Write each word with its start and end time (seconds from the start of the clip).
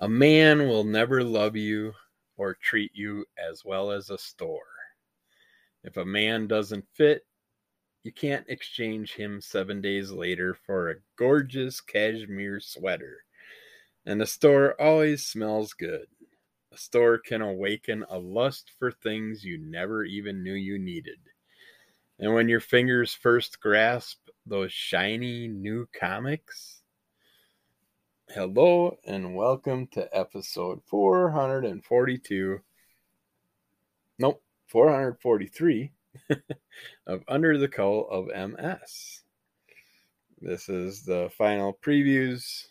A 0.00 0.08
man 0.08 0.66
will 0.66 0.84
never 0.84 1.22
love 1.22 1.54
you 1.54 1.94
or 2.36 2.54
treat 2.54 2.90
you 2.94 3.26
as 3.38 3.64
well 3.64 3.92
as 3.92 4.10
a 4.10 4.18
store. 4.18 4.62
If 5.84 5.96
a 5.96 6.04
man 6.04 6.48
doesn't 6.48 6.86
fit, 6.94 7.26
you 8.02 8.12
can't 8.12 8.48
exchange 8.48 9.14
him 9.14 9.40
seven 9.40 9.80
days 9.80 10.10
later 10.10 10.54
for 10.66 10.90
a 10.90 10.96
gorgeous 11.16 11.80
cashmere 11.80 12.60
sweater. 12.60 13.24
And 14.04 14.20
the 14.20 14.26
store 14.26 14.80
always 14.80 15.26
smells 15.26 15.72
good. 15.72 16.06
A 16.72 16.76
store 16.76 17.18
can 17.18 17.40
awaken 17.40 18.04
a 18.10 18.18
lust 18.18 18.72
for 18.78 18.90
things 18.90 19.44
you 19.44 19.58
never 19.58 20.04
even 20.04 20.42
knew 20.42 20.54
you 20.54 20.78
needed. 20.78 21.18
And 22.18 22.34
when 22.34 22.48
your 22.48 22.60
fingers 22.60 23.14
first 23.14 23.60
grasp 23.60 24.18
those 24.44 24.72
shiny 24.72 25.48
new 25.48 25.88
comics, 25.98 26.82
hello 28.28 28.96
and 29.06 29.34
welcome 29.34 29.86
to 29.88 30.08
episode 30.16 30.80
442. 30.86 32.60
Nope, 34.18 34.42
443 34.68 35.92
of 37.06 37.22
Under 37.28 37.58
the 37.58 37.68
Cull 37.68 38.08
of 38.08 38.26
MS. 38.26 39.22
This 40.40 40.68
is 40.68 41.02
the 41.02 41.30
final 41.36 41.78
previews 41.84 42.66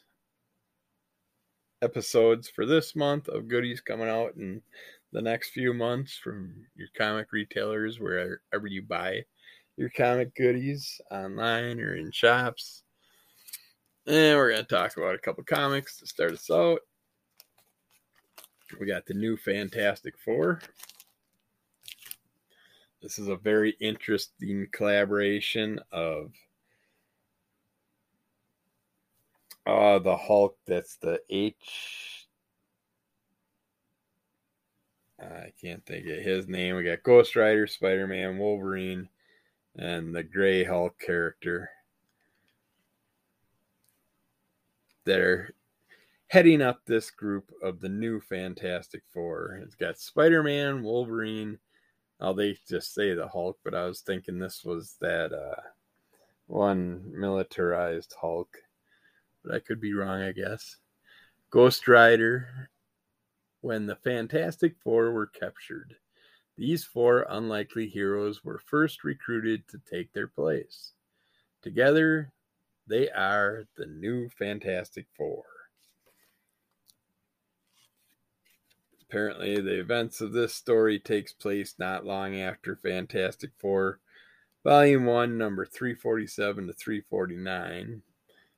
episodes 1.81 2.49
for 2.49 2.65
this 2.65 2.95
month 2.95 3.27
of 3.27 3.47
goodies 3.47 3.81
coming 3.81 4.09
out 4.09 4.35
in 4.35 4.61
the 5.11 5.21
next 5.21 5.51
few 5.51 5.73
months 5.73 6.17
from 6.17 6.53
your 6.75 6.87
comic 6.97 7.31
retailers 7.31 7.99
wherever 7.99 8.67
you 8.67 8.81
buy 8.81 9.21
your 9.77 9.89
comic 9.89 10.35
goodies 10.35 10.99
online 11.11 11.79
or 11.79 11.95
in 11.95 12.11
shops. 12.11 12.83
And 14.05 14.37
we're 14.37 14.51
going 14.51 14.65
to 14.65 14.67
talk 14.67 14.97
about 14.97 15.15
a 15.15 15.19
couple 15.19 15.43
comics 15.43 15.97
to 15.99 16.07
start 16.07 16.33
us 16.33 16.51
out. 16.51 16.79
We 18.79 18.85
got 18.85 19.05
the 19.05 19.13
new 19.13 19.37
Fantastic 19.37 20.17
Four. 20.17 20.59
This 23.01 23.17
is 23.19 23.27
a 23.27 23.35
very 23.35 23.75
interesting 23.79 24.67
collaboration 24.71 25.79
of 25.91 26.31
uh 29.65 29.99
the 29.99 30.17
Hulk 30.17 30.57
that's 30.65 30.97
the 30.97 31.19
H 31.29 32.27
I 35.21 35.53
can't 35.61 35.85
think 35.85 36.05
of 36.07 36.17
his 36.17 36.47
name. 36.47 36.75
We 36.75 36.83
got 36.83 37.03
Ghost 37.03 37.35
Rider, 37.35 37.67
Spider 37.67 38.07
Man, 38.07 38.37
Wolverine, 38.37 39.07
and 39.77 40.13
the 40.13 40.23
Gray 40.23 40.63
Hulk 40.63 40.99
character 40.99 41.69
that 45.05 45.19
are 45.19 45.53
heading 46.27 46.61
up 46.61 46.81
this 46.85 47.11
group 47.11 47.51
of 47.61 47.79
the 47.79 47.89
new 47.89 48.19
Fantastic 48.19 49.03
Four. 49.13 49.59
It's 49.63 49.75
got 49.75 49.99
Spider 49.99 50.43
Man, 50.43 50.83
Wolverine, 50.83 51.59
Oh, 52.23 52.31
they 52.31 52.57
just 52.69 52.93
say 52.93 53.13
the 53.13 53.27
Hulk, 53.27 53.59
but 53.65 53.75
I 53.75 53.85
was 53.85 53.99
thinking 53.99 54.39
this 54.39 54.63
was 54.63 54.95
that 55.01 55.33
uh, 55.33 55.61
one 56.47 57.03
militarized 57.13 58.15
Hulk. 58.19 58.57
But 59.43 59.55
I 59.55 59.59
could 59.59 59.81
be 59.81 59.93
wrong, 59.93 60.21
I 60.21 60.31
guess. 60.31 60.77
Ghost 61.49 61.85
Rider. 61.87 62.69
When 63.59 63.85
the 63.85 63.95
Fantastic 63.97 64.75
Four 64.83 65.11
were 65.11 65.27
captured, 65.27 65.95
these 66.57 66.83
four 66.83 67.25
unlikely 67.29 67.87
heroes 67.87 68.43
were 68.43 68.59
first 68.59 69.03
recruited 69.03 69.67
to 69.69 69.79
take 69.89 70.11
their 70.11 70.27
place. 70.27 70.91
Together, 71.61 72.31
they 72.87 73.09
are 73.09 73.65
the 73.77 73.85
new 73.85 74.29
Fantastic 74.29 75.05
Four. 75.15 75.43
Apparently, 79.01 79.61
the 79.61 79.79
events 79.79 80.21
of 80.21 80.33
this 80.33 80.55
story 80.55 80.99
takes 80.99 81.33
place 81.33 81.75
not 81.77 82.05
long 82.05 82.39
after 82.39 82.75
Fantastic 82.77 83.51
Four, 83.59 83.99
Volume 84.63 85.05
1, 85.05 85.37
number 85.37 85.65
347 85.65 86.67
to 86.67 86.73
349, 86.73 88.01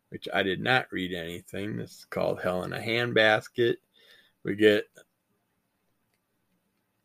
which 0.10 0.28
I 0.34 0.44
did 0.44 0.62
not 0.62 0.92
read 0.92 1.14
anything. 1.14 1.78
This 1.78 1.92
is 1.92 2.06
called 2.10 2.42
Hell 2.42 2.64
in 2.64 2.74
a 2.74 2.80
Handbasket. 2.80 3.76
We 4.44 4.56
get 4.56 4.88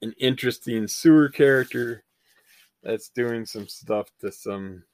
an 0.03 0.15
interesting 0.19 0.87
sewer 0.87 1.29
character 1.29 2.05
that's 2.83 3.09
doing 3.09 3.47
some 3.47 3.69
stuff 3.69 4.09
to 4.21 4.31
some 4.31 4.85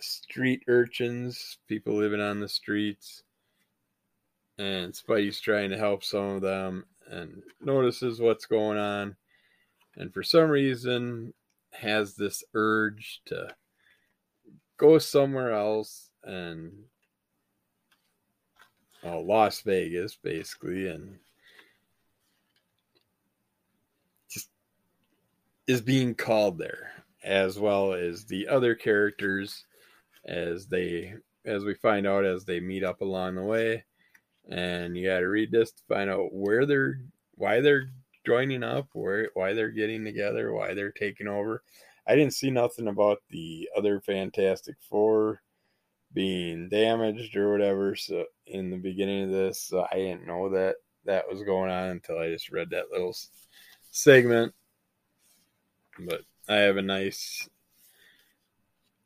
street 0.00 0.62
urchins, 0.68 1.58
people 1.68 1.94
living 1.94 2.20
on 2.20 2.40
the 2.40 2.48
streets. 2.48 3.22
And 4.58 4.92
Spidey's 4.92 5.40
trying 5.40 5.70
to 5.70 5.78
help 5.78 6.02
some 6.02 6.30
of 6.30 6.42
them 6.42 6.84
and 7.10 7.42
notices 7.60 8.20
what's 8.20 8.46
going 8.46 8.78
on. 8.78 9.16
And 9.96 10.12
for 10.12 10.22
some 10.22 10.50
reason 10.50 11.32
has 11.72 12.14
this 12.14 12.42
urge 12.54 13.20
to 13.26 13.54
go 14.76 14.98
somewhere 14.98 15.52
else 15.52 16.10
and 16.24 16.72
oh, 19.04 19.20
Las 19.20 19.60
Vegas 19.60 20.16
basically 20.16 20.88
and 20.88 21.18
just 24.30 24.48
is 25.66 25.80
being 25.80 26.14
called 26.14 26.58
there 26.58 26.92
as 27.24 27.58
well 27.58 27.92
as 27.92 28.24
the 28.24 28.48
other 28.48 28.74
characters 28.74 29.66
as 30.28 30.66
they 30.66 31.14
as 31.44 31.64
we 31.64 31.74
find 31.74 32.06
out 32.06 32.24
as 32.24 32.44
they 32.44 32.60
meet 32.60 32.84
up 32.84 33.00
along 33.00 33.34
the 33.34 33.42
way. 33.42 33.84
And 34.50 34.96
you 34.96 35.08
got 35.08 35.20
to 35.20 35.28
read 35.28 35.50
this 35.50 35.72
to 35.72 35.82
find 35.88 36.10
out 36.10 36.32
where 36.32 36.66
they're 36.66 37.00
why 37.34 37.60
they're 37.60 37.90
joining 38.26 38.62
up 38.62 38.88
where 38.92 39.30
why 39.34 39.54
they're 39.54 39.70
getting 39.70 40.04
together 40.04 40.52
why 40.52 40.74
they're 40.74 40.92
taking 40.92 41.28
over. 41.28 41.62
I 42.06 42.14
didn't 42.14 42.34
see 42.34 42.50
nothing 42.50 42.88
about 42.88 43.18
the 43.30 43.68
other 43.76 44.00
fantastic 44.00 44.76
four 44.88 45.42
being 46.14 46.68
damaged 46.70 47.36
or 47.36 47.52
whatever 47.52 47.94
so 47.94 48.24
in 48.46 48.70
the 48.70 48.78
beginning 48.78 49.24
of 49.24 49.30
this 49.30 49.60
so 49.60 49.86
i 49.92 49.96
didn't 49.96 50.26
know 50.26 50.48
that 50.48 50.76
that 51.04 51.28
was 51.28 51.42
going 51.42 51.70
on 51.70 51.90
until 51.90 52.18
i 52.18 52.30
just 52.30 52.50
read 52.50 52.70
that 52.70 52.90
little 52.90 53.14
segment. 53.90 54.54
But 56.00 56.22
i 56.48 56.54
have 56.56 56.78
a 56.78 56.82
nice 56.82 57.46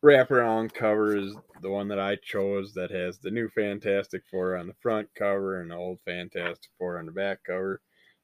wraparound 0.02 0.74
cover 0.74 1.16
is 1.16 1.34
the 1.60 1.70
one 1.70 1.88
that 1.88 2.00
I 2.00 2.16
chose 2.16 2.74
that 2.74 2.90
has 2.90 3.18
the 3.18 3.30
new 3.30 3.48
Fantastic 3.48 4.22
Four 4.30 4.56
on 4.56 4.66
the 4.66 4.74
front 4.80 5.08
cover 5.16 5.60
and 5.60 5.70
the 5.70 5.76
old 5.76 5.98
Fantastic 6.04 6.70
Four 6.78 6.98
on 6.98 7.06
the 7.06 7.12
back 7.12 7.44
cover. 7.44 7.80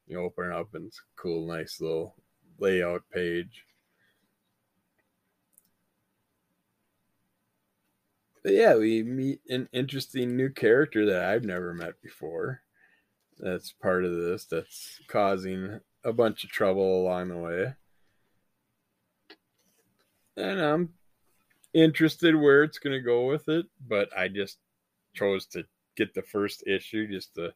You 0.07 0.21
open 0.21 0.47
it 0.47 0.53
up 0.53 0.75
and 0.75 0.87
it's 0.87 0.99
a 0.99 1.21
cool, 1.21 1.47
nice 1.47 1.81
little 1.81 2.17
layout 2.59 3.03
page. 3.13 3.65
But 8.43 8.55
yeah, 8.55 8.75
we 8.77 9.03
meet 9.03 9.41
an 9.49 9.69
interesting 9.73 10.37
new 10.37 10.51
character 10.51 11.07
that 11.07 11.25
I've 11.25 11.45
never 11.45 11.75
met 11.75 12.01
before. 12.03 12.63
That's 13.39 13.73
part 13.73 14.05
of 14.05 14.17
this, 14.17 14.47
that's 14.47 15.01
causing 15.07 15.81
a 16.03 16.13
bunch 16.13 16.43
of 16.45 16.51
trouble 16.51 17.03
along 17.03 17.29
the 17.29 17.37
way. 17.37 17.75
And 20.37 20.61
I'm 20.61 20.98
interested 21.83 22.35
where 22.35 22.63
it's 22.63 22.79
going 22.79 22.95
to 22.95 23.05
go 23.05 23.27
with 23.27 23.49
it, 23.49 23.67
but 23.87 24.09
I 24.17 24.29
just 24.29 24.59
chose 25.15 25.47
to 25.47 25.65
get 25.97 26.15
the 26.15 26.23
first 26.23 26.67
issue 26.67 27.09
just 27.09 27.35
to 27.35 27.53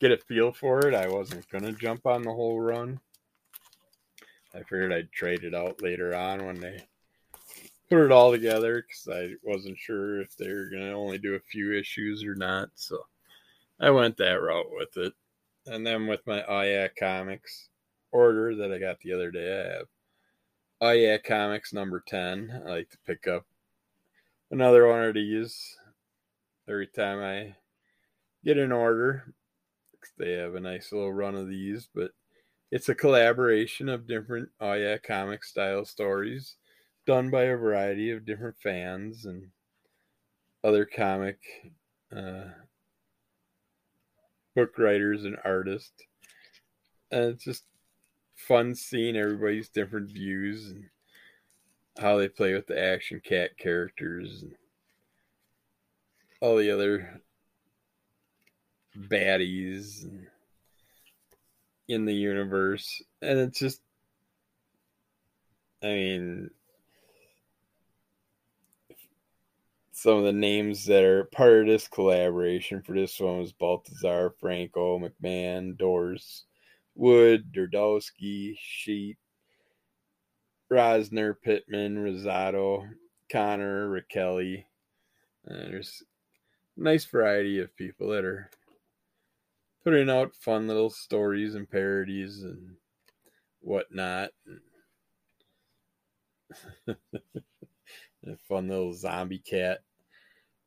get 0.00 0.12
a 0.12 0.16
feel 0.16 0.52
for 0.52 0.86
it. 0.86 0.94
I 0.94 1.08
wasn't 1.08 1.48
going 1.48 1.64
to 1.64 1.72
jump 1.72 2.06
on 2.06 2.22
the 2.22 2.32
whole 2.32 2.60
run. 2.60 3.00
I 4.54 4.58
figured 4.58 4.92
I'd 4.92 5.12
trade 5.12 5.44
it 5.44 5.54
out 5.54 5.82
later 5.82 6.14
on 6.14 6.46
when 6.46 6.60
they 6.60 6.82
put 7.88 8.04
it 8.04 8.12
all 8.12 8.32
together 8.32 8.82
because 8.82 9.08
I 9.10 9.34
wasn't 9.42 9.78
sure 9.78 10.20
if 10.20 10.36
they 10.36 10.48
were 10.48 10.68
going 10.70 10.82
to 10.82 10.92
only 10.92 11.18
do 11.18 11.34
a 11.34 11.40
few 11.40 11.76
issues 11.78 12.24
or 12.24 12.34
not. 12.34 12.70
So 12.74 12.98
I 13.80 13.90
went 13.90 14.16
that 14.18 14.42
route 14.42 14.70
with 14.70 14.96
it. 14.96 15.12
And 15.66 15.86
then 15.86 16.06
with 16.06 16.26
my 16.26 16.42
Oh 16.44 16.88
Comics 16.98 17.68
order 18.10 18.54
that 18.56 18.72
I 18.72 18.78
got 18.78 19.00
the 19.00 19.12
other 19.12 19.30
day, 19.30 19.60
I 19.60 19.76
have 19.78 19.86
Oh 20.80 20.90
yeah, 20.92 21.18
comics 21.18 21.72
number 21.72 22.00
ten. 22.06 22.62
I 22.64 22.68
like 22.68 22.90
to 22.90 22.98
pick 23.04 23.26
up 23.26 23.46
another 24.50 24.86
one 24.86 25.02
of 25.04 25.14
these 25.14 25.76
every 26.68 26.86
time 26.86 27.20
I 27.20 27.56
get 28.44 28.58
an 28.58 28.70
order. 28.70 29.34
They 30.18 30.32
have 30.32 30.54
a 30.54 30.60
nice 30.60 30.92
little 30.92 31.12
run 31.12 31.34
of 31.34 31.48
these, 31.48 31.88
but 31.92 32.12
it's 32.70 32.88
a 32.88 32.94
collaboration 32.94 33.88
of 33.88 34.06
different 34.06 34.50
Oh 34.60 34.74
yeah 34.74 34.98
comic 34.98 35.44
style 35.44 35.84
stories 35.84 36.56
done 37.06 37.30
by 37.30 37.44
a 37.44 37.56
variety 37.56 38.12
of 38.12 38.24
different 38.26 38.56
fans 38.62 39.24
and 39.26 39.50
other 40.62 40.84
comic 40.84 41.38
uh, 42.14 42.50
book 44.54 44.78
writers 44.78 45.24
and 45.24 45.36
artists. 45.44 46.04
And 47.10 47.24
it's 47.24 47.44
just 47.44 47.64
fun 48.38 48.74
seeing 48.74 49.16
everybody's 49.16 49.68
different 49.68 50.08
views 50.08 50.70
and 50.70 50.84
how 51.98 52.16
they 52.16 52.28
play 52.28 52.54
with 52.54 52.68
the 52.68 52.80
action 52.80 53.20
cat 53.22 53.58
characters 53.58 54.42
and 54.42 54.54
all 56.40 56.56
the 56.56 56.70
other 56.70 57.20
baddies 58.96 60.08
in 61.88 62.04
the 62.04 62.14
universe. 62.14 63.02
And 63.20 63.40
it's 63.40 63.58
just, 63.58 63.82
I 65.82 65.88
mean, 65.88 66.50
some 69.90 70.18
of 70.18 70.24
the 70.24 70.32
names 70.32 70.84
that 70.86 71.02
are 71.02 71.24
part 71.24 71.62
of 71.62 71.66
this 71.66 71.88
collaboration 71.88 72.82
for 72.82 72.92
this 72.92 73.18
one 73.18 73.40
was 73.40 73.52
Baltazar, 73.52 74.32
Franco, 74.38 75.00
McMahon, 75.00 75.76
Doors, 75.76 76.44
Wood, 76.98 77.52
Dordowski, 77.52 78.56
Sheet, 78.58 79.16
Rosner, 80.70 81.34
Pittman, 81.40 81.96
Rosato, 81.96 82.86
Connor, 83.30 83.88
Raquel. 83.88 84.64
Uh, 85.48 85.54
there's 85.54 86.02
a 86.76 86.82
nice 86.82 87.04
variety 87.04 87.60
of 87.60 87.74
people 87.76 88.08
that 88.08 88.24
are 88.24 88.50
putting 89.84 90.10
out 90.10 90.34
fun 90.34 90.66
little 90.66 90.90
stories 90.90 91.54
and 91.54 91.70
parodies 91.70 92.42
and 92.42 92.74
whatnot. 93.60 94.30
a 96.88 96.96
fun 98.48 98.68
little 98.68 98.92
zombie 98.92 99.38
cat 99.38 99.80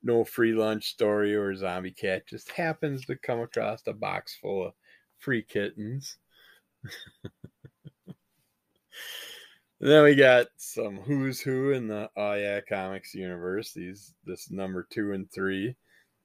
no 0.03 0.23
free 0.23 0.53
lunch 0.53 0.85
story 0.85 1.35
or 1.35 1.55
zombie 1.55 1.91
cat 1.91 2.27
just 2.27 2.51
happens 2.51 3.05
to 3.05 3.15
come 3.15 3.39
across 3.39 3.81
a 3.87 3.93
box 3.93 4.37
full 4.41 4.67
of 4.67 4.73
free 5.21 5.43
kittens. 5.43 6.17
then 9.79 10.03
we 10.03 10.15
got 10.15 10.47
some 10.57 10.97
who's 10.97 11.39
who 11.39 11.71
in 11.71 11.87
the 11.87 12.09
oh 12.17 12.33
yeah 12.33 12.59
comics 12.67 13.13
universe. 13.13 13.71
These 13.73 14.13
this 14.25 14.51
number 14.51 14.85
two 14.89 15.13
and 15.13 15.31
three. 15.31 15.75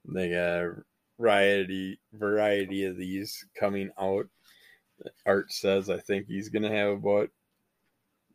They 0.04 0.30
got 0.30 0.82
variety 1.18 2.00
variety 2.12 2.84
of 2.84 2.96
these 2.96 3.44
coming 3.58 3.90
out. 4.00 4.26
Art 5.26 5.52
says 5.52 5.90
I 5.90 5.98
think 5.98 6.26
he's 6.26 6.48
gonna 6.48 6.74
have 6.74 6.88
about 6.88 7.30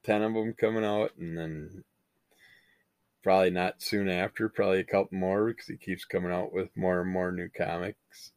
ten 0.04 0.22
of 0.22 0.34
them 0.34 0.54
coming 0.54 0.86
out, 0.86 1.12
and 1.20 1.38
then 1.38 1.84
probably 3.24 3.50
not 3.50 3.82
soon 3.82 4.10
after, 4.10 4.50
probably 4.50 4.80
a 4.80 4.84
couple 4.84 5.18
more 5.18 5.48
because 5.48 5.68
he 5.68 5.78
keeps 5.78 6.06
coming 6.06 6.32
out 6.32 6.54
with 6.54 6.70
more 6.76 7.02
and 7.02 7.12
more 7.12 7.32
new 7.32 7.50
comics. 7.50 8.32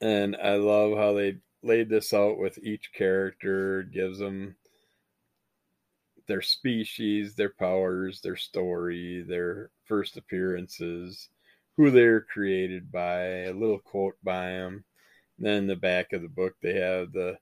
And 0.00 0.36
I 0.36 0.54
love 0.56 0.96
how 0.96 1.12
they 1.12 1.38
laid 1.62 1.88
this 1.88 2.12
out 2.14 2.38
with 2.38 2.58
each 2.58 2.92
character, 2.92 3.82
gives 3.82 4.18
them 4.18 4.56
their 6.26 6.42
species, 6.42 7.34
their 7.34 7.50
powers, 7.50 8.20
their 8.20 8.36
story, 8.36 9.22
their 9.22 9.70
first 9.84 10.16
appearances, 10.16 11.28
who 11.76 11.90
they're 11.90 12.20
created 12.20 12.90
by, 12.90 13.44
a 13.44 13.52
little 13.52 13.80
quote 13.80 14.16
by 14.22 14.50
them. 14.50 14.84
then 15.38 15.56
in 15.56 15.66
the 15.66 15.76
back 15.76 16.12
of 16.12 16.22
the 16.22 16.28
book, 16.28 16.54
they 16.62 16.74
have 16.74 17.12
the 17.12 17.38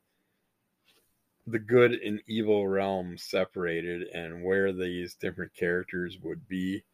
the 1.47 1.59
good 1.59 1.93
and 1.93 2.21
evil 2.27 2.69
realms 2.69 3.23
separated 3.23 4.03
and 4.09 4.45
where 4.45 4.71
these 4.71 5.15
different 5.15 5.55
characters 5.55 6.19
would 6.23 6.47
be 6.47 6.85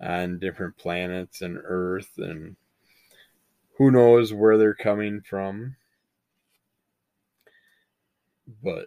on 0.00 0.38
different 0.38 0.76
planets 0.78 1.42
and 1.42 1.58
Earth 1.62 2.12
and 2.16 2.56
who 3.78 3.92
knows 3.92 4.34
where 4.34 4.58
they're 4.58 4.74
coming 4.74 5.22
from. 5.22 5.76
But 8.62 8.86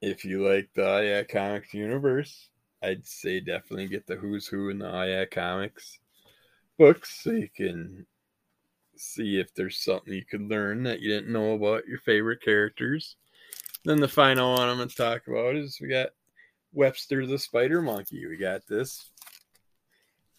if 0.00 0.24
you 0.24 0.46
like 0.46 0.70
the 0.74 1.02
Yeah 1.04 1.22
Comics 1.24 1.74
universe, 1.74 2.48
I'd 2.82 3.06
say 3.06 3.40
definitely 3.40 3.88
get 3.88 4.06
the 4.06 4.14
Who's 4.14 4.46
Who 4.46 4.70
in 4.70 4.78
the 4.78 4.86
Yeah 4.86 5.24
Comics 5.24 5.98
books 6.78 7.22
so 7.22 7.30
you 7.32 7.48
can 7.54 8.06
see 8.96 9.38
if 9.38 9.52
there's 9.54 9.82
something 9.82 10.12
you 10.12 10.24
could 10.24 10.48
learn 10.48 10.84
that 10.84 11.00
you 11.00 11.08
didn't 11.08 11.32
know 11.32 11.54
about 11.54 11.86
your 11.86 11.98
favorite 11.98 12.42
characters. 12.42 13.16
Then 13.84 14.00
the 14.00 14.08
final 14.08 14.54
one 14.54 14.68
I'm 14.68 14.76
going 14.76 14.88
to 14.88 14.94
talk 14.94 15.26
about 15.26 15.56
is 15.56 15.78
we 15.80 15.88
got 15.88 16.10
Webster 16.72 17.26
the 17.26 17.38
Spider 17.38 17.82
Monkey. 17.82 18.26
We 18.26 18.36
got 18.36 18.66
this 18.66 19.10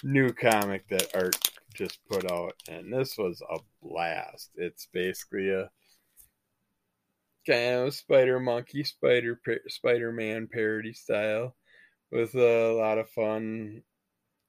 new 0.04 0.32
comic 0.32 0.88
that 0.90 1.14
Art 1.14 1.52
just 1.76 2.00
put 2.10 2.30
out, 2.32 2.54
and 2.68 2.92
this 2.92 3.18
was 3.18 3.42
a 3.42 3.60
blast. 3.82 4.52
It's 4.56 4.88
basically 4.92 5.50
a 5.50 5.70
kind 7.48 7.88
of 7.88 7.94
Spider 7.94 8.40
Monkey, 8.40 8.84
Spider 8.84 9.40
Spider 9.68 10.12
Man 10.12 10.48
parody 10.48 10.94
style 10.94 11.56
with 12.12 12.34
a 12.36 12.74
lot 12.74 12.98
of 12.98 13.10
fun 13.10 13.84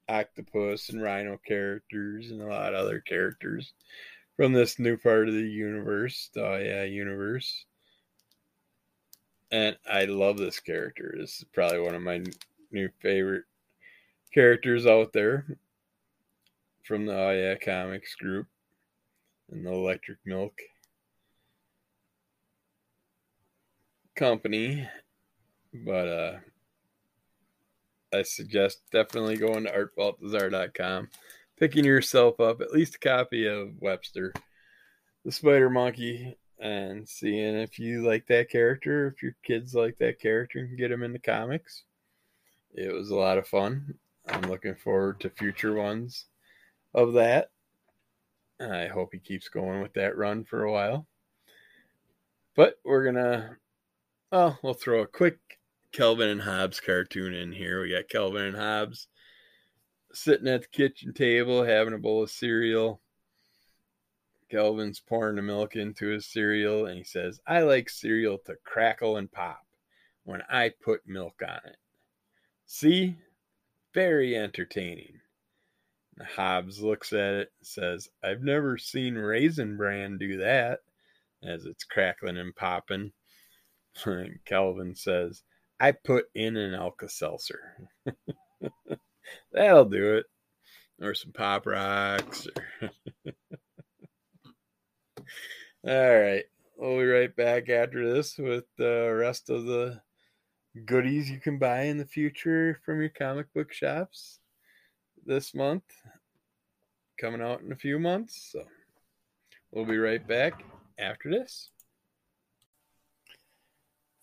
octopus 0.09 0.89
and 0.89 1.03
rhino 1.03 1.39
characters 1.47 2.31
and 2.31 2.41
a 2.41 2.47
lot 2.47 2.75
of 2.75 2.81
other 2.81 3.01
characters 3.01 3.73
from 4.37 4.53
this 4.53 4.79
new 4.79 4.97
part 4.97 5.29
of 5.29 5.35
the 5.35 5.41
universe, 5.41 6.31
oh 6.37 6.57
yeah 6.57 6.85
universe 6.85 7.67
and 9.51 9.77
I 9.91 10.05
love 10.07 10.39
this 10.39 10.61
character. 10.61 11.15
This 11.19 11.39
is 11.39 11.45
probably 11.53 11.81
one 11.81 11.95
of 11.95 12.03
my 12.03 12.23
new 12.73 12.89
favorite 13.01 13.45
characters 14.35 14.87
out 14.87 15.13
there 15.13 15.59
from 16.87 17.05
the 17.05 17.15
Oh 17.15 17.31
Yeah 17.33 17.57
Comics 17.57 18.15
group 18.15 18.47
and 19.51 19.67
the 19.67 19.73
Electric 19.73 20.19
Milk 20.25 20.53
company. 24.15 24.89
But 25.75 26.09
uh 26.09 26.37
I 28.15 28.23
suggest 28.23 28.83
definitely 28.93 29.37
going 29.37 29.65
to 29.65 29.73
artbaltazar.com, 29.73 31.09
picking 31.59 31.85
yourself 31.85 32.39
up 32.41 32.61
at 32.61 32.71
least 32.71 32.95
a 32.95 32.99
copy 32.99 33.47
of 33.47 33.71
Webster, 33.81 34.33
the 35.25 35.33
Spider 35.33 35.69
Monkey, 35.69 36.39
and 36.61 37.07
seeing 37.07 37.57
if 37.57 37.81
you 37.81 38.07
like 38.07 38.27
that 38.29 38.49
character, 38.49 39.09
if 39.09 39.23
your 39.23 39.35
kids 39.43 39.75
like 39.75 39.99
that 39.99 40.21
character, 40.21 40.61
and 40.61 40.79
get 40.79 40.89
them 40.89 41.03
into 41.03 41.19
comics. 41.19 41.83
It 42.75 42.95
was 42.95 43.11
a 43.11 43.17
lot 43.17 43.39
of 43.39 43.49
fun. 43.49 43.95
I'm 44.29 44.43
looking 44.43 44.77
forward 44.77 45.21
to 45.21 45.31
future 45.31 45.75
ones 45.75 46.27
of 46.97 47.13
that. 47.13 47.51
I 48.59 48.87
hope 48.87 49.11
he 49.13 49.21
keeps 49.21 49.49
going 49.49 49.83
with 49.83 49.93
that 49.95 50.17
run 50.17 50.45
for 50.45 50.65
a 50.65 50.73
while. 50.73 51.07
But 52.57 52.81
we're 52.85 53.05
gonna, 53.05 53.59
well, 54.33 54.59
we'll 54.63 54.75
throw 54.75 55.03
a 55.03 55.07
quick 55.07 55.39
Calvin 55.93 56.29
and 56.29 56.43
Hobbes 56.43 56.81
cartoon 56.81 57.35
in 57.35 57.53
here. 57.53 57.83
We 57.83 57.93
got 57.93 58.09
Calvin 58.09 58.47
and 58.47 58.57
Hobbes 58.57 59.07
sitting 60.13 60.49
at 60.49 60.63
the 60.63 60.69
kitchen 60.69 61.13
table 61.13 61.63
having 61.63 61.93
a 61.93 61.99
bowl 61.99 62.23
of 62.23 62.31
cereal 62.31 63.01
Calvin's 64.49 65.01
pouring 65.01 65.37
the 65.37 65.43
milk 65.43 65.77
into 65.77 66.07
his 66.07 66.27
cereal 66.27 66.87
and 66.87 66.99
he 66.99 67.05
says, 67.05 67.41
I 67.47 67.61
like 67.61 67.91
cereal 67.91 68.39
to 68.47 68.57
crackle 68.65 69.17
and 69.17 69.31
pop 69.31 69.67
when 70.25 70.43
I 70.49 70.73
put 70.83 71.07
milk 71.07 71.43
on 71.47 71.61
it. 71.67 71.77
See? 72.67 73.17
Very 73.93 74.37
entertaining. 74.37 75.21
Hobbes 76.25 76.81
looks 76.81 77.13
at 77.13 77.35
it 77.35 77.53
and 77.59 77.67
says, 77.67 78.09
I've 78.23 78.43
never 78.43 78.79
seen 78.79 79.15
Raisin 79.17 79.77
Bran 79.77 80.19
do 80.19 80.39
that 80.39 80.81
as 81.43 81.67
it's 81.67 81.85
crackling 81.85 82.39
and 82.39 82.55
popping. 82.55 83.13
And 84.05 84.39
Calvin 84.45 84.95
says, 84.95 85.43
I 85.81 85.93
put 85.93 86.27
in 86.35 86.59
an 86.59 86.75
Alka 86.75 87.09
Seltzer. 87.09 87.73
That'll 89.53 89.87
do 89.87 90.17
it. 90.19 90.27
Or 91.01 91.15
some 91.15 91.33
Pop 91.33 91.65
Rocks. 91.65 92.47
Or 92.47 92.91
All 95.89 96.21
right. 96.21 96.45
We'll 96.77 96.99
be 96.99 97.07
right 97.07 97.35
back 97.35 97.71
after 97.71 98.13
this 98.13 98.37
with 98.37 98.65
the 98.77 99.17
rest 99.19 99.49
of 99.49 99.65
the 99.65 100.03
goodies 100.85 101.31
you 101.31 101.41
can 101.41 101.59
buy 101.59 101.85
in 101.85 101.97
the 101.97 102.05
future 102.05 102.79
from 102.85 103.01
your 103.01 103.09
comic 103.09 103.51
book 103.55 103.73
shops 103.73 104.41
this 105.27 105.55
month. 105.55 105.85
Coming 107.21 107.43
out 107.43 107.63
in 107.63 107.73
a 107.73 107.77
few 107.77 107.99
months. 107.99 108.51
So 108.53 108.65
we'll 109.71 109.85
be 109.85 109.99
right 109.99 110.27
back 110.27 110.63
after 110.99 111.31
this. 111.31 111.71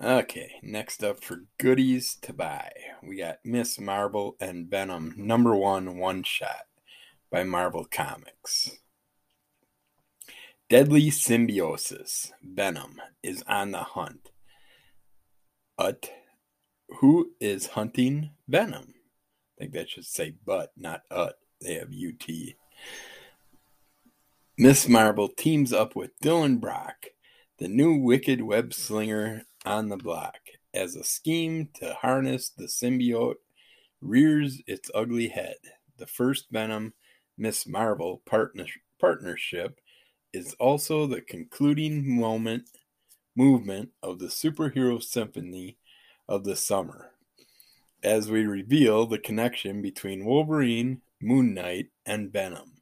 Okay, 0.02 0.60
next 0.62 1.04
up 1.04 1.24
for 1.24 1.46
goodies 1.60 2.18
to 2.24 2.34
buy, 2.34 2.72
we 3.02 3.16
got 3.18 3.38
Miss 3.46 3.80
Marvel 3.80 4.36
and 4.40 4.70
Venom 4.70 5.14
number 5.16 5.56
one 5.56 5.98
one 5.98 6.24
shot 6.24 6.66
by 7.32 7.44
Marvel 7.44 7.86
Comics. 7.90 8.72
Deadly 10.70 11.10
symbiosis. 11.10 12.32
Venom 12.42 13.00
is 13.22 13.44
on 13.48 13.72
the 13.72 13.84
hunt. 13.84 14.32
Ut. 15.78 16.10
Who 17.00 17.32
is 17.40 17.68
hunting 17.68 18.32
Venom? 18.48 18.94
I 19.58 19.62
think 19.62 19.74
that 19.74 19.90
should 19.90 20.06
say 20.06 20.36
but, 20.46 20.72
not 20.78 21.02
ut. 21.12 21.36
They 21.62 21.76
have 21.76 21.90
UT. 21.90 22.30
Miss 24.58 24.88
Marvel 24.88 25.30
teams 25.30 25.74
up 25.74 25.96
with 25.96 26.20
Dylan 26.20 26.60
Brock, 26.60 27.08
the 27.58 27.68
new 27.68 27.96
wicked 27.98 28.42
web 28.42 28.74
slinger 28.74 29.46
on 29.66 29.90
the 29.90 29.98
block, 29.98 30.40
as 30.74 30.96
a 30.96 31.04
scheme 31.04 31.70
to 31.76 31.94
harness 31.94 32.50
the 32.50 32.66
symbiote 32.66 33.38
rears 34.02 34.62
its 34.68 34.92
ugly 34.94 35.30
head. 35.30 35.56
The 35.98 36.08
first 36.08 36.48
Venom 36.52 36.94
Miss 37.38 37.66
Marvel 37.66 38.22
partner- 38.26 38.66
partnership 39.00 39.80
is 40.34 40.54
also 40.60 41.08
the 41.08 41.22
concluding 41.22 42.20
moment 42.20 42.70
movement 43.36 43.90
of 44.02 44.20
the 44.20 44.28
superhero 44.28 45.02
symphony 45.02 45.78
of 46.28 46.44
the 46.44 46.56
summer. 46.56 47.13
As 48.04 48.30
we 48.30 48.46
reveal 48.46 49.06
the 49.06 49.18
connection 49.18 49.82
between 49.82 50.26
Wolverine, 50.26 51.02
Moon 51.22 51.54
Knight, 51.54 51.88
and 52.06 52.34
Venom, 52.34 52.82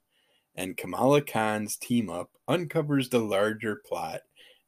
and 0.56 0.76
Kamala 0.76 1.22
Khan's 1.22 1.78
team 1.78 2.10
up 2.10 2.32
uncovers 2.48 3.10
the 3.10 3.20
larger 3.20 3.82
plot 3.86 4.22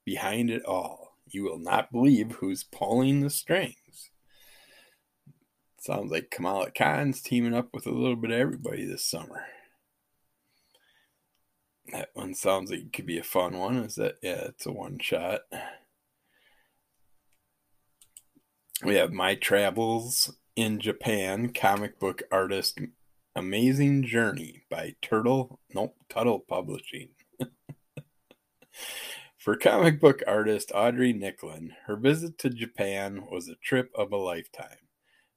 behind 0.05 0.51
it 0.51 0.63
all. 0.63 1.17
You 1.27 1.43
will 1.43 1.57
not 1.57 1.91
believe 1.91 2.33
who's 2.33 2.63
pulling 2.63 3.21
the 3.21 3.31
strings. 3.31 4.11
Sounds 5.79 6.11
like 6.11 6.29
Kamala 6.29 6.69
Khan's 6.69 7.21
teaming 7.21 7.55
up 7.55 7.69
with 7.73 7.87
a 7.87 7.91
little 7.91 8.15
bit 8.15 8.31
of 8.31 8.37
everybody 8.37 8.85
this 8.85 9.05
summer. 9.05 9.45
That 11.91 12.09
one 12.13 12.35
sounds 12.35 12.69
like 12.69 12.79
it 12.79 12.93
could 12.93 13.07
be 13.07 13.17
a 13.17 13.23
fun 13.23 13.57
one. 13.57 13.77
Is 13.77 13.95
that 13.95 14.17
yeah, 14.21 14.45
it's 14.45 14.65
a 14.65 14.71
one 14.71 14.99
shot. 14.99 15.41
We 18.83 18.95
have 18.95 19.11
My 19.11 19.35
Travels 19.35 20.31
in 20.55 20.79
Japan, 20.79 21.51
comic 21.51 21.99
book 21.99 22.21
artist 22.31 22.79
Amazing 23.35 24.03
Journey 24.03 24.61
by 24.69 24.95
Turtle, 25.01 25.59
nope, 25.73 25.95
Tuttle 26.09 26.41
Publishing. 26.41 27.09
For 29.37 29.57
comic 29.57 29.99
book 29.99 30.21
artist 30.27 30.71
Audrey 30.73 31.11
Nicklin, 31.11 31.71
her 31.87 31.95
visit 31.95 32.37
to 32.39 32.49
Japan 32.51 33.25
was 33.31 33.49
a 33.49 33.55
trip 33.55 33.89
of 33.95 34.11
a 34.11 34.17
lifetime. 34.17 34.77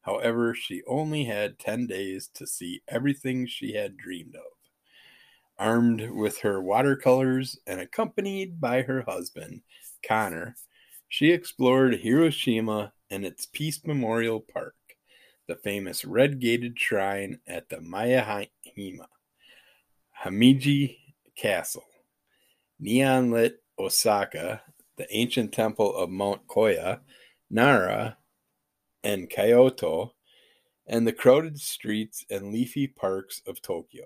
However, 0.03 0.55
she 0.55 0.83
only 0.87 1.25
had 1.25 1.59
10 1.59 1.87
days 1.87 2.29
to 2.35 2.47
see 2.47 2.83
everything 2.87 3.47
she 3.47 3.73
had 3.73 3.97
dreamed 3.97 4.37
of. 4.37 4.43
Armed 5.59 6.11
with 6.11 6.41
her 6.41 6.61
watercolors 6.61 7.59
and 7.67 7.81
accompanied 7.81 8.61
by 8.61 8.83
her 8.83 9.03
husband, 9.03 9.63
Connor, 10.07 10.57
she 11.09 11.33
explored 11.33 12.01
Hiroshima 12.01 12.93
and 13.11 13.25
its 13.25 13.47
Peace 13.47 13.85
Memorial 13.85 14.41
Park, 14.41 14.75
the 15.47 15.57
famous 15.57 16.05
red 16.05 16.41
gated 16.41 16.79
shrine 16.79 17.41
at 17.47 17.69
the 17.69 17.77
Miyahima, 17.77 19.07
Himeji 20.25 20.97
Castle, 21.37 21.87
neon 22.79 23.31
lit 23.31 23.63
Osaka, 23.79 24.63
the 24.97 25.07
ancient 25.15 25.53
temple 25.53 25.95
of 25.95 26.11
Mount 26.11 26.47
Koya, 26.47 27.01
Nara, 27.51 28.17
and 29.05 29.31
Kyoto, 29.31 30.15
and 30.87 31.07
the 31.07 31.13
crowded 31.13 31.61
streets 31.61 32.25
and 32.31 32.53
leafy 32.53 32.87
parks 32.87 33.43
of 33.47 33.61
Tokyo. 33.61 34.05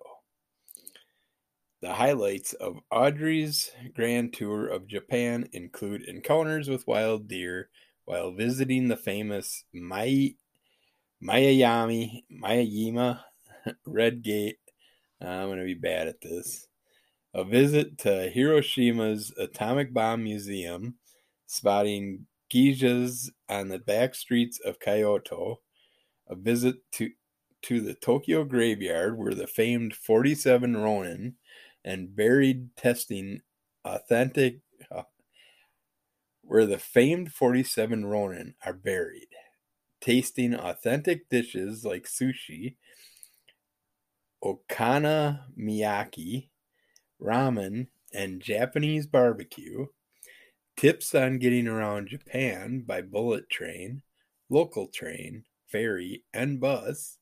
The 1.80 1.94
highlights 1.94 2.52
of 2.52 2.80
Audrey's 2.90 3.70
grand 3.94 4.34
tour 4.34 4.66
of 4.66 4.86
Japan 4.86 5.48
include 5.52 6.02
encounters 6.02 6.68
with 6.68 6.86
wild 6.86 7.26
deer 7.26 7.70
while 8.04 8.32
visiting 8.32 8.88
the 8.88 8.98
famous 8.98 9.64
Mai, 9.72 10.34
Mayayami, 11.22 12.24
Mayayima 12.32 13.20
Red 13.86 14.22
Gate. 14.22 14.58
I'm 15.20 15.48
going 15.48 15.58
to 15.58 15.64
be 15.64 15.74
bad 15.74 16.08
at 16.08 16.20
this. 16.20 16.66
A 17.34 17.44
visit 17.44 17.98
to 17.98 18.32
Hiroshima's 18.34 19.32
Atomic 19.38 19.92
Bomb 19.92 20.24
Museum, 20.24 20.96
spotting 21.46 22.26
geishas 22.52 23.30
on 23.48 23.68
the 23.68 23.78
back 23.78 24.14
streets 24.14 24.58
of 24.60 24.80
Kyoto. 24.80 25.60
A 26.28 26.34
visit 26.34 26.76
to, 26.92 27.10
to 27.62 27.80
the 27.80 27.94
Tokyo 27.94 28.44
graveyard 28.44 29.16
where 29.16 29.34
the 29.34 29.46
famed 29.46 29.94
47 29.94 30.76
Ronin 30.76 31.36
and 31.84 32.14
buried 32.14 32.74
testing 32.76 33.42
authentic 33.84 34.60
uh, 34.90 35.02
where 36.42 36.66
the 36.66 36.78
famed 36.78 37.32
47 37.32 38.04
Ronin 38.04 38.54
are 38.64 38.72
buried, 38.72 39.28
tasting 40.00 40.54
authentic 40.54 41.28
dishes 41.28 41.84
like 41.84 42.04
sushi, 42.04 42.76
okonomiyaki, 44.42 46.48
ramen, 47.20 47.88
and 48.12 48.40
Japanese 48.40 49.06
barbecue, 49.06 49.86
tips 50.76 51.14
on 51.14 51.38
getting 51.38 51.68
around 51.68 52.08
Japan 52.08 52.82
by 52.86 53.02
bullet 53.02 53.50
train, 53.50 54.02
local 54.48 54.88
train, 54.88 55.44
ferry, 55.66 56.24
and 56.32 56.60
bus, 56.60 57.18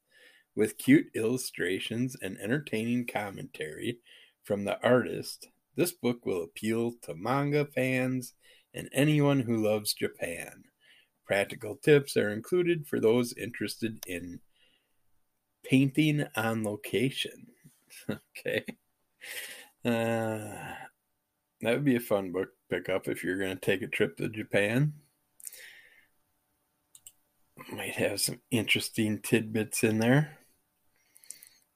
with 0.54 0.78
cute 0.78 1.08
illustrations 1.14 2.16
and 2.20 2.38
entertaining 2.38 3.06
commentary 3.06 3.99
from 4.42 4.64
the 4.64 4.80
artist, 4.82 5.49
this 5.76 5.92
book 5.92 6.26
will 6.26 6.42
appeal 6.42 6.92
to 7.02 7.14
manga 7.14 7.64
fans 7.64 8.35
and 8.75 8.88
anyone 8.92 9.40
who 9.40 9.56
loves 9.56 9.94
Japan. 9.94 10.64
Practical 11.28 11.76
tips 11.76 12.16
are 12.16 12.30
included 12.30 12.88
for 12.88 12.99
those 12.99 13.35
interested 13.35 14.02
in 14.06 14.40
painting 15.62 16.25
on 16.35 16.64
location. 16.64 17.49
okay. 18.11 18.64
Uh, 19.85 20.75
that 21.61 21.75
would 21.75 21.85
be 21.85 21.97
a 21.97 22.00
fun 22.00 22.32
book 22.32 22.49
to 22.49 22.76
pick 22.76 22.88
up 22.88 23.08
if 23.08 23.23
you're 23.23 23.38
going 23.38 23.54
to 23.54 23.61
take 23.61 23.82
a 23.82 23.87
trip 23.87 24.16
to 24.16 24.30
Japan. 24.30 24.94
Might 27.70 27.97
have 27.97 28.23
some 28.23 28.40
interesting 28.50 29.20
tidbits 29.20 29.85
in 29.85 29.99
there. 29.99 30.38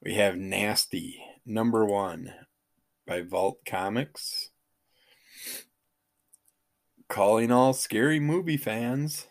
We 0.01 0.15
have 0.15 0.35
Nasty, 0.35 1.23
number 1.45 1.85
one, 1.85 2.33
by 3.05 3.21
Vault 3.21 3.59
Comics. 3.67 4.49
Calling 7.07 7.51
all 7.51 7.73
scary 7.73 8.19
movie 8.19 8.57
fans. 8.57 9.27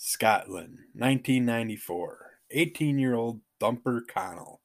Scotland, 0.00 0.78
1994. 0.94 2.38
18 2.52 3.00
year 3.00 3.16
old 3.16 3.40
Thumper 3.58 4.00
Connell 4.00 4.60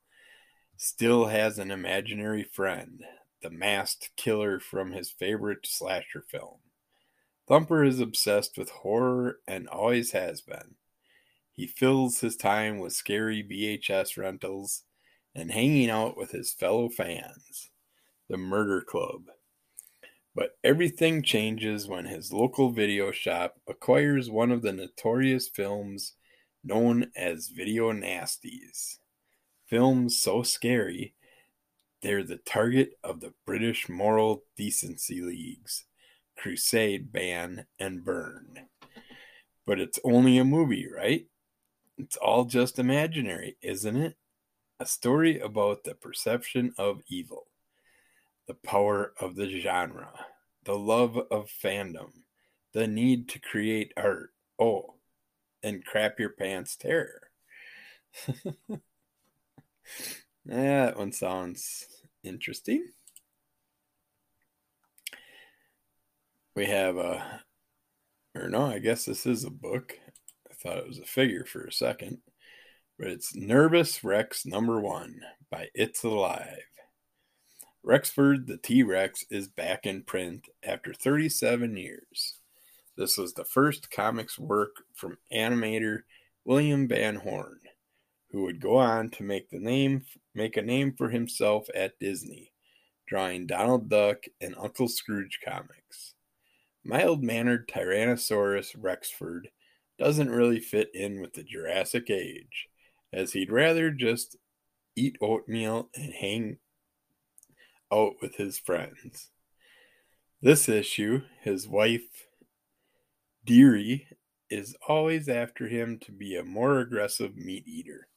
still 0.78 1.26
has 1.26 1.58
an 1.58 1.72
imaginary 1.72 2.44
friend, 2.44 3.04
the 3.42 3.50
masked 3.50 4.12
killer 4.16 4.60
from 4.60 4.92
his 4.92 5.10
favorite 5.10 5.66
slasher 5.66 6.22
film. 6.22 6.60
Thumper 7.48 7.84
is 7.84 8.00
obsessed 8.00 8.60
with 8.60 8.70
horror 8.70 9.40
and 9.48 9.68
always 9.68 10.12
has 10.12 10.42
been. 10.42 10.76
He 11.52 11.66
fills 11.66 12.20
his 12.20 12.38
time 12.38 12.78
with 12.78 12.94
scary 12.94 13.44
VHS 13.44 14.16
rentals 14.18 14.84
and 15.34 15.50
hanging 15.50 15.90
out 15.90 16.16
with 16.16 16.30
his 16.30 16.54
fellow 16.54 16.90
fans 16.90 17.72
the 18.30 18.38
Murder 18.38 18.82
Club. 18.82 19.24
But 20.36 20.58
everything 20.64 21.22
changes 21.22 21.88
when 21.88 22.06
his 22.06 22.34
local 22.34 22.72
video 22.72 23.12
shop 23.12 23.56
acquires 23.68 24.30
one 24.30 24.52
of 24.52 24.64
the 24.64 24.74
notorious 24.74 25.48
films 25.48 26.14
known 26.64 27.12
as 27.16 27.50
Video 27.50 27.92
Nasties. 27.92 28.98
Films 29.68 30.18
so 30.18 30.42
scary, 30.42 31.14
they're 32.02 32.24
the 32.24 32.38
target 32.38 32.94
of 33.04 33.20
the 33.20 33.34
British 33.46 33.88
Moral 33.88 34.44
Decency 34.58 35.22
League's 35.22 35.86
crusade 36.38 37.12
ban 37.12 37.66
and 37.80 38.04
burn. 38.04 38.68
But 39.66 39.80
it's 39.80 40.00
only 40.04 40.38
a 40.38 40.44
movie, 40.44 40.88
right? 40.94 41.28
It's 41.98 42.18
all 42.18 42.46
just 42.46 42.80
imaginary, 42.80 43.58
isn't 43.62 43.96
it? 43.96 44.16
A 44.80 44.86
story 44.86 45.40
about 45.40 45.84
the 45.84 45.94
perception 45.94 46.74
of 46.78 47.02
evil 47.08 47.48
the 48.48 48.54
power 48.54 49.14
of 49.20 49.36
the 49.36 49.50
genre, 49.50 50.12
the 50.64 50.78
love 50.78 51.18
of 51.18 51.50
fandom, 51.50 52.12
the 52.74 52.88
need 52.88 53.30
to 53.30 53.40
create 53.40 53.94
art. 53.98 54.32
Oh, 54.60 54.96
and 55.62 55.86
crap 55.86 56.20
your 56.20 56.30
pants 56.30 56.76
terror. 56.76 57.30
that 60.46 60.98
one 60.98 61.12
sounds 61.12 61.88
interesting. 62.24 62.88
We 66.56 66.66
have 66.66 66.98
a, 66.98 67.42
or 68.36 68.50
no, 68.50 68.66
I 68.66 68.80
guess 68.80 69.06
this 69.06 69.26
is 69.26 69.44
a 69.44 69.50
book. 69.50 69.98
I 70.50 70.54
thought 70.54 70.78
it 70.78 70.88
was 70.88 71.00
a 71.00 71.06
figure 71.06 71.46
for 71.46 71.64
a 71.66 71.72
second, 71.72 72.20
but 73.00 73.08
it's 73.08 73.36
Nervous 73.36 74.04
Rex 74.04 74.46
number 74.46 74.80
one 74.80 75.22
by 75.50 75.70
It's 75.74 76.04
Alive. 76.04 76.73
Rexford 77.86 78.48
the 78.48 78.56
T 78.56 78.82
Rex 78.82 79.26
is 79.30 79.50
back 79.50 79.86
in 79.86 80.04
print 80.04 80.48
after 80.64 80.94
37 80.94 81.76
years. 81.76 82.40
This 82.96 83.18
was 83.18 83.34
the 83.34 83.44
first 83.44 83.92
comics 83.92 84.40
work 84.40 84.78
from 84.94 85.18
animator 85.34 86.04
William 86.46 86.88
Van 86.88 87.16
Horn, 87.16 87.60
who 88.32 88.44
would 88.44 88.62
go 88.62 88.78
on 88.78 89.10
to 89.12 89.24
make 89.24 89.50
the 89.50 89.60
name 89.60 90.06
make 90.34 90.56
a 90.56 90.62
name 90.62 90.94
for 90.98 91.10
himself 91.10 91.68
at 91.76 92.00
Disney, 92.00 92.54
drawing 93.06 93.48
Donald 93.48 93.90
Duck 93.90 94.24
and 94.40 94.56
Uncle 94.58 94.88
Scrooge 94.88 95.40
comics. 95.44 96.14
Mild-mannered 96.86 97.68
Tyrannosaurus 97.68 98.78
Rexford 98.80 99.50
doesn't 100.00 100.32
really 100.32 100.62
fit 100.62 100.90
in 100.94 101.20
with 101.20 101.34
the 101.34 101.44
Jurassic 101.44 102.10
age, 102.10 102.70
as 103.12 103.34
he'd 103.34 103.52
rather 103.52 103.92
just 103.92 104.38
eat 104.96 105.18
oatmeal 105.22 105.90
and 105.96 106.14
hang 106.14 106.58
out 107.92 108.14
with 108.22 108.36
his 108.36 108.58
friends. 108.58 109.30
This 110.42 110.68
issue, 110.68 111.22
his 111.42 111.68
wife, 111.68 112.28
Deary, 113.46 114.08
is 114.50 114.76
always 114.88 115.30
after 115.30 115.68
him 115.68 116.00
to 116.00 116.12
be 116.12 116.36
a 116.36 116.44
more 116.44 116.80
aggressive 116.80 117.36
meat 117.36 117.68
eater 117.68 118.08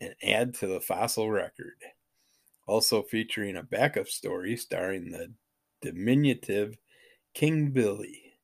and 0.00 0.14
add 0.22 0.54
to 0.54 0.66
the 0.66 0.80
fossil 0.80 1.30
record. 1.30 1.76
Also 2.66 3.02
featuring 3.02 3.56
a 3.56 3.62
backup 3.62 4.08
story 4.08 4.56
starring 4.56 5.10
the 5.10 5.32
diminutive 5.80 6.76
King 7.34 7.70
Billy, 7.70 8.34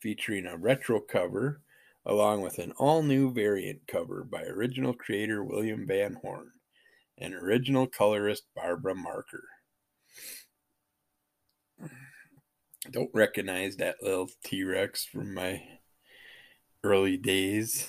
featuring 0.00 0.46
a 0.46 0.56
retro 0.56 1.00
cover 1.00 1.60
along 2.06 2.42
with 2.42 2.58
an 2.58 2.72
all 2.72 3.02
new 3.02 3.32
variant 3.32 3.86
cover 3.86 4.24
by 4.24 4.42
original 4.42 4.92
creator 4.92 5.42
William 5.42 5.86
Van 5.86 6.14
Horn 6.14 6.50
and 7.18 7.34
original 7.34 7.86
colorist 7.86 8.44
Barbara 8.54 8.94
Marker. 8.94 9.44
Don't 12.90 13.10
recognize 13.14 13.76
that 13.76 14.02
little 14.02 14.30
T 14.44 14.64
Rex 14.64 15.04
from 15.04 15.34
my 15.34 15.62
early 16.82 17.16
days. 17.16 17.88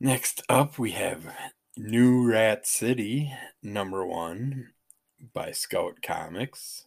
Next 0.00 0.42
up, 0.48 0.78
we 0.78 0.92
have 0.92 1.34
New 1.76 2.30
Rat 2.30 2.66
City, 2.66 3.32
number 3.62 4.06
one, 4.06 4.70
by 5.32 5.52
Scout 5.52 6.02
Comics. 6.02 6.86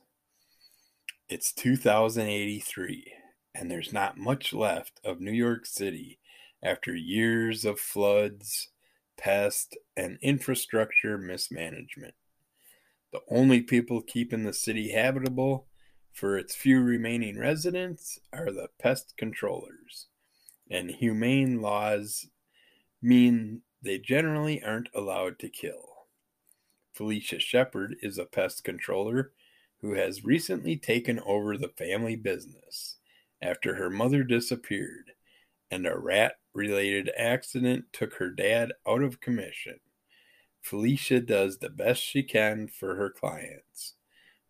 It's 1.28 1.54
2083 1.54 3.14
and 3.56 3.70
there's 3.70 3.94
not 3.94 4.18
much 4.18 4.54
left 4.54 5.00
of 5.04 5.20
New 5.20 5.32
York 5.32 5.66
City 5.66 6.20
after 6.64 6.96
years 6.96 7.66
of 7.66 7.80
floods, 7.80 8.70
pests, 9.18 9.76
and 9.98 10.18
infrastructure 10.22 11.18
mismanagement. 11.18 12.14
The 13.12 13.22
only 13.30 13.62
people 13.62 14.02
keeping 14.02 14.44
the 14.44 14.54
city 14.54 14.92
habitable 14.92 15.68
for 16.12 16.38
its 16.38 16.56
few 16.56 16.82
remaining 16.82 17.38
residents 17.38 18.20
are 18.32 18.52
the 18.52 18.70
pest 18.80 19.16
controllers, 19.18 20.08
and 20.70 20.92
humane 20.92 21.62
laws 21.62 22.28
mean 23.02 23.62
they 23.82 23.98
generally 23.98 24.62
aren't 24.62 24.90
allowed 24.94 25.40
to 25.40 25.50
kill. 25.50 26.08
Felicia 26.94 27.40
Shepard 27.40 27.96
is 28.02 28.18
a 28.18 28.26
pest 28.26 28.64
controller 28.64 29.32
who 29.82 29.94
has 29.94 30.26
recently 30.26 30.76
taken 30.76 31.20
over 31.22 31.58
the 31.58 31.70
family 31.70 32.16
business 32.16 32.98
after 33.42 33.76
her 33.76 33.90
mother 33.90 34.24
disappeared 34.24 35.12
and 35.72 35.86
a 35.86 35.98
rat 35.98 36.34
related 36.54 37.10
accident 37.18 37.86
took 37.94 38.16
her 38.16 38.30
dad 38.30 38.74
out 38.88 39.02
of 39.02 39.22
commission. 39.22 39.80
Felicia 40.62 41.20
does 41.20 41.58
the 41.58 41.70
best 41.70 42.02
she 42.02 42.24
can 42.24 42.68
for 42.68 42.96
her 42.96 43.10
clients, 43.10 43.96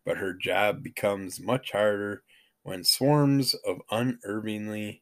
but 0.04 0.18
her 0.18 0.34
job 0.34 0.82
becomes 0.82 1.40
much 1.40 1.72
harder 1.72 2.22
when 2.62 2.84
swarms 2.84 3.54
of 3.54 3.80
unnervingly 3.90 5.00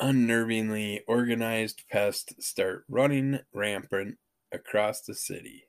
unnervingly 0.00 1.00
organized 1.08 1.82
pests 1.90 2.46
start 2.46 2.84
running 2.88 3.40
rampant 3.52 4.16
across 4.52 5.00
the 5.00 5.14
city. 5.14 5.64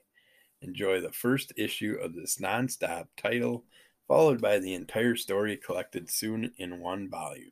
Enjoy 0.62 1.02
the 1.02 1.12
first 1.12 1.52
issue 1.58 1.98
of 2.00 2.14
this 2.14 2.38
nonstop 2.38 3.08
title 3.18 3.66
followed 4.08 4.42
by 4.42 4.60
the 4.60 4.74
entire 4.74 5.16
story 5.16 5.56
collected 5.56 6.10
soon 6.10 6.52
in 6.58 6.80
one 6.80 7.10
volume. 7.10 7.52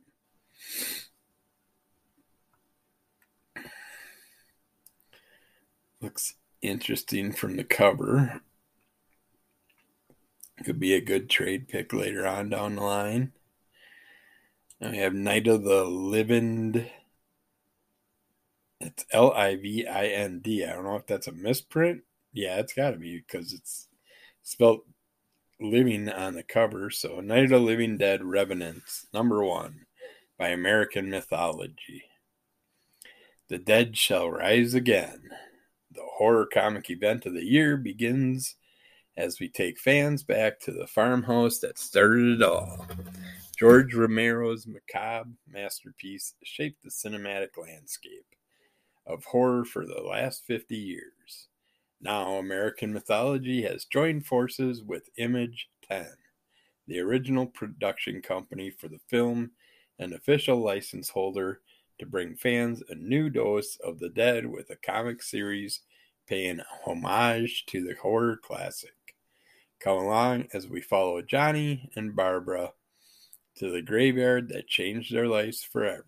Looks 6.02 6.36
interesting 6.62 7.32
from 7.32 7.58
the 7.58 7.64
cover. 7.64 8.42
Could 10.64 10.80
be 10.80 10.94
a 10.94 11.02
good 11.02 11.30
trade 11.30 11.68
pick 11.68 11.94
later 11.94 12.26
on 12.26 12.50
down 12.50 12.76
the 12.76 12.84
line. 12.84 13.32
We 14.80 14.98
have 14.98 15.14
Night 15.14 15.48
of 15.48 15.64
the 15.64 15.86
Living. 15.86 16.88
It's 18.80 19.06
L 19.12 19.32
I 19.34 19.56
V 19.56 19.88
I 19.88 20.08
N 20.08 20.40
D. 20.40 20.64
I 20.64 20.74
don't 20.74 20.84
know 20.84 20.96
if 20.98 21.08
that's 21.08 21.28
a 21.28 21.32
misprint. 21.32 22.04
Yeah, 22.32 22.58
it's 22.58 22.74
got 22.74 22.92
to 22.92 22.98
be 22.98 23.18
because 23.18 23.54
it's 23.54 23.88
spelled 24.44 24.82
living 25.60 26.10
on 26.10 26.36
the 26.36 26.44
cover. 26.44 26.92
So, 26.92 27.20
Night 27.22 27.46
of 27.46 27.50
the 27.50 27.60
Living 27.60 27.98
Dead 27.98 28.24
Revenants, 28.24 29.08
number 29.12 29.44
one, 29.44 29.88
by 30.38 30.50
American 30.50 31.10
Mythology. 31.10 32.04
The 33.48 33.58
dead 33.58 33.98
shall 33.98 34.30
rise 34.30 34.76
again. 34.76 35.30
The 35.98 36.06
horror 36.06 36.46
comic 36.46 36.92
event 36.92 37.26
of 37.26 37.34
the 37.34 37.44
year 37.44 37.76
begins 37.76 38.56
as 39.18 39.40
we 39.40 39.50
take 39.50 39.80
fans 39.80 40.22
back 40.22 40.60
to 40.60 40.72
the 40.72 40.86
farmhouse 40.86 41.58
that 41.60 41.80
started 41.80 42.40
it 42.40 42.44
all. 42.44 42.86
George 43.58 43.96
Romero's 43.96 44.68
macabre 44.68 45.32
masterpiece 45.52 46.36
shaped 46.44 46.84
the 46.84 46.92
cinematic 46.92 47.58
landscape 47.60 48.28
of 49.08 49.26
horror 49.26 49.66
for 49.66 49.88
the 49.88 50.00
last 50.00 50.46
50 50.46 50.76
years. 50.76 51.48
Now, 52.00 52.34
American 52.34 52.94
Mythology 52.94 53.64
has 53.64 53.86
joined 53.86 54.28
forces 54.28 54.84
with 54.84 55.10
Image 55.18 55.68
10, 55.90 56.06
the 56.86 57.00
original 57.00 57.48
production 57.48 58.22
company 58.22 58.70
for 58.70 58.88
the 58.88 59.00
film 59.10 59.50
and 59.98 60.14
official 60.14 60.60
license 60.60 61.10
holder, 61.10 61.62
to 62.00 62.06
bring 62.06 62.36
fans 62.36 62.84
a 62.90 62.96
new 62.96 63.30
dose 63.30 63.78
of 63.84 64.00
the 64.00 64.10
dead 64.10 64.46
with 64.46 64.70
a 64.70 64.76
comic 64.76 65.22
series 65.22 65.82
paying 66.28 66.62
homage 66.86 67.66
to 67.68 67.84
the 67.84 67.96
horror 67.96 68.38
classic. 68.38 68.92
Come 69.80 69.98
along 69.98 70.48
as 70.54 70.68
we 70.68 70.82
follow 70.82 71.22
Johnny 71.22 71.90
and 71.96 72.16
Barbara 72.16 72.74
to 73.58 73.72
the 73.72 73.82
graveyard 73.82 74.50
that 74.50 74.68
changed 74.68 75.14
their 75.14 75.28
lives 75.28 75.64
forever. 75.64 76.04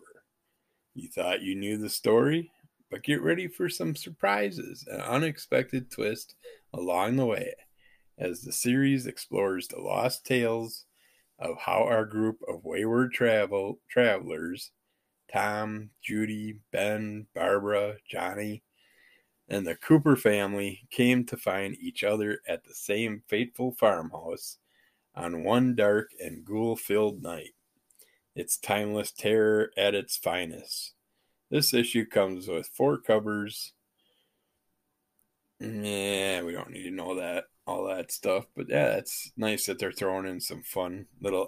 You 0.94 1.10
thought 1.10 1.42
you 1.42 1.56
knew 1.56 1.78
the 1.78 1.90
story? 1.90 2.52
but 2.90 3.04
get 3.04 3.22
ready 3.22 3.48
for 3.48 3.70
some 3.70 3.96
surprises 3.96 4.86
and 4.90 5.02
unexpected 5.02 5.92
twists 5.92 6.36
along 6.74 7.16
the 7.16 7.26
way 7.26 7.54
as 8.18 8.42
the 8.42 8.52
series 8.52 9.06
explores 9.06 9.68
the 9.68 9.80
lost 9.80 10.26
tales 10.26 10.86
of 11.38 11.58
how 11.58 11.84
our 11.84 12.06
group 12.06 12.40
of 12.48 12.66
wayward 12.66 13.14
travel 13.14 13.80
travelers 13.90 14.72
Tom, 15.32 15.92
Judy, 16.02 16.60
Ben, 16.72 17.28
Barbara, 17.34 17.98
Johnny, 18.10 18.64
and 19.48 19.66
the 19.66 19.76
Cooper 19.76 20.16
family 20.16 20.88
came 20.92 21.26
to 21.26 21.38
find 21.38 21.76
each 21.80 22.04
other 22.04 22.40
at 22.48 22.64
the 22.64 22.74
same 22.74 23.24
fateful 23.28 23.72
farmhouse 23.72 24.58
on 25.16 25.44
one 25.44 25.76
dark 25.76 26.12
and 26.20 26.46
ghoul 26.46 26.76
filled 26.76 27.22
night. 27.22 27.52
It's 28.36 28.58
timeless 28.58 29.12
terror 29.12 29.72
at 29.76 29.96
its 29.96 30.16
finest. 30.16 30.94
This 31.50 31.74
issue 31.74 32.06
comes 32.06 32.48
with 32.48 32.68
four 32.68 33.00
covers. 33.00 33.74
Yeah, 35.60 36.44
we 36.44 36.54
don't 36.54 36.72
need 36.72 36.84
to 36.84 36.92
know 36.92 37.16
that 37.16 37.46
all 37.66 37.88
that 37.88 38.12
stuff, 38.12 38.46
but 38.56 38.70
yeah, 38.70 38.96
it's 38.96 39.32
nice 39.36 39.66
that 39.66 39.78
they're 39.78 39.92
throwing 39.92 40.26
in 40.26 40.40
some 40.40 40.64
fun 40.64 41.08
little 41.22 41.48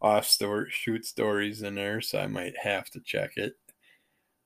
off 0.00 0.26
story 0.26 0.70
shoot 0.70 1.04
stories 1.04 1.62
in 1.62 1.74
there. 1.74 2.00
So 2.00 2.18
I 2.18 2.26
might 2.26 2.56
have 2.58 2.90
to 2.90 3.00
check 3.00 3.36
it 3.36 3.54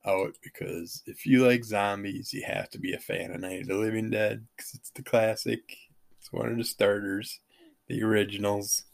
out 0.07 0.37
because 0.43 1.03
if 1.07 1.27
you 1.27 1.47
like 1.47 1.65
zombies, 1.65 2.33
you 2.33 2.45
have 2.47 2.69
to 2.71 2.79
be 2.79 2.93
a 2.93 2.99
fan 2.99 3.31
of 3.31 3.41
Night 3.41 3.63
of 3.63 3.69
the 3.69 3.75
Living 3.75 4.11
Dead 4.11 4.47
because 4.57 4.75
it's 4.75 4.91
the 4.91 5.03
classic. 5.03 5.77
It's 6.19 6.33
one 6.33 6.51
of 6.51 6.57
the 6.57 6.65
starters, 6.65 7.41
the 7.89 8.03
originals. 8.03 8.85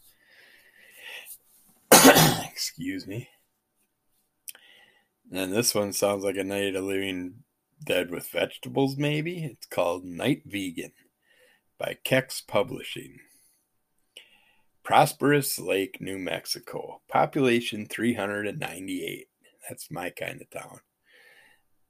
Excuse 2.51 3.07
me. 3.07 3.29
And 5.31 5.53
this 5.53 5.73
one 5.73 5.93
sounds 5.93 6.23
like 6.23 6.35
a 6.35 6.43
night 6.43 6.67
of 6.67 6.73
the 6.73 6.81
living 6.81 7.35
dead 7.85 8.11
with 8.11 8.27
vegetables, 8.27 8.97
maybe. 8.97 9.45
It's 9.45 9.65
called 9.65 10.03
Night 10.03 10.43
Vegan 10.45 10.91
by 11.79 11.97
Kex 12.03 12.45
Publishing. 12.45 13.19
Prosperous 14.83 15.59
Lake, 15.59 16.01
New 16.01 16.17
Mexico. 16.17 17.01
Population 17.07 17.85
398. 17.85 19.27
That's 19.67 19.91
my 19.91 20.09
kind 20.09 20.41
of 20.41 20.49
town. 20.49 20.79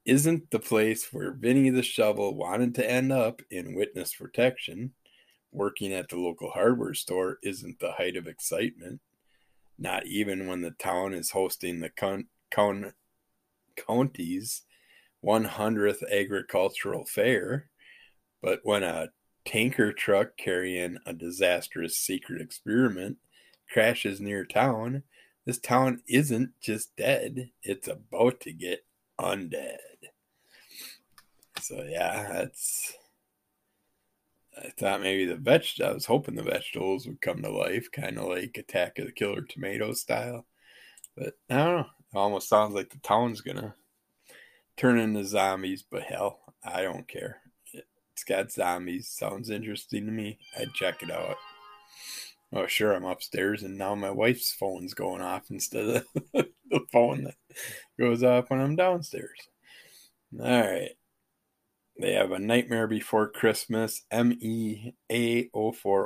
Isn't 0.03 0.51
the 0.51 0.59
place 0.59 1.07
where 1.13 1.31
Vinny 1.31 1.69
the 1.69 1.83
Shovel 1.83 2.35
wanted 2.35 2.75
to 2.75 2.89
end 2.89 3.13
up 3.13 3.41
in 3.49 3.75
witness 3.75 4.13
protection. 4.13 4.93
Working 5.53 5.93
at 5.93 6.09
the 6.09 6.17
local 6.17 6.51
hardware 6.51 6.93
store 6.93 7.37
isn't 7.43 7.79
the 7.79 7.93
height 7.93 8.17
of 8.17 8.27
excitement. 8.27 8.99
Not 9.77 10.05
even 10.05 10.47
when 10.47 10.61
the 10.61 10.71
town 10.71 11.13
is 11.13 11.31
hosting 11.31 11.79
the 11.79 11.89
con- 11.89 12.27
con- 12.51 12.93
county's 13.75 14.63
100th 15.23 16.03
agricultural 16.11 17.05
fair. 17.05 17.69
But 18.41 18.59
when 18.63 18.83
a 18.83 19.09
tanker 19.45 19.91
truck 19.93 20.37
carrying 20.37 20.97
a 21.05 21.13
disastrous 21.13 21.97
secret 21.97 22.41
experiment 22.41 23.17
crashes 23.71 24.19
near 24.19 24.45
town, 24.45 25.03
this 25.45 25.59
town 25.59 26.01
isn't 26.07 26.51
just 26.61 26.95
dead, 26.95 27.49
it's 27.63 27.87
about 27.87 28.39
to 28.41 28.53
get 28.53 28.85
undead. 29.19 29.77
So, 31.59 31.83
yeah, 31.83 32.27
that's 32.31 32.97
I 34.57 34.69
thought 34.77 35.01
maybe 35.01 35.25
the 35.25 35.35
veg. 35.35 35.65
I 35.83 35.91
was 35.91 36.05
hoping 36.05 36.35
the 36.35 36.43
vegetables 36.43 37.07
would 37.07 37.21
come 37.21 37.41
to 37.41 37.49
life, 37.49 37.91
kind 37.91 38.17
of 38.17 38.25
like 38.27 38.57
Attack 38.57 38.99
of 38.99 39.05
the 39.05 39.11
Killer 39.11 39.41
Tomato 39.41 39.93
style. 39.93 40.45
But 41.15 41.33
I 41.49 41.57
don't 41.57 41.77
know. 41.77 41.85
It 42.13 42.17
almost 42.17 42.49
sounds 42.49 42.73
like 42.73 42.89
the 42.89 42.99
town's 42.99 43.41
gonna 43.41 43.75
turn 44.77 44.99
into 44.99 45.25
zombies. 45.25 45.83
But 45.89 46.03
hell, 46.03 46.39
I 46.63 46.83
don't 46.83 47.07
care. 47.07 47.40
It's 48.21 48.29
got 48.29 48.51
zombies. 48.51 49.07
Sounds 49.09 49.49
interesting 49.49 50.05
to 50.05 50.11
me. 50.11 50.37
I'd 50.55 50.75
check 50.75 51.01
it 51.01 51.09
out. 51.09 51.37
Oh, 52.53 52.67
sure, 52.67 52.93
I'm 52.93 53.03
upstairs, 53.03 53.63
and 53.63 53.79
now 53.79 53.95
my 53.95 54.11
wife's 54.11 54.53
phone's 54.53 54.93
going 54.93 55.23
off 55.23 55.49
instead 55.49 55.87
of 55.87 56.05
the 56.69 56.81
phone 56.91 57.23
that 57.23 57.33
goes 57.99 58.21
off 58.21 58.51
when 58.51 58.59
I'm 58.59 58.75
downstairs. 58.75 59.39
All 60.39 60.45
right. 60.45 60.91
They 61.99 62.13
have 62.13 62.31
a 62.31 62.37
Nightmare 62.37 62.85
Before 62.85 63.27
Christmas 63.27 64.03
MEA040 64.13 64.91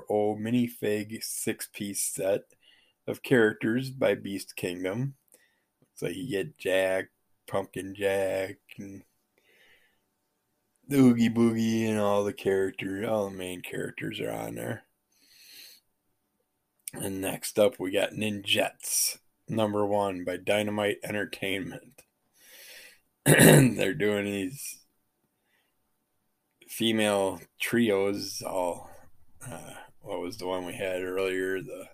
minifig 0.08 1.22
six 1.22 1.68
piece 1.74 2.02
set 2.02 2.44
of 3.08 3.24
characters 3.24 3.90
by 3.90 4.16
Beast 4.16 4.56
Kingdom. 4.56 5.16
So 5.96 6.08
you 6.08 6.30
get 6.30 6.58
Jack, 6.58 7.10
Pumpkin 7.46 7.94
Jack, 7.94 8.56
and 8.78 9.04
the 10.88 10.98
Oogie 10.98 11.30
Boogie, 11.30 11.88
and 11.90 12.00
all 12.00 12.24
the 12.24 12.34
characters, 12.34 13.08
all 13.08 13.30
the 13.30 13.36
main 13.36 13.62
characters 13.62 14.20
are 14.20 14.32
on 14.32 14.56
there. 14.56 14.84
And 16.94 17.20
next 17.20 17.60
up, 17.60 17.80
we 17.80 17.92
got 17.92 18.12
Ninjettes, 18.12 19.18
number 19.50 19.86
one 19.86 20.24
by 20.24 20.38
Dynamite 20.38 21.00
Entertainment. 21.04 22.04
They're 23.26 23.94
doing 23.94 24.26
these 24.26 24.80
female 26.68 27.42
trios. 27.60 28.42
All 28.42 28.90
uh, 29.50 29.74
what 30.02 30.20
was 30.20 30.38
the 30.38 30.48
one 30.48 30.66
we 30.66 30.74
had 30.74 31.02
earlier? 31.02 31.62
The 31.62 31.88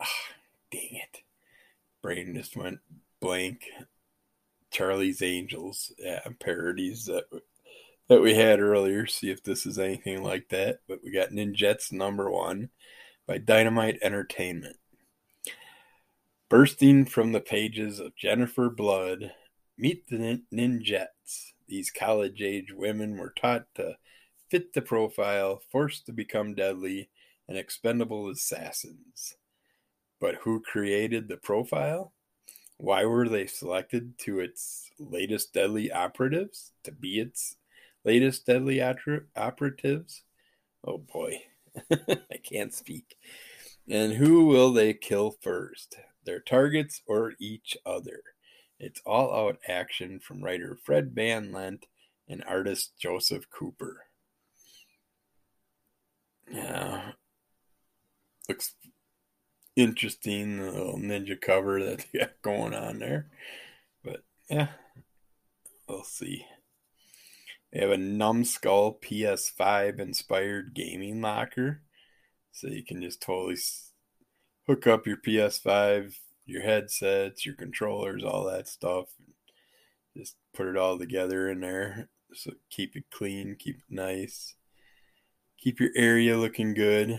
oh, 0.00 0.06
dang 0.70 1.00
it, 1.02 1.22
brain 2.02 2.34
just 2.34 2.56
went 2.56 2.78
blank. 3.20 3.64
Charlie's 4.74 5.22
Angels, 5.22 5.92
parodies 6.40 7.06
that 7.06 7.24
that 8.08 8.20
we 8.20 8.34
had 8.34 8.60
earlier. 8.60 9.06
See 9.06 9.30
if 9.30 9.42
this 9.42 9.64
is 9.64 9.78
anything 9.78 10.22
like 10.22 10.48
that. 10.50 10.80
But 10.88 10.98
we 11.02 11.12
got 11.12 11.30
Ninjettes 11.30 11.92
number 11.92 12.30
one 12.30 12.70
by 13.26 13.38
Dynamite 13.38 13.98
Entertainment. 14.02 14.76
Bursting 16.50 17.06
from 17.06 17.32
the 17.32 17.40
pages 17.40 18.00
of 18.00 18.16
Jennifer 18.16 18.68
Blood, 18.68 19.32
meet 19.78 20.06
the 20.08 20.42
Ninjettes. 20.52 21.52
These 21.66 21.90
college 21.90 22.42
age 22.42 22.72
women 22.72 23.16
were 23.16 23.32
taught 23.40 23.66
to 23.76 23.96
fit 24.50 24.74
the 24.74 24.82
profile, 24.82 25.62
forced 25.70 26.04
to 26.06 26.12
become 26.12 26.54
deadly 26.54 27.08
and 27.48 27.56
expendable 27.56 28.28
assassins. 28.28 29.36
But 30.20 30.36
who 30.36 30.60
created 30.60 31.28
the 31.28 31.38
profile? 31.38 32.12
Why 32.76 33.04
were 33.04 33.28
they 33.28 33.46
selected 33.46 34.18
to 34.20 34.40
its 34.40 34.90
latest 34.98 35.52
deadly 35.54 35.92
operatives? 35.92 36.72
To 36.84 36.92
be 36.92 37.20
its 37.20 37.56
latest 38.04 38.46
deadly 38.46 38.82
operatives. 38.82 40.22
Oh 40.84 40.98
boy, 40.98 41.42
I 41.90 42.36
can't 42.42 42.74
speak. 42.74 43.16
And 43.88 44.14
who 44.14 44.46
will 44.46 44.72
they 44.72 44.94
kill 44.94 45.36
first? 45.40 45.96
Their 46.24 46.40
targets 46.40 47.02
or 47.06 47.34
each 47.38 47.76
other? 47.84 48.22
It's 48.78 49.00
all 49.06 49.32
out 49.32 49.58
action 49.68 50.18
from 50.18 50.42
writer 50.42 50.78
Fred 50.82 51.12
Van 51.14 51.52
Lente 51.52 51.86
and 52.28 52.42
artist 52.44 52.92
Joseph 52.98 53.48
Cooper. 53.50 54.06
Yeah. 56.50 57.12
Looks 58.48 58.74
interesting, 59.76 60.60
little 60.60 60.98
ninja 60.98 61.40
cover 61.40 61.82
that 61.82 62.06
they 62.12 62.20
got 62.20 62.42
going 62.42 62.74
on 62.74 62.98
there. 62.98 63.28
But 64.02 64.22
yeah, 64.48 64.68
we'll 65.88 66.04
see. 66.04 66.46
They 67.72 67.80
have 67.80 67.90
a 67.90 67.96
numbskull 67.96 69.00
PS5 69.02 69.98
inspired 69.98 70.74
gaming 70.74 71.20
locker. 71.20 71.82
So 72.52 72.68
you 72.68 72.84
can 72.84 73.02
just 73.02 73.20
totally 73.20 73.56
hook 74.68 74.86
up 74.86 75.08
your 75.08 75.16
PS5, 75.16 76.14
your 76.46 76.62
headsets, 76.62 77.44
your 77.44 77.56
controllers, 77.56 78.22
all 78.22 78.44
that 78.44 78.68
stuff. 78.68 79.06
Just 80.16 80.36
put 80.54 80.68
it 80.68 80.76
all 80.76 80.96
together 80.96 81.50
in 81.50 81.60
there. 81.60 82.08
So 82.32 82.52
keep 82.70 82.94
it 82.94 83.04
clean, 83.10 83.56
keep 83.58 83.76
it 83.76 83.82
nice. 83.90 84.54
Keep 85.58 85.80
your 85.80 85.90
area 85.96 86.36
looking 86.36 86.74
good. 86.74 87.18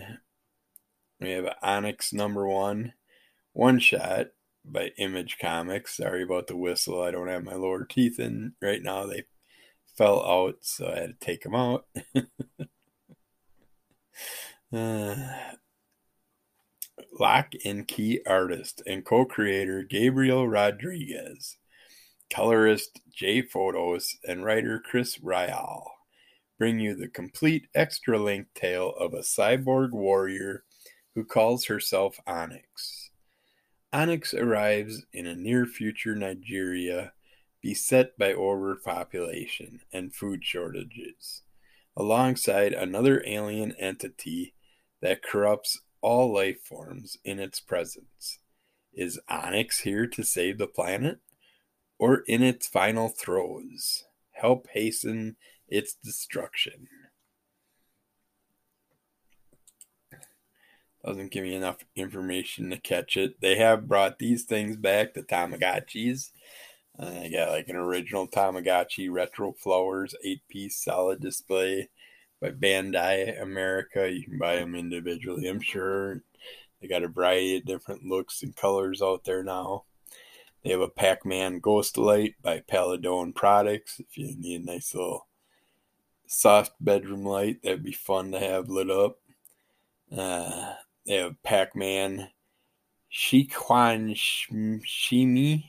We 1.20 1.30
have 1.30 1.54
Onyx 1.62 2.12
number 2.12 2.46
one, 2.46 2.92
one 3.52 3.78
shot 3.78 4.28
by 4.64 4.90
Image 4.98 5.38
Comics. 5.40 5.96
Sorry 5.96 6.22
about 6.22 6.46
the 6.46 6.56
whistle. 6.56 7.02
I 7.02 7.10
don't 7.10 7.28
have 7.28 7.44
my 7.44 7.54
lower 7.54 7.84
teeth 7.84 8.18
in 8.18 8.52
right 8.60 8.82
now. 8.82 9.06
They 9.06 9.24
fell 9.96 10.22
out, 10.24 10.56
so 10.60 10.88
I 10.88 11.00
had 11.00 11.18
to 11.18 11.26
take 11.26 11.42
them 11.42 11.54
out. 11.54 11.86
uh, 14.72 15.16
Locke 17.18 17.54
and 17.64 17.88
key 17.88 18.20
artist 18.26 18.82
and 18.86 19.04
co 19.04 19.24
creator 19.24 19.82
Gabriel 19.82 20.46
Rodriguez, 20.46 21.56
colorist 22.30 23.00
Jay 23.10 23.42
Fotos, 23.42 24.16
and 24.26 24.44
writer 24.44 24.82
Chris 24.84 25.18
Ryall 25.18 25.84
bring 26.58 26.78
you 26.78 26.94
the 26.94 27.08
complete 27.08 27.68
extra 27.74 28.18
length 28.18 28.52
tale 28.54 28.94
of 28.98 29.14
a 29.14 29.20
cyborg 29.20 29.92
warrior 29.92 30.64
who 31.16 31.24
calls 31.24 31.64
herself 31.64 32.20
Onyx. 32.26 33.10
Onyx 33.90 34.34
arrives 34.34 35.06
in 35.14 35.26
a 35.26 35.34
near 35.34 35.64
future 35.64 36.14
Nigeria 36.14 37.14
beset 37.62 38.18
by 38.18 38.34
overpopulation 38.34 39.80
and 39.90 40.14
food 40.14 40.44
shortages, 40.44 41.40
alongside 41.96 42.74
another 42.74 43.24
alien 43.26 43.72
entity 43.78 44.52
that 45.00 45.22
corrupts 45.22 45.80
all 46.02 46.34
life 46.34 46.60
forms 46.62 47.16
in 47.24 47.38
its 47.40 47.60
presence. 47.60 48.38
Is 48.92 49.18
Onyx 49.26 49.80
here 49.80 50.06
to 50.06 50.22
save 50.22 50.58
the 50.58 50.66
planet? 50.66 51.20
Or 51.98 52.24
in 52.26 52.42
its 52.42 52.66
final 52.66 53.08
throes, 53.08 54.04
help 54.32 54.68
hasten 54.74 55.36
its 55.66 55.94
destruction? 55.94 56.88
Doesn't 61.06 61.30
give 61.30 61.44
me 61.44 61.54
enough 61.54 61.78
information 61.94 62.70
to 62.70 62.78
catch 62.78 63.16
it. 63.16 63.40
They 63.40 63.56
have 63.56 63.88
brought 63.88 64.18
these 64.18 64.42
things 64.42 64.76
back, 64.76 65.14
the 65.14 65.22
Tamagotchis, 65.22 66.30
uh, 66.98 67.20
I 67.24 67.28
got 67.28 67.50
like 67.50 67.68
an 67.68 67.76
original 67.76 68.26
Tamagotchi 68.26 69.10
Retro 69.10 69.52
Flowers 69.52 70.14
8 70.24 70.40
piece 70.48 70.82
solid 70.82 71.20
display 71.20 71.90
by 72.40 72.50
Bandai 72.50 73.40
America. 73.40 74.10
You 74.10 74.24
can 74.24 74.38
buy 74.38 74.56
them 74.56 74.74
individually, 74.74 75.46
I'm 75.46 75.60
sure. 75.60 76.22
They 76.80 76.88
got 76.88 77.02
a 77.02 77.08
variety 77.08 77.58
of 77.58 77.64
different 77.64 78.04
looks 78.04 78.42
and 78.42 78.56
colors 78.56 79.02
out 79.02 79.24
there 79.24 79.42
now. 79.42 79.84
They 80.62 80.70
have 80.70 80.80
a 80.80 80.88
Pac 80.88 81.24
Man 81.24 81.58
Ghost 81.58 81.98
Light 81.98 82.34
by 82.42 82.60
Paladone 82.60 83.34
Products. 83.34 84.00
If 84.00 84.16
you 84.16 84.34
need 84.36 84.62
a 84.62 84.64
nice 84.64 84.94
little 84.94 85.26
soft 86.26 86.72
bedroom 86.80 87.24
light, 87.24 87.62
that'd 87.62 87.84
be 87.84 87.92
fun 87.92 88.32
to 88.32 88.40
have 88.40 88.68
lit 88.68 88.90
up. 88.90 89.18
Uh, 90.16 90.74
have 91.14 91.42
Pac 91.42 91.76
Man 91.76 92.28
Shikwan 93.12 94.14
Shimi 94.16 95.64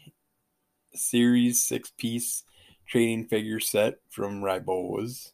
series 0.93 1.63
six 1.63 1.91
piece 1.91 2.43
trading 2.87 3.27
figure 3.27 3.59
set 3.59 3.95
from 4.09 4.41
Ribos 4.41 5.31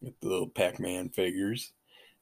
with 0.00 0.18
the 0.20 0.28
little 0.28 0.48
Pac 0.48 0.80
Man 0.80 1.10
figures. 1.10 1.72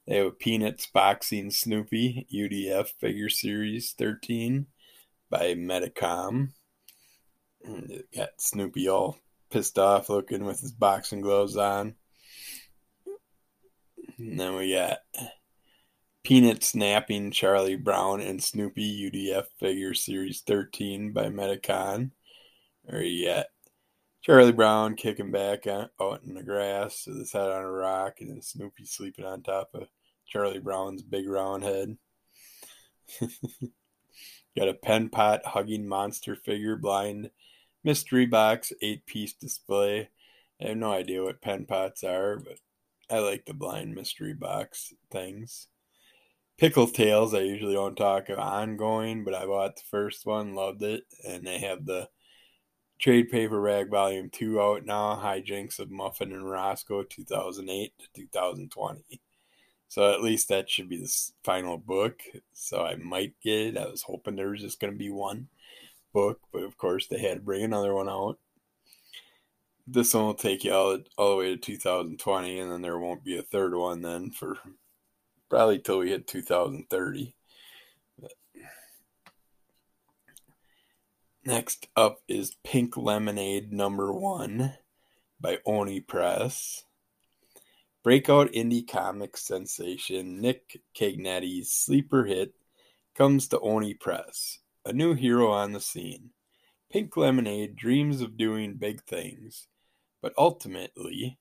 They 0.05 0.17
have 0.17 0.27
a 0.27 0.31
Peanuts 0.31 0.87
Boxing 0.87 1.49
Snoopy 1.49 2.27
UDF 2.33 2.89
figure 2.99 3.29
series 3.29 3.93
13 3.93 4.67
by 5.29 5.53
Medicom. 5.55 6.49
got 8.15 8.29
Snoopy 8.37 8.89
all 8.89 9.17
pissed 9.49 9.79
off 9.79 10.09
looking 10.09 10.43
with 10.43 10.59
his 10.59 10.73
boxing 10.73 11.21
gloves 11.21 11.55
on. 11.55 11.95
And 14.17 14.39
then 14.39 14.55
we 14.55 14.73
got 14.73 14.97
Peanut 16.23 16.63
Snapping 16.63 17.31
Charlie 17.31 17.75
Brown 17.75 18.21
and 18.21 18.41
Snoopy 18.41 19.11
UDF 19.11 19.43
figure 19.59 19.93
series 19.93 20.39
13 20.39 21.11
by 21.11 21.25
Medicom 21.25 22.11
or 22.87 23.01
yet. 23.01 23.47
Charlie 24.21 24.53
Brown 24.53 24.95
kicking 24.95 25.31
back 25.31 25.67
out 25.67 25.91
in 26.25 26.33
the 26.33 26.43
grass 26.43 27.05
with 27.05 27.17
his 27.17 27.33
head 27.33 27.51
on 27.51 27.63
a 27.63 27.69
rock, 27.69 28.21
and 28.21 28.29
then 28.29 28.41
Snoopy 28.41 28.85
sleeping 28.85 29.25
on 29.25 29.41
top 29.41 29.71
of 29.73 29.89
Charlie 30.25 30.59
Brown's 30.59 31.01
big 31.01 31.27
round 31.27 31.63
head. 31.63 31.97
Got 34.57 34.69
a 34.69 34.73
pen 34.75 35.09
pot 35.09 35.45
hugging 35.45 35.85
monster 35.85 36.37
figure 36.37 36.77
blind 36.77 37.31
mystery 37.83 38.27
box 38.27 38.71
eight 38.81 39.05
piece 39.05 39.33
display. 39.33 40.09
I 40.61 40.69
have 40.69 40.77
no 40.77 40.93
idea 40.93 41.21
what 41.21 41.41
pen 41.41 41.65
pots 41.65 42.01
are, 42.01 42.37
but 42.37 42.59
I 43.09 43.19
like 43.19 43.45
the 43.45 43.53
blind 43.53 43.93
mystery 43.93 44.33
box 44.33 44.93
things. 45.11 45.67
Pickle 46.57 46.87
Tales, 46.87 47.33
I 47.33 47.41
usually 47.41 47.73
don't 47.73 47.95
talk 47.95 48.29
of 48.29 48.39
ongoing, 48.39 49.23
but 49.23 49.33
I 49.33 49.45
bought 49.45 49.75
the 49.75 49.83
first 49.89 50.25
one, 50.25 50.55
loved 50.55 50.83
it, 50.83 51.03
and 51.27 51.45
they 51.45 51.59
have 51.59 51.85
the 51.85 52.09
trade 52.99 53.29
paper 53.29 53.59
rag 53.59 53.89
volume 53.89 54.29
2 54.29 54.61
out 54.61 54.85
now 54.85 55.19
hijinks 55.21 55.79
of 55.79 55.91
muffin 55.91 56.31
and 56.31 56.49
roscoe 56.49 57.03
2008 57.03 57.91
to 57.99 58.21
2020 58.21 59.21
so 59.93 60.11
at 60.11 60.23
least 60.23 60.49
that 60.49 60.71
should 60.71 60.89
be 60.89 60.97
the 60.97 61.31
final 61.43 61.77
book. 61.77 62.23
So 62.51 62.83
i 62.83 62.95
might 62.95 63.35
get 63.43 63.75
it. 63.75 63.77
I 63.77 63.85
was 63.85 64.01
hoping 64.01 64.35
there 64.35 64.49
was 64.49 64.61
just 64.61 64.79
going 64.79 64.91
to 64.91 64.97
be 64.97 65.11
one 65.11 65.49
book 66.13 66.39
but 66.51 66.63
of 66.63 66.79
course 66.79 67.05
they 67.05 67.19
had 67.19 67.35
to 67.35 67.43
bring 67.43 67.63
another 67.63 67.93
one 67.93 68.09
out. 68.09 68.39
This 69.85 70.15
one 70.15 70.25
will 70.25 70.33
take 70.33 70.63
you 70.63 70.73
all, 70.73 70.97
all 71.15 71.31
the 71.31 71.37
way 71.37 71.55
to 71.55 71.57
2020 71.57 72.59
and 72.59 72.71
then 72.71 72.81
there 72.81 72.97
won't 72.97 73.23
be 73.23 73.37
a 73.37 73.43
third 73.43 73.75
one 73.75 74.01
then 74.01 74.31
for 74.31 74.57
probably 75.53 75.77
till 75.77 75.99
we 75.99 76.09
hit 76.09 76.25
2030 76.25 77.35
Next 81.45 81.87
up 81.95 82.21
is 82.27 82.57
Pink 82.63 82.97
Lemonade 82.97 83.71
number 83.71 84.11
one 84.11 84.73
by 85.39 85.59
Oni 85.63 85.99
Press. 85.99 86.85
Breakout 88.03 88.51
indie 88.51 88.87
comic 88.87 89.37
sensation 89.37 90.41
Nick 90.41 90.81
Cagnetti's 90.97 91.71
sleeper 91.71 92.25
hit 92.25 92.55
comes 93.13 93.47
to 93.49 93.59
Oni 93.59 93.93
Press, 93.93 94.57
a 94.83 94.91
new 94.91 95.13
hero 95.13 95.51
on 95.51 95.73
the 95.73 95.79
scene. 95.79 96.31
Pink 96.91 97.15
Lemonade 97.15 97.75
dreams 97.75 98.21
of 98.21 98.37
doing 98.37 98.73
big 98.73 99.03
things, 99.03 99.67
but 100.19 100.33
ultimately, 100.35 101.37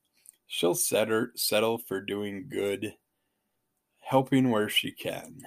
she'll 0.46 0.74
settle 0.74 1.78
for 1.78 2.02
doing 2.02 2.50
good, 2.50 2.92
helping 4.02 4.50
where 4.50 4.68
she 4.68 4.92
can 4.92 5.42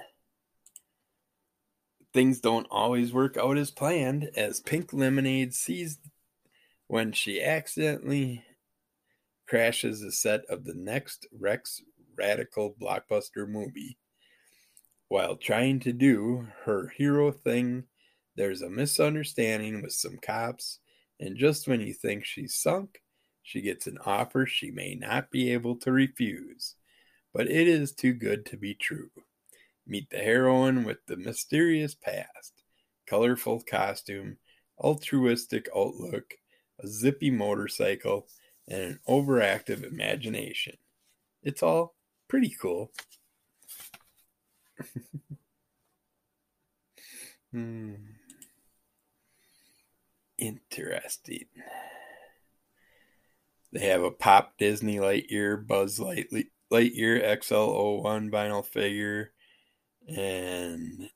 things 2.16 2.40
don't 2.40 2.66
always 2.70 3.12
work 3.12 3.36
out 3.36 3.58
as 3.58 3.70
planned, 3.70 4.30
as 4.34 4.60
Pink 4.60 4.90
Lemonade 4.94 5.52
sees 5.52 5.98
when 6.86 7.12
she 7.12 7.42
accidentally 7.42 8.42
crashes 9.46 10.00
the 10.00 10.10
set 10.10 10.40
of 10.48 10.64
the 10.64 10.72
next 10.72 11.26
Rex 11.30 11.82
Radical 12.16 12.74
blockbuster 12.80 13.46
movie. 13.46 13.98
While 15.08 15.36
trying 15.36 15.80
to 15.80 15.92
do 15.92 16.48
her 16.64 16.88
hero 16.96 17.32
thing, 17.32 17.84
there's 18.34 18.62
a 18.62 18.70
misunderstanding 18.70 19.82
with 19.82 19.92
some 19.92 20.16
cops, 20.16 20.78
and 21.20 21.36
just 21.36 21.68
when 21.68 21.82
you 21.82 21.92
think 21.92 22.24
she's 22.24 22.54
sunk, 22.54 23.02
she 23.42 23.60
gets 23.60 23.86
an 23.86 23.98
offer 24.06 24.46
she 24.46 24.70
may 24.70 24.94
not 24.94 25.30
be 25.30 25.52
able 25.52 25.76
to 25.80 25.92
refuse. 25.92 26.76
But 27.36 27.50
it 27.50 27.68
is 27.68 27.92
too 27.92 28.14
good 28.14 28.46
to 28.46 28.56
be 28.56 28.72
true. 28.72 29.10
Meet 29.86 30.08
the 30.08 30.16
heroine 30.16 30.84
with 30.84 31.04
the 31.04 31.18
mysterious 31.18 31.94
past, 31.94 32.62
colorful 33.06 33.60
costume, 33.60 34.38
altruistic 34.78 35.68
outlook, 35.76 36.38
a 36.82 36.88
zippy 36.88 37.30
motorcycle, 37.30 38.26
and 38.66 38.80
an 38.80 39.00
overactive 39.06 39.84
imagination. 39.84 40.78
It's 41.42 41.62
all 41.62 41.94
pretty 42.26 42.56
cool. 42.58 42.90
hmm. 47.52 47.96
Interesting. 50.38 51.44
They 53.72 53.88
have 53.88 54.02
a 54.02 54.10
Pop 54.10 54.54
Disney 54.56 54.96
Lightyear 54.96 55.66
Buzz 55.66 55.98
Lightyear 55.98 56.46
XL01 56.72 58.30
vinyl 58.30 58.64
figure 58.64 59.32
and 60.08 61.08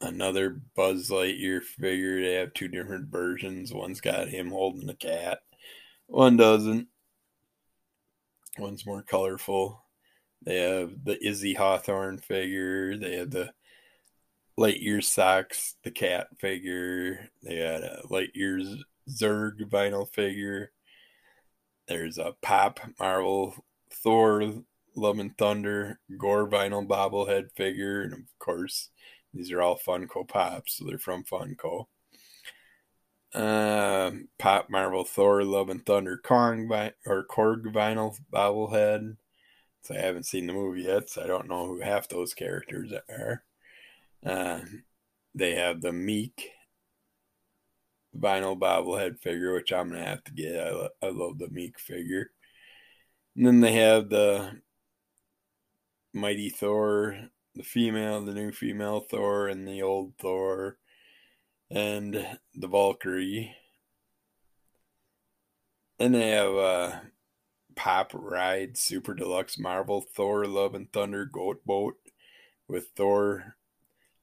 another 0.00 0.60
Buzz 0.74 1.10
Lightyear 1.10 1.62
figure. 1.62 2.20
They 2.20 2.34
have 2.34 2.54
two 2.54 2.68
different 2.68 3.08
versions. 3.08 3.72
One's 3.72 4.00
got 4.00 4.28
him 4.28 4.50
holding 4.50 4.88
a 4.88 4.94
cat, 4.94 5.40
one 6.06 6.36
doesn't. 6.36 6.88
One's 8.58 8.84
more 8.84 9.02
colorful. 9.02 9.84
They 10.42 10.56
have 10.56 11.04
the 11.04 11.24
Izzy 11.24 11.54
Hawthorne 11.54 12.18
figure. 12.18 12.96
They 12.96 13.16
have 13.16 13.30
the 13.30 13.52
Lightyear 14.58 15.04
socks, 15.04 15.76
the 15.84 15.90
cat 15.90 16.28
figure. 16.40 17.28
They 17.42 17.56
had 17.56 17.82
a 17.82 18.02
Lightyear 18.10 18.78
Zurg 19.08 19.60
vinyl 19.70 20.12
figure. 20.12 20.72
There's 21.90 22.18
a 22.18 22.36
Pop 22.40 22.78
Marvel 23.00 23.52
Thor 23.92 24.62
Love 24.94 25.18
and 25.18 25.36
Thunder, 25.36 25.98
Gorr 26.16 26.48
vinyl 26.48 26.86
bobblehead 26.86 27.50
figure, 27.56 28.02
and 28.02 28.12
of 28.12 28.38
course, 28.38 28.90
these 29.34 29.50
are 29.50 29.60
all 29.60 29.76
Funko 29.76 30.26
Pops, 30.28 30.74
so 30.74 30.84
they're 30.84 30.98
from 30.98 31.24
Funko. 31.24 31.86
Uh, 33.34 34.12
Pop 34.38 34.70
Marvel 34.70 35.02
Thor 35.02 35.42
Love 35.42 35.68
and 35.68 35.84
Thunder 35.84 36.16
Kong 36.16 36.68
vi- 36.68 36.92
or 37.06 37.26
Korg 37.26 37.64
vinyl 37.64 38.16
bobblehead. 38.32 39.16
So 39.82 39.96
I 39.96 39.98
haven't 39.98 40.26
seen 40.26 40.46
the 40.46 40.52
movie 40.52 40.82
yet, 40.82 41.10
so 41.10 41.24
I 41.24 41.26
don't 41.26 41.48
know 41.48 41.66
who 41.66 41.80
half 41.80 42.06
those 42.06 42.34
characters 42.34 42.92
are. 43.08 43.42
Uh, 44.24 44.60
they 45.34 45.56
have 45.56 45.80
the 45.80 45.90
Miek 45.90 46.50
vinyl 48.16 48.58
bobblehead 48.58 49.18
figure, 49.20 49.54
which 49.54 49.72
I'm 49.72 49.90
gonna 49.90 50.04
have 50.04 50.24
to 50.24 50.32
get. 50.32 50.56
I, 50.56 50.70
lo- 50.70 50.88
I 51.02 51.08
love 51.08 51.38
the 51.38 51.48
Miek 51.48 51.78
figure. 51.78 52.30
And 53.36 53.46
then 53.46 53.60
they 53.60 53.72
have 53.72 54.08
the 54.08 54.60
Mighty 56.12 56.50
Thor, 56.50 57.16
the 57.54 57.62
female, 57.62 58.24
the 58.24 58.34
new 58.34 58.52
female 58.52 59.00
Thor, 59.00 59.48
and 59.48 59.66
the 59.66 59.82
old 59.82 60.14
Thor, 60.18 60.78
and 61.70 62.14
the 62.54 62.68
Valkyrie. 62.68 63.54
And 65.98 66.14
they 66.14 66.30
have 66.30 66.54
uh, 66.54 67.00
Pop 67.76 68.12
Ride 68.14 68.76
Super 68.76 69.14
Deluxe 69.14 69.58
Marvel 69.58 70.04
Thor 70.14 70.46
Love 70.46 70.74
and 70.74 70.92
Thunder 70.92 71.24
Goat 71.26 71.64
Boat 71.64 71.96
with 72.66 72.88
Thor 72.96 73.56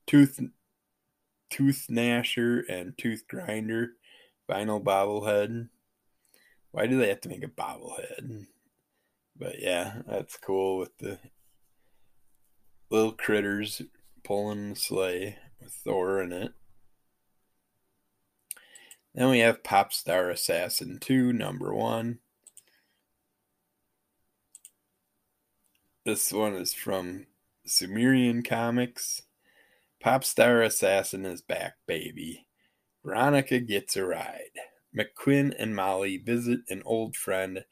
Tooth 0.06 0.40
Tooth 1.50 1.88
Gnasher 1.90 2.64
and 2.70 2.98
Tooth 2.98 3.28
Grinder 3.28 3.92
vinyl 4.50 4.84
bobblehead. 4.84 5.70
Why 6.72 6.88
do 6.88 7.00
they 7.00 7.10
have 7.10 7.22
to 7.22 7.30
make 7.30 7.44
a 7.44 7.48
bobblehead? 7.48 8.48
But 9.36 9.60
yeah, 9.60 10.02
that's 10.08 10.38
cool 10.38 10.78
with 10.78 10.98
the 10.98 11.20
little 12.90 13.12
critters 13.12 13.82
pulling 14.24 14.72
the 14.72 14.76
sleigh 14.76 15.38
with 15.62 15.72
Thor 15.72 16.22
in 16.22 16.32
it. 16.32 16.54
Then 19.14 19.30
we 19.30 19.40
have 19.40 19.64
Pop 19.64 19.94
Star 19.94 20.30
Assassin 20.30 21.00
2, 21.00 21.34
number 21.34 21.74
one. 21.74 22.20
This 26.06 26.32
one 26.32 26.54
is 26.54 26.74
from 26.74 27.26
Sumerian 27.66 28.44
Comics. 28.44 29.24
Pop 30.08 30.24
Star 30.24 30.62
Assassin 30.62 31.26
is 31.26 31.42
back, 31.42 31.74
baby. 31.86 32.48
Veronica 33.04 33.60
gets 33.60 33.98
a 33.98 34.06
ride. 34.06 34.54
McQuinn 34.98 35.54
and 35.60 35.76
Molly 35.76 36.16
visit 36.16 36.62
an 36.70 36.82
old 36.86 37.18
friend 37.18 37.66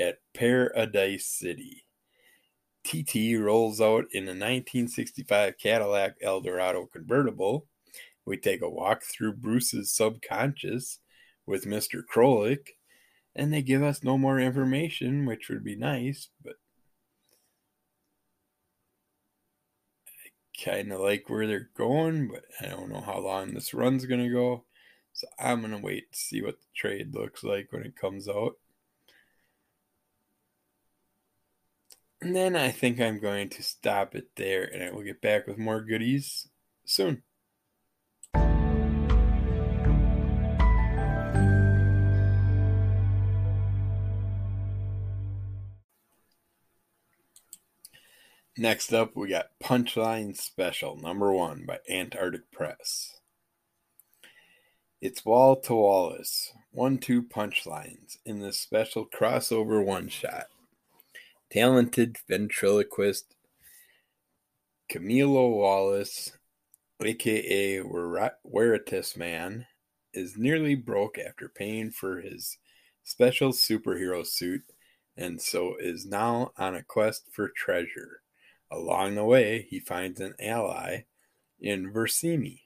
at 0.00 0.18
Paradise 0.34 1.26
City. 1.26 1.84
TT 2.84 3.38
rolls 3.38 3.80
out 3.80 4.06
in 4.10 4.24
a 4.24 4.34
1965 4.34 5.58
Cadillac 5.58 6.16
Eldorado 6.20 6.86
convertible. 6.86 7.68
We 8.24 8.36
take 8.36 8.62
a 8.62 8.68
walk 8.68 9.04
through 9.04 9.34
Bruce's 9.34 9.94
subconscious 9.94 10.98
with 11.46 11.66
Mr. 11.66 12.00
Krolik, 12.12 12.66
and 13.36 13.52
they 13.52 13.62
give 13.62 13.84
us 13.84 14.02
no 14.02 14.18
more 14.18 14.40
information, 14.40 15.24
which 15.24 15.48
would 15.48 15.62
be 15.62 15.76
nice, 15.76 16.30
but 16.42 16.56
kind 20.64 20.92
of 20.92 21.00
like 21.00 21.28
where 21.28 21.46
they're 21.46 21.70
going, 21.76 22.28
but 22.28 22.44
I 22.60 22.68
don't 22.68 22.90
know 22.90 23.00
how 23.00 23.18
long 23.18 23.52
this 23.52 23.74
run's 23.74 24.06
going 24.06 24.22
to 24.22 24.32
go. 24.32 24.64
So 25.12 25.26
I'm 25.38 25.60
going 25.60 25.72
to 25.72 25.78
wait 25.78 26.12
to 26.12 26.18
see 26.18 26.42
what 26.42 26.60
the 26.60 26.66
trade 26.74 27.14
looks 27.14 27.42
like 27.42 27.72
when 27.72 27.82
it 27.82 27.96
comes 27.96 28.28
out. 28.28 28.56
And 32.20 32.34
then 32.34 32.56
I 32.56 32.70
think 32.70 33.00
I'm 33.00 33.20
going 33.20 33.48
to 33.50 33.62
stop 33.62 34.14
it 34.14 34.28
there 34.36 34.64
and 34.64 34.82
I 34.82 34.90
will 34.90 35.02
get 35.02 35.20
back 35.20 35.46
with 35.46 35.58
more 35.58 35.80
goodies 35.80 36.48
soon. 36.84 37.22
Next 48.58 48.94
up, 48.94 49.14
we 49.14 49.28
got 49.28 49.50
Punchline 49.62 50.34
Special 50.34 50.96
number 50.96 51.30
one 51.30 51.66
by 51.66 51.78
Antarctic 51.90 52.50
Press. 52.50 53.18
It's 54.98 55.26
Wall 55.26 55.56
to 55.56 55.74
Wallace, 55.74 56.54
one 56.72 56.96
two 56.96 57.22
punchlines 57.22 58.16
in 58.24 58.40
this 58.40 58.58
special 58.58 59.06
crossover 59.06 59.84
one 59.84 60.08
shot. 60.08 60.46
Talented 61.50 62.16
ventriloquist 62.26 63.34
Camilo 64.90 65.54
Wallace, 65.54 66.32
aka 67.04 67.82
Veritas 68.42 69.18
Man, 69.18 69.66
is 70.14 70.38
nearly 70.38 70.74
broke 70.74 71.18
after 71.18 71.50
paying 71.50 71.90
for 71.90 72.22
his 72.22 72.56
special 73.04 73.52
superhero 73.52 74.26
suit 74.26 74.62
and 75.14 75.42
so 75.42 75.76
is 75.78 76.06
now 76.06 76.52
on 76.56 76.74
a 76.74 76.82
quest 76.82 77.26
for 77.30 77.50
treasure. 77.50 78.22
Along 78.70 79.14
the 79.14 79.24
way, 79.24 79.66
he 79.70 79.78
finds 79.78 80.20
an 80.20 80.34
ally 80.40 81.04
in 81.60 81.92
Versimi, 81.92 82.62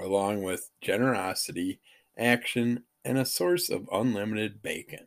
along 0.00 0.42
with 0.42 0.70
generosity, 0.80 1.80
action, 2.18 2.84
and 3.04 3.18
a 3.18 3.24
source 3.24 3.70
of 3.70 3.88
unlimited 3.92 4.62
bacon. 4.62 5.06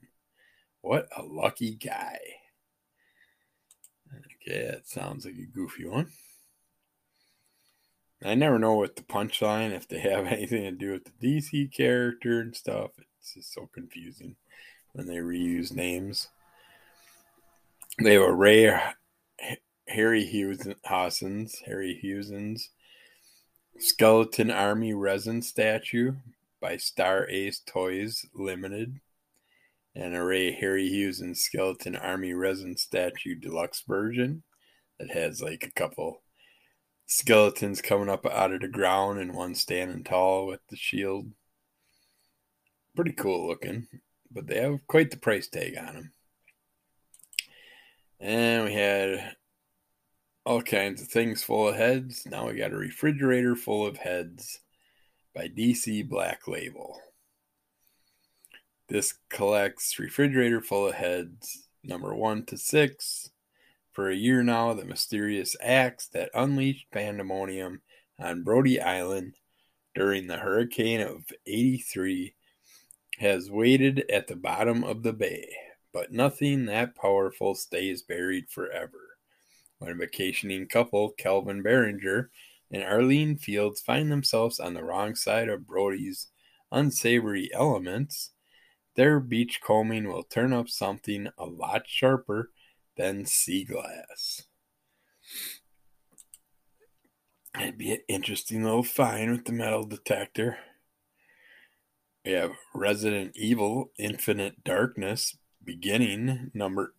What 0.82 1.08
a 1.16 1.24
lucky 1.24 1.76
guy! 1.76 2.20
Okay, 4.48 4.68
that 4.68 4.88
sounds 4.88 5.26
like 5.26 5.36
a 5.36 5.46
goofy 5.46 5.86
one. 5.86 6.12
I 8.24 8.36
never 8.36 8.58
know 8.58 8.76
what 8.76 8.96
the 8.96 9.02
punchline, 9.02 9.72
if 9.72 9.88
they 9.88 10.00
have 10.00 10.26
anything 10.28 10.64
to 10.64 10.72
do 10.72 10.92
with 10.92 11.06
the 11.06 11.40
DC 11.40 11.72
character 11.76 12.40
and 12.40 12.56
stuff. 12.56 12.92
It's 13.20 13.34
just 13.34 13.54
so 13.54 13.70
confusing 13.74 14.36
when 14.94 15.08
they 15.08 15.18
reuse 15.18 15.74
names. 15.74 16.30
They 18.02 18.14
have 18.14 18.24
a 18.24 18.34
Ray 18.34 18.80
Harry 19.88 20.26
Harryhausen's 20.26 21.60
Harry 21.66 22.00
Husens 22.04 22.70
Skeleton 23.78 24.50
Army 24.50 24.94
resin 24.94 25.42
statue 25.42 26.14
by 26.60 26.78
Star 26.78 27.28
Ace 27.30 27.62
Toys 27.66 28.26
Limited 28.34 29.00
and 29.96 30.16
a 30.16 30.24
Ray 30.24 30.60
Harryhausen 30.60 31.36
Skeleton 31.36 31.96
Army 31.96 32.34
resin 32.34 32.78
statue 32.78 33.36
deluxe 33.36 33.84
version 33.88 34.44
that 35.00 35.12
has 35.12 35.42
like 35.42 35.64
a 35.64 35.72
couple 35.72 36.22
skeletons 37.06 37.82
coming 37.82 38.10
up 38.10 38.26
out 38.26 38.52
of 38.52 38.62
the 38.62 38.68
ground 38.68 39.20
and 39.20 39.36
one 39.36 39.56
standing 39.56 40.04
tall 40.04 40.48
with 40.48 40.62
the 40.70 40.76
shield. 40.76 41.32
Pretty 42.96 43.12
cool 43.12 43.48
looking, 43.48 43.88
but 44.32 44.48
they 44.48 44.62
have 44.62 44.88
quite 44.88 45.12
the 45.12 45.18
price 45.18 45.48
tag 45.48 45.78
on 45.78 45.86
them. 45.86 46.12
And 48.20 48.66
we 48.66 48.74
had 48.74 49.36
all 50.46 50.62
kinds 50.62 51.02
of 51.02 51.08
things 51.08 51.44
full 51.44 51.70
of 51.70 51.76
heads. 51.76 52.26
Now 52.26 52.48
we 52.48 52.56
got 52.56 52.72
a 52.72 52.78
refrigerator 52.78 53.56
full 53.56 53.86
of 53.86 53.98
heads 53.98 54.60
by 55.34 55.48
DC 55.48 56.08
Black 56.08 56.48
Label. 56.48 57.00
This 58.88 59.16
collects 59.30 59.98
refrigerator 59.98 60.62
full 60.62 60.88
of 60.88 60.96
heads 60.96 61.68
number 61.84 62.14
one 62.14 62.46
to 62.46 62.58
six. 62.58 63.32
For 63.92 64.10
a 64.10 64.16
year 64.16 64.44
now, 64.44 64.74
the 64.74 64.86
mysterious 64.86 65.56
axe 65.62 66.08
that 66.10 66.30
unleashed 66.34 66.92
pandemonium 66.92 67.82
on 68.20 68.44
Brody 68.44 68.80
Island 68.80 69.36
during 69.96 70.28
the 70.28 70.38
hurricane 70.38 71.02
of 71.02 71.24
83 71.48 72.36
has 73.20 73.50
waited 73.50 74.04
at 74.12 74.28
the 74.28 74.36
bottom 74.36 74.84
of 74.84 75.02
the 75.02 75.14
bay, 75.14 75.50
but 75.94 76.12
nothing 76.12 76.66
that 76.66 76.96
powerful 76.96 77.56
stays 77.56 78.02
buried 78.02 78.50
forever. 78.50 79.05
When 79.86 79.94
a 79.94 79.98
vacationing 79.98 80.68
couple, 80.68 81.12
Calvin 81.12 81.62
Berenger 81.62 82.32
and 82.72 82.82
Arlene 82.82 83.38
Fields, 83.38 83.82
find 83.82 84.12
themselves 84.12 84.60
on 84.60 84.74
the 84.74 84.84
wrong 84.84 85.14
side 85.14 85.48
of 85.48 85.68
Brody's 85.68 86.30
unsavory 86.72 87.52
elements, 87.54 88.32
their 88.96 89.20
beachcombing 89.20 90.08
will 90.08 90.24
turn 90.24 90.54
up 90.54 90.70
something 90.70 91.28
a 91.38 91.46
lot 91.46 91.84
sharper 91.86 92.50
than 92.98 93.28
sea 93.28 93.64
glass. 93.64 94.48
It'd 97.54 97.78
be 97.78 97.92
an 97.92 98.02
interesting 98.08 98.64
little 98.64 98.82
find 98.82 99.34
with 99.34 99.46
the 99.46 99.52
metal 99.52 99.86
detector. 99.86 100.58
We 102.26 102.32
have 102.32 102.54
Resident 102.74 103.34
Evil 103.36 103.92
Infinite 104.00 104.64
Darkness 104.64 105.38
beginning 105.64 106.50
number 106.56 106.95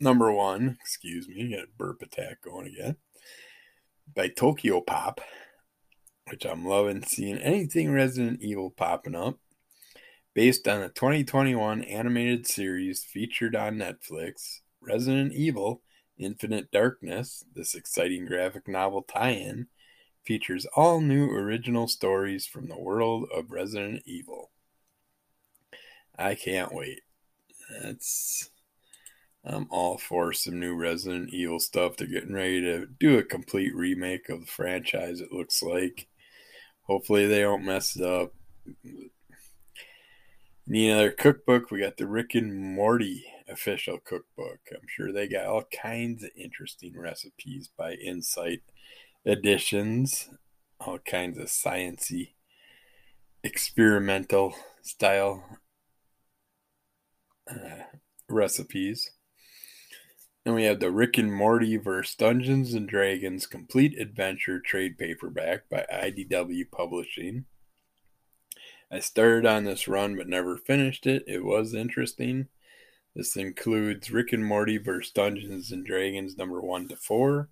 number 0.00 0.32
one. 0.32 0.76
Excuse 0.80 1.28
me, 1.28 1.50
got 1.50 1.64
a 1.64 1.68
burp 1.76 2.02
attack 2.02 2.42
going 2.42 2.66
again. 2.66 2.96
By 4.14 4.28
Tokyopop, 4.28 5.18
which 6.30 6.44
I'm 6.44 6.66
loving 6.66 7.02
seeing 7.02 7.38
anything 7.38 7.92
Resident 7.92 8.40
Evil 8.42 8.70
popping 8.70 9.14
up 9.14 9.38
based 10.34 10.66
on 10.66 10.80
the 10.80 10.88
2021 10.88 11.82
animated 11.84 12.46
series 12.46 13.04
featured 13.04 13.54
on 13.54 13.76
Netflix, 13.76 14.60
Resident 14.80 15.32
Evil 15.32 15.82
Infinite 16.18 16.70
Darkness, 16.70 17.44
this 17.54 17.74
exciting 17.74 18.26
graphic 18.26 18.68
novel 18.68 19.02
tie 19.02 19.30
in, 19.30 19.68
features 20.24 20.66
all 20.74 21.00
new 21.00 21.28
original 21.30 21.88
stories 21.88 22.46
from 22.46 22.68
the 22.68 22.78
world 22.78 23.28
of 23.34 23.50
Resident 23.50 24.02
Evil. 24.06 24.50
I 26.18 26.34
can't 26.34 26.72
wait. 26.72 27.00
That's. 27.82 28.50
I'm 29.46 29.66
all 29.70 29.98
for 29.98 30.32
some 30.32 30.58
new 30.58 30.74
Resident 30.74 31.30
Evil 31.30 31.60
stuff. 31.60 31.96
They're 31.96 32.06
getting 32.06 32.32
ready 32.32 32.60
to 32.62 32.86
do 32.98 33.18
a 33.18 33.22
complete 33.22 33.74
remake 33.74 34.28
of 34.30 34.40
the 34.40 34.46
franchise, 34.46 35.20
it 35.20 35.32
looks 35.32 35.62
like. 35.62 36.08
Hopefully, 36.82 37.26
they 37.26 37.40
don't 37.40 37.64
mess 37.64 37.96
it 37.96 38.02
up. 38.02 38.32
Need 40.66 40.90
another 40.90 41.10
cookbook? 41.10 41.70
We 41.70 41.80
got 41.80 41.98
the 41.98 42.06
Rick 42.06 42.34
and 42.34 42.56
Morty 42.74 43.26
official 43.48 43.98
cookbook. 43.98 44.60
I'm 44.72 44.86
sure 44.86 45.12
they 45.12 45.28
got 45.28 45.44
all 45.44 45.64
kinds 45.64 46.24
of 46.24 46.30
interesting 46.36 46.98
recipes 46.98 47.68
by 47.76 47.94
Insight 47.94 48.62
Editions, 49.26 50.30
all 50.80 50.98
kinds 50.98 51.38
of 51.38 51.48
sciency, 51.48 52.32
experimental 53.42 54.54
style 54.82 55.44
uh, 57.50 57.84
recipes. 58.28 59.10
And 60.46 60.54
we 60.54 60.64
have 60.64 60.78
the 60.78 60.90
Rick 60.90 61.16
and 61.16 61.32
Morty 61.32 61.78
vs. 61.78 62.16
Dungeons 62.16 62.74
and 62.74 62.86
Dragons 62.86 63.46
Complete 63.46 63.98
Adventure 63.98 64.60
trade 64.60 64.98
paperback 64.98 65.70
by 65.70 65.86
IDW 65.90 66.70
Publishing. 66.70 67.46
I 68.90 68.98
started 68.98 69.46
on 69.46 69.64
this 69.64 69.88
run 69.88 70.16
but 70.16 70.28
never 70.28 70.58
finished 70.58 71.06
it. 71.06 71.24
It 71.26 71.44
was 71.44 71.72
interesting. 71.72 72.48
This 73.16 73.36
includes 73.36 74.10
Rick 74.10 74.34
and 74.34 74.44
Morty 74.44 74.76
vs. 74.76 75.12
Dungeons 75.12 75.72
and 75.72 75.86
Dragons 75.86 76.36
number 76.36 76.60
1 76.60 76.88
to 76.88 76.96
4, 76.96 77.48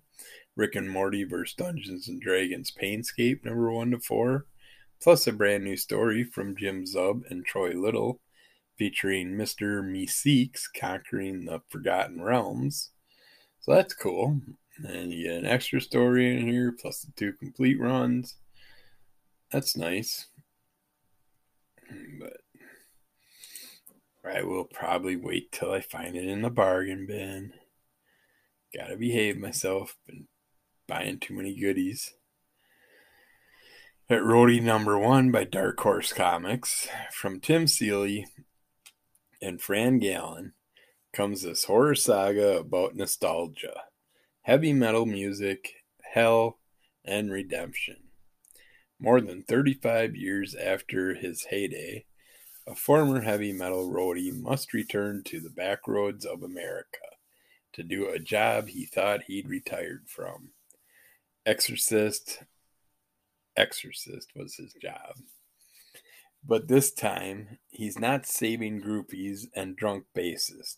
Rick 0.55 0.75
and 0.75 0.89
Morty 0.89 1.23
vs. 1.23 1.55
Dungeons 1.55 2.07
and 2.07 2.21
Dragons 2.21 2.71
Painscape 2.71 3.43
number 3.43 3.71
1 3.71 3.89
to 3.91 3.99
4, 3.99 4.45
plus 5.01 5.25
a 5.25 5.31
brand 5.31 5.63
new 5.63 5.77
story 5.77 6.23
from 6.23 6.55
Jim 6.55 6.85
Zub 6.85 7.23
and 7.31 7.43
Troy 7.43 7.71
Little 7.71 8.19
featuring 8.77 9.33
Mr. 9.33 9.83
Meeseeks 9.83 10.63
conquering 10.77 11.45
the 11.45 11.61
Forgotten 11.69 12.21
Realms. 12.21 12.91
So 13.59 13.73
that's 13.73 13.93
cool. 13.93 14.41
And 14.83 15.11
you 15.11 15.27
get 15.27 15.37
an 15.37 15.45
extra 15.45 15.79
story 15.79 16.35
in 16.35 16.47
here 16.47 16.71
plus 16.71 17.01
the 17.01 17.11
two 17.15 17.33
complete 17.33 17.79
runs. 17.79 18.35
That's 19.51 19.77
nice. 19.77 20.27
But 22.19 22.37
I 24.25 24.43
will 24.43 24.65
probably 24.65 25.15
wait 25.15 25.51
till 25.51 25.71
I 25.71 25.81
find 25.81 26.15
it 26.15 26.27
in 26.27 26.41
the 26.41 26.49
bargain 26.49 27.05
bin. 27.05 27.53
Gotta 28.75 28.97
behave 28.97 29.37
myself. 29.37 29.95
Been 30.07 30.27
buying 30.87 31.19
too 31.19 31.35
many 31.35 31.55
goodies. 31.55 32.13
At 34.09 34.21
Roadie 34.21 34.61
number 34.61 34.97
one 34.97 35.31
by 35.31 35.43
Dark 35.43 35.79
Horse 35.79 36.11
Comics 36.13 36.87
from 37.11 37.39
Tim 37.39 37.67
Seeley 37.67 38.27
and 39.43 39.61
Fran 39.61 39.99
Galán 39.99 40.53
comes 41.11 41.41
this 41.41 41.65
horror 41.65 41.95
saga 41.95 42.57
about 42.57 42.95
nostalgia, 42.95 43.83
heavy 44.43 44.71
metal 44.71 45.05
music, 45.05 45.83
hell, 46.13 46.59
and 47.03 47.29
redemption. 47.29 47.97
More 48.99 49.19
than 49.19 49.43
35 49.43 50.15
years 50.15 50.55
after 50.55 51.13
his 51.13 51.47
heyday, 51.49 52.05
a 52.65 52.73
former 52.73 53.21
heavy 53.21 53.51
metal 53.51 53.91
roadie 53.91 54.31
must 54.31 54.73
return 54.73 55.23
to 55.25 55.41
the 55.41 55.49
back 55.49 55.87
roads 55.87 56.25
of 56.25 56.41
America 56.41 56.99
to 57.73 57.83
do 57.83 58.07
a 58.07 58.19
job 58.19 58.69
he 58.69 58.85
thought 58.85 59.23
he'd 59.23 59.49
retired 59.49 60.03
from. 60.07 60.51
Exorcist, 61.45 62.43
exorcist 63.57 64.29
was 64.35 64.55
his 64.55 64.73
job. 64.81 65.17
But 66.45 66.67
this 66.67 66.91
time, 66.91 67.59
he's 67.69 67.97
not 67.97 68.25
saving 68.25 68.81
groupies 68.81 69.47
and 69.55 69.77
drunk 69.77 70.05
bassist. 70.15 70.77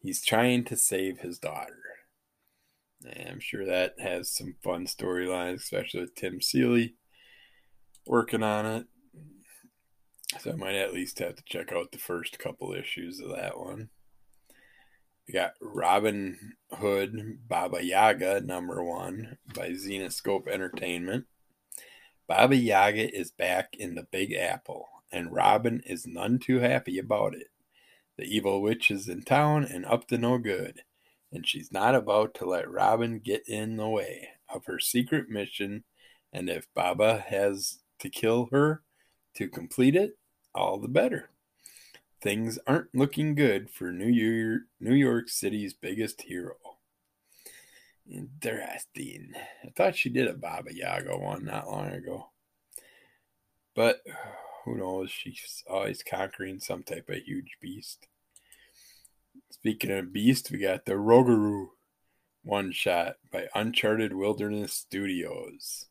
He's 0.00 0.24
trying 0.24 0.64
to 0.64 0.76
save 0.76 1.18
his 1.18 1.38
daughter. 1.38 1.82
And 3.04 3.28
I'm 3.28 3.40
sure 3.40 3.66
that 3.66 3.94
has 3.98 4.32
some 4.32 4.56
fun 4.62 4.86
storylines, 4.86 5.56
especially 5.56 6.00
with 6.00 6.14
Tim 6.14 6.40
Seeley 6.40 6.94
working 8.06 8.42
on 8.42 8.66
it. 8.66 8.86
So 10.40 10.52
I 10.52 10.56
might 10.56 10.74
at 10.74 10.94
least 10.94 11.18
have 11.18 11.36
to 11.36 11.44
check 11.44 11.72
out 11.72 11.92
the 11.92 11.98
first 11.98 12.38
couple 12.38 12.72
issues 12.72 13.20
of 13.20 13.30
that 13.30 13.58
one. 13.58 13.90
We 15.26 15.34
got 15.34 15.54
Robin 15.60 16.54
Hood 16.72 17.40
Baba 17.48 17.84
Yaga 17.84 18.40
number 18.40 18.82
one 18.82 19.38
by 19.54 19.70
Zenescope 19.70 20.48
Entertainment. 20.48 21.26
Baba 22.28 22.56
Yaga 22.56 23.14
is 23.16 23.30
back 23.30 23.76
in 23.76 23.94
the 23.94 24.06
Big 24.10 24.32
Apple, 24.32 24.88
and 25.12 25.32
Robin 25.32 25.80
is 25.86 26.06
none 26.06 26.38
too 26.38 26.58
happy 26.58 26.98
about 26.98 27.34
it. 27.34 27.48
The 28.16 28.24
evil 28.24 28.60
witch 28.62 28.90
is 28.90 29.08
in 29.08 29.22
town 29.22 29.64
and 29.64 29.86
up 29.86 30.08
to 30.08 30.18
no 30.18 30.38
good, 30.38 30.82
and 31.30 31.46
she's 31.46 31.70
not 31.70 31.94
about 31.94 32.34
to 32.34 32.44
let 32.44 32.70
Robin 32.70 33.20
get 33.20 33.46
in 33.46 33.76
the 33.76 33.88
way 33.88 34.30
of 34.48 34.64
her 34.66 34.80
secret 34.80 35.28
mission. 35.28 35.84
And 36.32 36.50
if 36.50 36.66
Baba 36.74 37.24
has 37.28 37.78
to 38.00 38.08
kill 38.08 38.48
her 38.50 38.82
to 39.34 39.48
complete 39.48 39.94
it, 39.94 40.18
all 40.54 40.78
the 40.78 40.88
better. 40.88 41.30
Things 42.20 42.58
aren't 42.66 42.94
looking 42.94 43.34
good 43.36 43.70
for 43.70 43.92
New 43.92 44.06
York, 44.08 44.62
New 44.80 44.94
York 44.94 45.28
City's 45.28 45.74
biggest 45.74 46.22
hero. 46.22 46.56
Interesting. 48.10 49.32
I 49.64 49.70
thought 49.76 49.96
she 49.96 50.10
did 50.10 50.28
a 50.28 50.34
Baba 50.34 50.74
Yaga 50.74 51.16
one 51.16 51.44
not 51.44 51.68
long 51.68 51.88
ago. 51.88 52.30
But 53.74 54.00
who 54.64 54.76
knows? 54.76 55.10
She's 55.10 55.64
always 55.68 56.02
conquering 56.02 56.60
some 56.60 56.82
type 56.82 57.08
of 57.08 57.16
huge 57.16 57.56
beast. 57.60 58.06
Speaking 59.50 59.90
of 59.90 60.12
beast, 60.12 60.50
we 60.50 60.58
got 60.58 60.84
the 60.84 60.92
Rougarou 60.92 61.68
one 62.42 62.70
shot 62.70 63.16
by 63.32 63.48
Uncharted 63.54 64.14
Wilderness 64.14 64.72
Studios. 64.72 65.86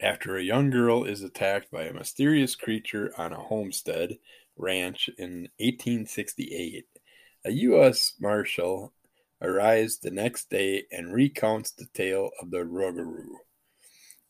After 0.00 0.36
a 0.36 0.42
young 0.42 0.70
girl 0.70 1.04
is 1.04 1.22
attacked 1.22 1.70
by 1.70 1.84
a 1.84 1.92
mysterious 1.92 2.54
creature 2.54 3.12
on 3.16 3.32
a 3.32 3.40
homestead 3.40 4.18
ranch 4.56 5.08
in 5.18 5.48
1868, 5.58 6.86
a 7.44 7.50
U.S. 7.50 8.12
Marshal 8.20 8.92
arrives 9.40 9.98
the 9.98 10.10
next 10.10 10.50
day 10.50 10.84
and 10.90 11.12
recounts 11.12 11.70
the 11.70 11.86
tale 11.86 12.30
of 12.40 12.50
the 12.50 12.58
Rougarou, 12.58 13.36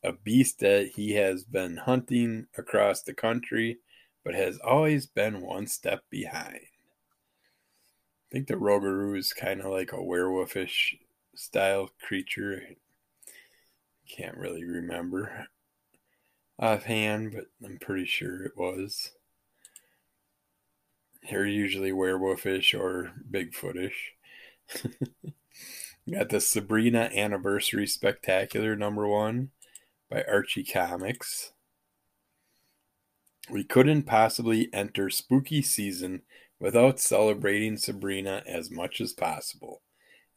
a 0.03 0.13
beast 0.13 0.59
that 0.59 0.91
he 0.95 1.13
has 1.13 1.43
been 1.43 1.77
hunting 1.77 2.47
across 2.57 3.01
the 3.01 3.13
country 3.13 3.79
but 4.23 4.35
has 4.35 4.59
always 4.59 5.05
been 5.07 5.41
one 5.41 5.65
step 5.67 6.03
behind. 6.09 6.59
I 6.59 8.31
think 8.31 8.47
the 8.47 8.55
Rougarou 8.55 9.17
is 9.17 9.33
kind 9.33 9.61
of 9.61 9.71
like 9.71 9.91
a 9.91 9.97
werewolfish 9.97 10.95
style 11.35 11.89
creature. 12.01 12.61
Can't 14.07 14.37
really 14.37 14.63
remember 14.63 15.47
offhand, 16.59 17.31
but 17.33 17.45
I'm 17.65 17.79
pretty 17.79 18.05
sure 18.05 18.43
it 18.43 18.57
was. 18.57 19.11
They're 21.29 21.45
usually 21.45 21.91
werewolfish 21.91 22.79
or 22.79 23.11
Bigfootish. 23.31 24.13
Got 26.11 26.29
the 26.29 26.39
Sabrina 26.39 27.09
Anniversary 27.15 27.87
Spectacular 27.87 28.75
number 28.75 29.07
one 29.07 29.49
by 30.09 30.23
Archie 30.23 30.63
Comics. 30.63 31.53
We 33.49 33.63
couldn't 33.63 34.03
possibly 34.03 34.69
enter 34.73 35.09
spooky 35.09 35.61
season 35.61 36.21
without 36.59 36.99
celebrating 36.99 37.77
Sabrina 37.77 38.43
as 38.45 38.69
much 38.69 39.01
as 39.01 39.13
possible. 39.13 39.81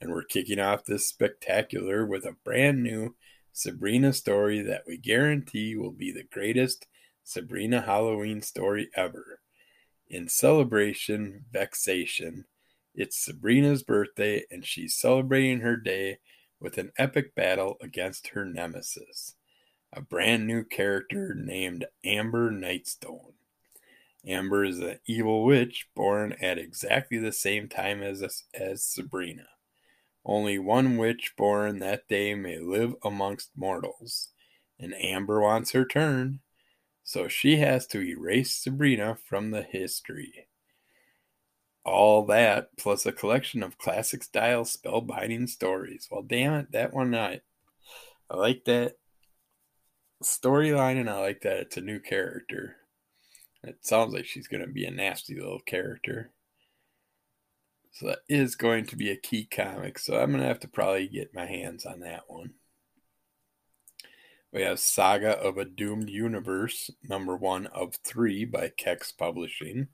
And 0.00 0.10
we're 0.10 0.24
kicking 0.24 0.58
off 0.58 0.84
this 0.84 1.08
spectacular 1.08 2.06
with 2.06 2.24
a 2.24 2.36
brand 2.44 2.82
new 2.82 3.14
Sabrina 3.52 4.12
story 4.12 4.62
that 4.62 4.84
we 4.86 4.96
guarantee 4.96 5.76
will 5.76 5.92
be 5.92 6.10
the 6.10 6.24
greatest 6.24 6.86
Sabrina 7.22 7.82
Halloween 7.82 8.42
story 8.42 8.88
ever. 8.96 9.40
In 10.08 10.28
celebration, 10.28 11.44
vexation, 11.50 12.46
it's 12.94 13.16
Sabrina's 13.16 13.82
birthday 13.82 14.44
and 14.50 14.64
she's 14.64 14.96
celebrating 14.96 15.60
her 15.60 15.76
day 15.76 16.18
with 16.60 16.78
an 16.78 16.92
epic 16.98 17.34
battle 17.34 17.76
against 17.80 18.28
her 18.28 18.44
nemesis, 18.44 19.34
a 19.92 20.00
brand 20.00 20.46
new 20.46 20.64
character 20.64 21.34
named 21.34 21.86
Amber 22.04 22.50
Nightstone. 22.50 23.32
Amber 24.26 24.64
is 24.64 24.78
an 24.78 24.98
evil 25.06 25.44
witch 25.44 25.88
born 25.96 26.34
at 26.40 26.58
exactly 26.58 27.18
the 27.18 27.32
same 27.32 27.68
time 27.68 28.02
as, 28.02 28.44
as 28.54 28.84
Sabrina. 28.84 29.46
Only 30.24 30.58
one 30.58 30.96
witch 30.96 31.34
born 31.36 31.80
that 31.80 32.06
day 32.06 32.34
may 32.34 32.58
live 32.58 32.94
amongst 33.02 33.50
mortals, 33.56 34.28
and 34.78 34.94
Amber 34.94 35.40
wants 35.40 35.72
her 35.72 35.84
turn, 35.84 36.40
so 37.02 37.26
she 37.26 37.56
has 37.56 37.88
to 37.88 38.00
erase 38.00 38.54
Sabrina 38.54 39.16
from 39.16 39.50
the 39.50 39.62
history. 39.62 40.46
All 41.84 42.26
that 42.26 42.76
plus 42.76 43.06
a 43.06 43.12
collection 43.12 43.62
of 43.62 43.78
classic 43.78 44.22
style 44.22 44.64
spellbinding 44.64 45.48
stories. 45.48 46.08
Well, 46.10 46.22
damn 46.22 46.54
it, 46.54 46.72
that 46.72 46.94
one 46.94 47.14
I, 47.14 47.40
I 48.30 48.36
like 48.36 48.64
that 48.66 48.96
storyline, 50.22 51.00
and 51.00 51.10
I 51.10 51.18
like 51.20 51.40
that 51.42 51.58
it's 51.58 51.76
a 51.76 51.80
new 51.80 51.98
character. 51.98 52.76
It 53.64 53.84
sounds 53.84 54.14
like 54.14 54.26
she's 54.26 54.48
going 54.48 54.64
to 54.64 54.72
be 54.72 54.84
a 54.84 54.90
nasty 54.90 55.34
little 55.34 55.60
character. 55.60 56.30
So 57.92 58.06
that 58.06 58.20
is 58.28 58.56
going 58.56 58.86
to 58.86 58.96
be 58.96 59.10
a 59.10 59.16
key 59.16 59.44
comic. 59.44 59.98
So 59.98 60.18
I'm 60.18 60.30
going 60.30 60.40
to 60.40 60.48
have 60.48 60.60
to 60.60 60.68
probably 60.68 61.08
get 61.08 61.34
my 61.34 61.46
hands 61.46 61.84
on 61.84 62.00
that 62.00 62.22
one. 62.26 62.54
We 64.52 64.62
have 64.62 64.80
Saga 64.80 65.38
of 65.38 65.58
a 65.58 65.64
Doomed 65.64 66.10
Universe, 66.10 66.90
number 67.02 67.36
one 67.36 67.66
of 67.68 67.94
three 68.04 68.44
by 68.44 68.70
Kex 68.76 69.10
Publishing. 69.16 69.88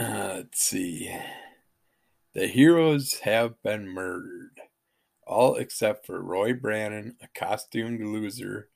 Uh, 0.00 0.36
let's 0.36 0.62
see. 0.62 1.14
The 2.32 2.46
heroes 2.46 3.20
have 3.20 3.62
been 3.62 3.86
murdered, 3.86 4.58
all 5.26 5.56
except 5.56 6.06
for 6.06 6.22
Roy 6.22 6.54
Brannon, 6.54 7.16
a 7.20 7.28
costumed 7.38 8.00
loser 8.00 8.70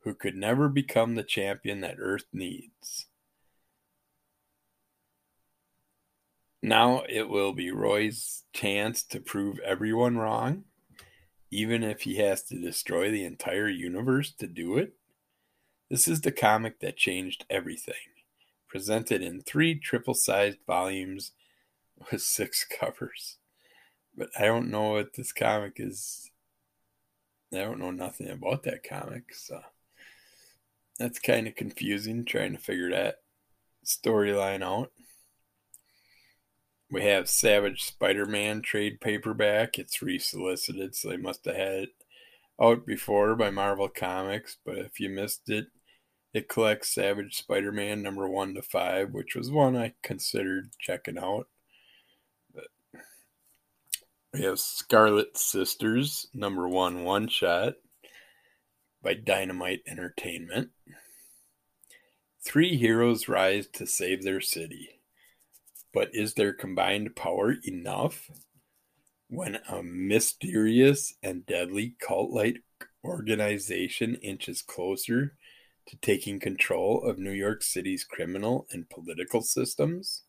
who 0.00 0.12
could 0.12 0.36
never 0.36 0.68
become 0.68 1.14
the 1.14 1.22
champion 1.22 1.80
that 1.80 1.96
Earth 1.98 2.26
needs. 2.34 3.06
Now 6.62 7.02
it 7.08 7.30
will 7.30 7.54
be 7.54 7.70
Roy's 7.70 8.44
chance 8.52 9.02
to 9.04 9.20
prove 9.20 9.58
everyone 9.60 10.18
wrong, 10.18 10.64
even 11.50 11.82
if 11.82 12.02
he 12.02 12.16
has 12.16 12.42
to 12.42 12.60
destroy 12.60 13.10
the 13.10 13.24
entire 13.24 13.68
universe 13.68 14.32
to 14.32 14.46
do 14.46 14.76
it. 14.76 14.92
This 15.88 16.06
is 16.06 16.20
the 16.20 16.32
comic 16.32 16.80
that 16.80 16.98
changed 16.98 17.46
everything, 17.48 17.94
presented 18.68 19.22
in 19.22 19.40
three 19.40 19.74
triple 19.74 20.14
sized 20.14 20.58
volumes 20.66 21.32
with 22.10 22.22
six 22.22 22.64
covers. 22.80 23.36
But 24.16 24.30
I 24.38 24.46
don't 24.46 24.70
know 24.70 24.92
what 24.92 25.14
this 25.14 25.32
comic 25.32 25.74
is. 25.76 26.30
I 27.52 27.58
don't 27.58 27.78
know 27.78 27.90
nothing 27.90 28.28
about 28.28 28.64
that 28.64 28.82
comic, 28.82 29.34
so 29.34 29.60
that's 30.98 31.18
kind 31.18 31.46
of 31.46 31.54
confusing 31.54 32.24
trying 32.24 32.52
to 32.52 32.58
figure 32.58 32.90
that 32.90 33.20
storyline 33.86 34.62
out. 34.62 34.92
We 36.90 37.04
have 37.04 37.28
Savage 37.28 37.84
Spider 37.84 38.26
Man 38.26 38.60
trade 38.60 39.00
paperback. 39.00 39.78
It's 39.78 40.02
resolicited, 40.02 40.94
so 40.94 41.08
they 41.08 41.16
must 41.16 41.44
have 41.44 41.56
had 41.56 41.74
it 41.74 41.90
out 42.60 42.86
before 42.86 43.36
by 43.36 43.50
Marvel 43.50 43.88
Comics. 43.88 44.56
But 44.64 44.78
if 44.78 44.98
you 44.98 45.08
missed 45.08 45.48
it, 45.48 45.68
it 46.34 46.48
collects 46.48 46.94
Savage 46.94 47.36
Spider 47.36 47.72
Man 47.72 48.02
number 48.02 48.28
one 48.28 48.54
to 48.54 48.62
five, 48.62 49.12
which 49.12 49.34
was 49.34 49.50
one 49.50 49.76
I 49.76 49.94
considered 50.02 50.70
checking 50.78 51.18
out. 51.18 51.48
But 52.54 52.68
we 54.32 54.42
have 54.42 54.60
Scarlet 54.60 55.36
Sisters 55.38 56.26
number 56.34 56.68
one 56.68 57.04
one 57.04 57.28
shot 57.28 57.74
by 59.02 59.14
Dynamite 59.14 59.82
Entertainment. 59.86 60.70
Three 62.44 62.76
heroes 62.76 63.28
rise 63.28 63.66
to 63.74 63.86
save 63.86 64.22
their 64.22 64.40
city. 64.40 65.00
But 65.94 66.10
is 66.12 66.34
their 66.34 66.52
combined 66.52 67.16
power 67.16 67.56
enough 67.64 68.30
when 69.28 69.58
a 69.68 69.82
mysterious 69.82 71.14
and 71.22 71.46
deadly 71.46 71.94
cult 72.00 72.30
like 72.30 72.62
organization 73.04 74.14
inches 74.16 74.60
closer 74.60 75.37
to 75.88 75.96
taking 75.96 76.38
control 76.38 77.02
of 77.02 77.18
New 77.18 77.32
York 77.32 77.62
City's 77.62 78.04
criminal 78.04 78.66
and 78.70 78.88
political 78.90 79.40
systems? 79.40 80.22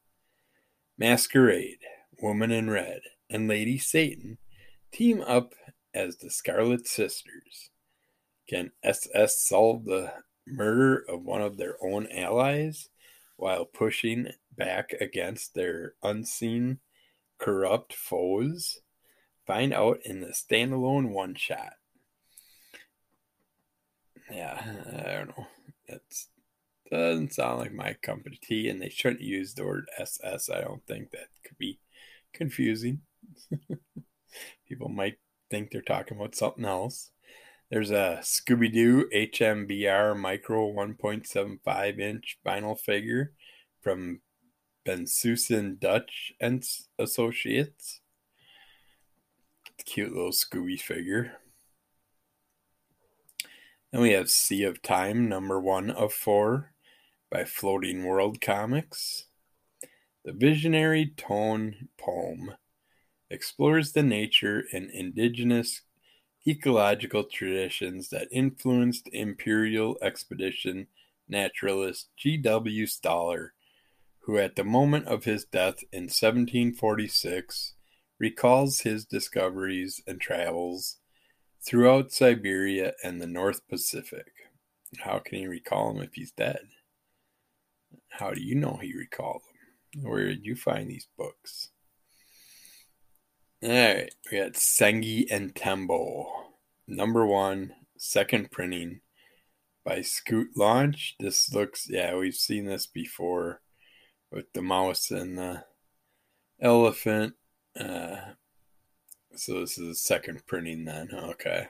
Masquerade, 0.97 1.79
Woman 2.21 2.49
in 2.51 2.69
Red, 2.69 3.01
and 3.29 3.47
Lady 3.47 3.77
Satan 3.77 4.37
team 4.91 5.21
up 5.21 5.53
as 5.93 6.17
the 6.17 6.29
Scarlet 6.29 6.87
Sisters. 6.87 7.69
Can 8.47 8.71
SS 8.83 9.41
solve 9.41 9.85
the 9.85 10.13
murder 10.47 11.03
of 11.07 11.23
one 11.23 11.41
of 11.41 11.57
their 11.57 11.75
own 11.83 12.07
allies 12.11 12.89
while 13.35 13.65
pushing 13.65 14.31
back 14.57 14.93
against 14.99 15.53
their 15.53 15.93
unseen 16.01 16.79
corrupt 17.37 17.93
foes? 17.93 18.79
Find 19.45 19.73
out 19.73 19.99
in 20.05 20.21
the 20.21 20.27
standalone 20.27 21.09
one 21.09 21.35
shot. 21.35 21.73
Yeah, 24.31 24.61
I 24.61 25.11
don't 25.13 25.37
know. 25.37 25.47
It 25.87 26.01
doesn't 26.91 27.33
sound 27.33 27.59
like 27.59 27.73
my 27.73 27.93
cup 27.93 28.25
of 28.25 28.39
tea, 28.41 28.69
and 28.69 28.81
they 28.81 28.89
shouldn't 28.89 29.21
use 29.21 29.53
the 29.53 29.65
word 29.65 29.89
SS. 29.97 30.49
I 30.49 30.61
don't 30.61 30.85
think 30.85 31.11
that 31.11 31.27
could 31.45 31.57
be 31.57 31.79
confusing. 32.33 33.01
People 34.67 34.89
might 34.89 35.17
think 35.49 35.71
they're 35.71 35.81
talking 35.81 36.17
about 36.17 36.35
something 36.35 36.65
else. 36.65 37.11
There's 37.69 37.91
a 37.91 38.19
Scooby 38.23 38.71
Doo 38.73 39.09
HMBR 39.13 40.17
Micro 40.17 40.71
1.75 40.71 41.99
inch 41.99 42.39
vinyl 42.45 42.79
figure 42.79 43.33
from 43.81 44.21
Bensussen 44.85 45.77
Deutsch 45.79 46.33
and 46.39 46.63
Associates. 46.97 48.01
Cute 49.85 50.13
little 50.13 50.31
Scooby 50.31 50.79
figure. 50.79 51.33
Then 53.91 54.01
we 54.01 54.11
have 54.11 54.29
Sea 54.29 54.63
of 54.63 54.83
Time, 54.83 55.27
number 55.27 55.59
one 55.59 55.89
of 55.89 56.13
four, 56.13 56.73
by 57.31 57.43
Floating 57.43 58.05
World 58.05 58.39
Comics. 58.39 59.25
The 60.23 60.31
visionary 60.31 61.11
tone 61.17 61.87
poem 61.97 62.53
explores 63.31 63.93
the 63.93 64.03
nature 64.03 64.65
and 64.71 64.91
indigenous 64.91 65.81
ecological 66.47 67.23
traditions 67.23 68.09
that 68.09 68.27
influenced 68.31 69.09
imperial 69.11 69.97
expedition 70.03 70.85
naturalist 71.27 72.09
G.W. 72.15 72.85
Steller, 72.85 73.49
who 74.19 74.37
at 74.37 74.55
the 74.55 74.63
moment 74.63 75.07
of 75.07 75.23
his 75.23 75.45
death 75.45 75.83
in 75.91 76.03
1746 76.03 77.73
recalls 78.19 78.81
his 78.81 79.03
discoveries 79.05 79.99
and 80.05 80.21
travels 80.21 80.98
throughout 81.65 82.11
Siberia 82.11 82.93
and 83.03 83.21
the 83.21 83.27
North 83.27 83.67
Pacific. 83.67 84.31
How 84.99 85.19
can 85.19 85.39
he 85.39 85.47
recall 85.47 85.93
them 85.93 86.01
if 86.01 86.13
he's 86.13 86.31
dead? 86.31 86.67
How 88.09 88.31
do 88.31 88.41
you 88.41 88.55
know 88.55 88.79
he 88.81 88.95
recalled 88.95 89.41
them? 89.93 90.03
Where 90.03 90.27
did 90.27 90.45
you 90.45 90.55
find 90.55 90.89
these 90.89 91.07
books? 91.17 91.69
All 93.61 93.69
right, 93.69 94.13
we 94.31 94.37
got 94.37 94.53
Sengi 94.53 95.27
and 95.29 95.53
Tembo, 95.53 96.27
number 96.87 97.25
one, 97.25 97.73
second 97.97 98.51
printing 98.51 99.01
by 99.83 100.01
Scoot 100.01 100.49
Launch. 100.55 101.15
This 101.19 101.53
looks, 101.53 101.87
yeah, 101.89 102.15
we've 102.15 102.35
seen 102.35 102.65
this 102.65 102.87
before 102.87 103.61
with 104.31 104.45
the 104.53 104.61
mouse 104.61 105.11
and 105.11 105.37
the 105.37 105.63
elephant. 106.61 107.33
Uh, 107.77 108.17
so 109.35 109.59
this 109.59 109.77
is 109.77 109.87
a 109.89 109.95
second 109.95 110.45
printing 110.45 110.85
then. 110.85 111.09
Okay. 111.13 111.67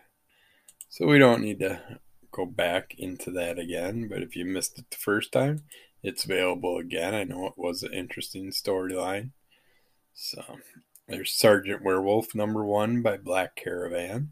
So 0.90 1.06
we 1.06 1.20
don't 1.20 1.42
need 1.42 1.60
to 1.60 2.00
go 2.32 2.46
back 2.46 2.96
into 2.98 3.32
that 3.32 3.60
again, 3.60 4.08
but 4.08 4.22
if 4.22 4.36
you 4.36 4.46
missed 4.46 4.80
it 4.80 4.90
the 4.90 4.98
first 4.98 5.32
time, 5.32 5.64
it's 6.02 6.26
available 6.26 6.78
again. 6.78 7.14
I 7.14 7.24
know 7.24 7.48
it 7.48 7.58
was 7.58 7.84
an 7.84 7.94
interesting 7.94 8.52
storyline. 8.52 9.32
So 10.14 10.44
there's 11.08 11.32
Sergeant 11.32 11.84
Werewolf 11.84 12.34
number 12.34 12.66
one 12.66 13.02
by 13.02 13.18
Black 13.18 13.56
Caravan. 13.56 14.32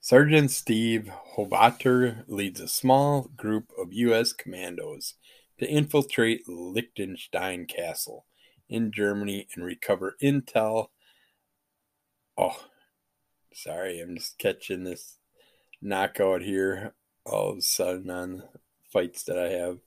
Sergeant 0.00 0.50
Steve 0.50 1.10
Hobater 1.36 2.24
leads 2.28 2.60
a 2.60 2.68
small 2.68 3.30
group 3.36 3.72
of 3.76 3.92
U.S. 3.92 4.32
commandos 4.32 5.14
to 5.58 5.66
infiltrate 5.66 6.42
Liechtenstein 6.46 7.66
Castle 7.66 8.26
in 8.68 8.92
Germany 8.92 9.48
and 9.54 9.64
recover 9.64 10.16
intel 10.22 10.88
Oh, 12.38 12.56
sorry, 13.54 14.00
I'm 14.00 14.16
just 14.16 14.38
catching 14.38 14.84
this 14.84 15.16
knockout 15.80 16.42
here 16.42 16.94
all 17.24 17.50
of 17.50 17.58
a 17.58 17.62
sudden 17.62 18.10
on 18.10 18.42
fights 18.92 19.24
that 19.24 19.38
I 19.38 19.48
have 19.50 19.78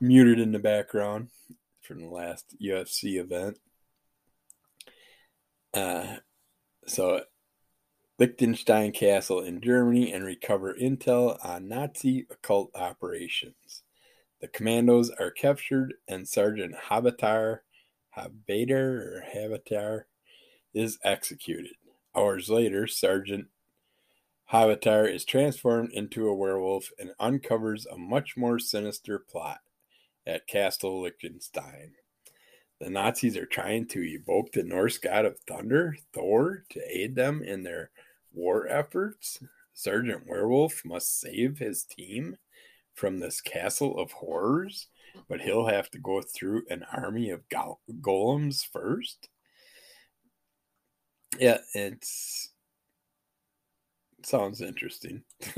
muted 0.00 0.38
in 0.38 0.52
the 0.52 0.58
background 0.58 1.28
from 1.82 2.00
the 2.00 2.08
last 2.08 2.54
UFC 2.62 3.20
event. 3.20 3.58
Uh, 5.74 6.16
so, 6.86 7.22
Liechtenstein 8.18 8.92
Castle 8.92 9.40
in 9.40 9.60
Germany 9.60 10.12
and 10.12 10.24
recover 10.24 10.74
intel 10.74 11.44
on 11.44 11.68
Nazi 11.68 12.26
occult 12.30 12.70
operations. 12.74 13.82
The 14.40 14.48
commandos 14.48 15.10
are 15.10 15.30
captured, 15.30 15.94
and 16.08 16.28
Sergeant 16.28 16.74
Habitar, 16.88 17.60
Habater 18.16 18.72
or 18.72 19.24
Habitar 19.34 20.04
is 20.74 20.98
executed. 21.04 21.74
Hours 22.14 22.48
later, 22.48 22.86
Sergeant 22.86 23.48
Habitar 24.52 25.12
is 25.12 25.24
transformed 25.24 25.92
into 25.92 26.28
a 26.28 26.34
werewolf 26.34 26.90
and 26.98 27.12
uncovers 27.20 27.86
a 27.86 27.96
much 27.96 28.36
more 28.36 28.58
sinister 28.58 29.18
plot 29.18 29.60
at 30.26 30.46
Castle 30.46 31.02
Liechtenstein. 31.02 31.92
The 32.80 32.90
Nazis 32.90 33.36
are 33.36 33.46
trying 33.46 33.86
to 33.88 34.00
evoke 34.02 34.52
the 34.52 34.64
Norse 34.64 34.98
god 34.98 35.24
of 35.24 35.38
thunder, 35.40 35.96
Thor, 36.12 36.64
to 36.70 36.80
aid 36.88 37.14
them 37.14 37.42
in 37.42 37.62
their 37.62 37.90
war 38.32 38.66
efforts. 38.66 39.38
Sergeant 39.72 40.26
Werewolf 40.26 40.84
must 40.84 41.20
save 41.20 41.58
his 41.58 41.84
team 41.84 42.36
from 42.94 43.18
this 43.18 43.40
castle 43.40 43.98
of 43.98 44.12
horrors, 44.12 44.88
but 45.28 45.40
he'll 45.40 45.66
have 45.66 45.90
to 45.90 45.98
go 45.98 46.22
through 46.22 46.64
an 46.70 46.84
army 46.92 47.30
of 47.30 47.48
go- 47.48 47.78
golems 48.00 48.66
first. 48.66 49.28
Yeah, 51.40 51.58
it's 51.74 52.50
sounds 54.22 54.60
interesting. 54.60 55.22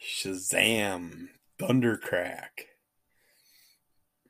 Shazam, 0.00 1.30
Thundercrack. 1.58 2.68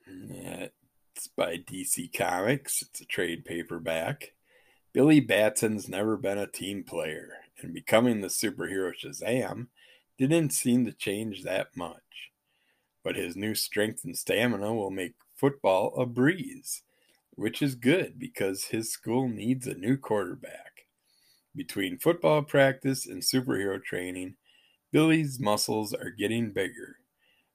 Yeah, 0.07 0.69
it's 1.15 1.29
by 1.29 1.59
DC 1.59 2.17
Comics. 2.17 2.81
It's 2.81 3.03
a 3.03 3.05
trade 3.05 3.45
paperback. 3.45 4.33
Billy 4.95 5.21
Batson's 5.21 5.87
never 5.87 6.17
been 6.17 6.39
a 6.39 6.47
team 6.47 6.85
player, 6.85 7.35
and 7.61 7.75
becoming 7.75 8.23
the 8.23 8.29
superhero 8.29 8.93
Shazam 8.99 9.67
didn't 10.19 10.55
seem 10.55 10.87
to 10.87 10.93
change 10.93 11.43
that 11.43 11.77
much. 11.77 12.31
But 13.05 13.17
his 13.17 13.37
new 13.37 13.55
strength 13.55 14.03
and 14.03 14.17
stamina 14.17 14.73
will 14.75 14.91
make 14.91 15.15
football 15.37 15.95
a 15.97 16.07
breeze 16.07 16.83
which 17.43 17.61
is 17.61 17.75
good 17.75 18.21
because 18.21 18.67
his 18.67 18.93
school 18.93 19.27
needs 19.29 19.67
a 19.67 19.75
new 19.75 19.97
quarterback. 19.97 20.87
Between 21.57 21.99
football 21.99 22.43
practice 22.43 23.05
and 23.05 23.21
superhero 23.21 23.83
training, 23.83 24.37
Billy's 24.93 25.41
muscles 25.41 25.93
are 25.93 26.11
getting 26.11 26.53
bigger, 26.53 26.99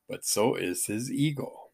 but 0.09 0.25
so 0.25 0.55
is 0.55 0.87
his 0.87 1.09
ego. 1.09 1.69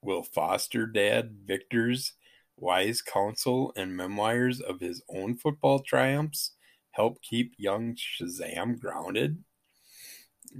Will 0.00 0.22
foster 0.22 0.86
dad 0.86 1.38
Victor's 1.44 2.12
wise 2.56 3.02
counsel 3.02 3.72
and 3.74 3.96
memoirs 3.96 4.60
of 4.60 4.78
his 4.78 5.02
own 5.08 5.36
football 5.36 5.80
triumphs 5.80 6.52
help 6.92 7.20
keep 7.20 7.52
young 7.58 7.96
Shazam 7.96 8.78
grounded? 8.78 9.42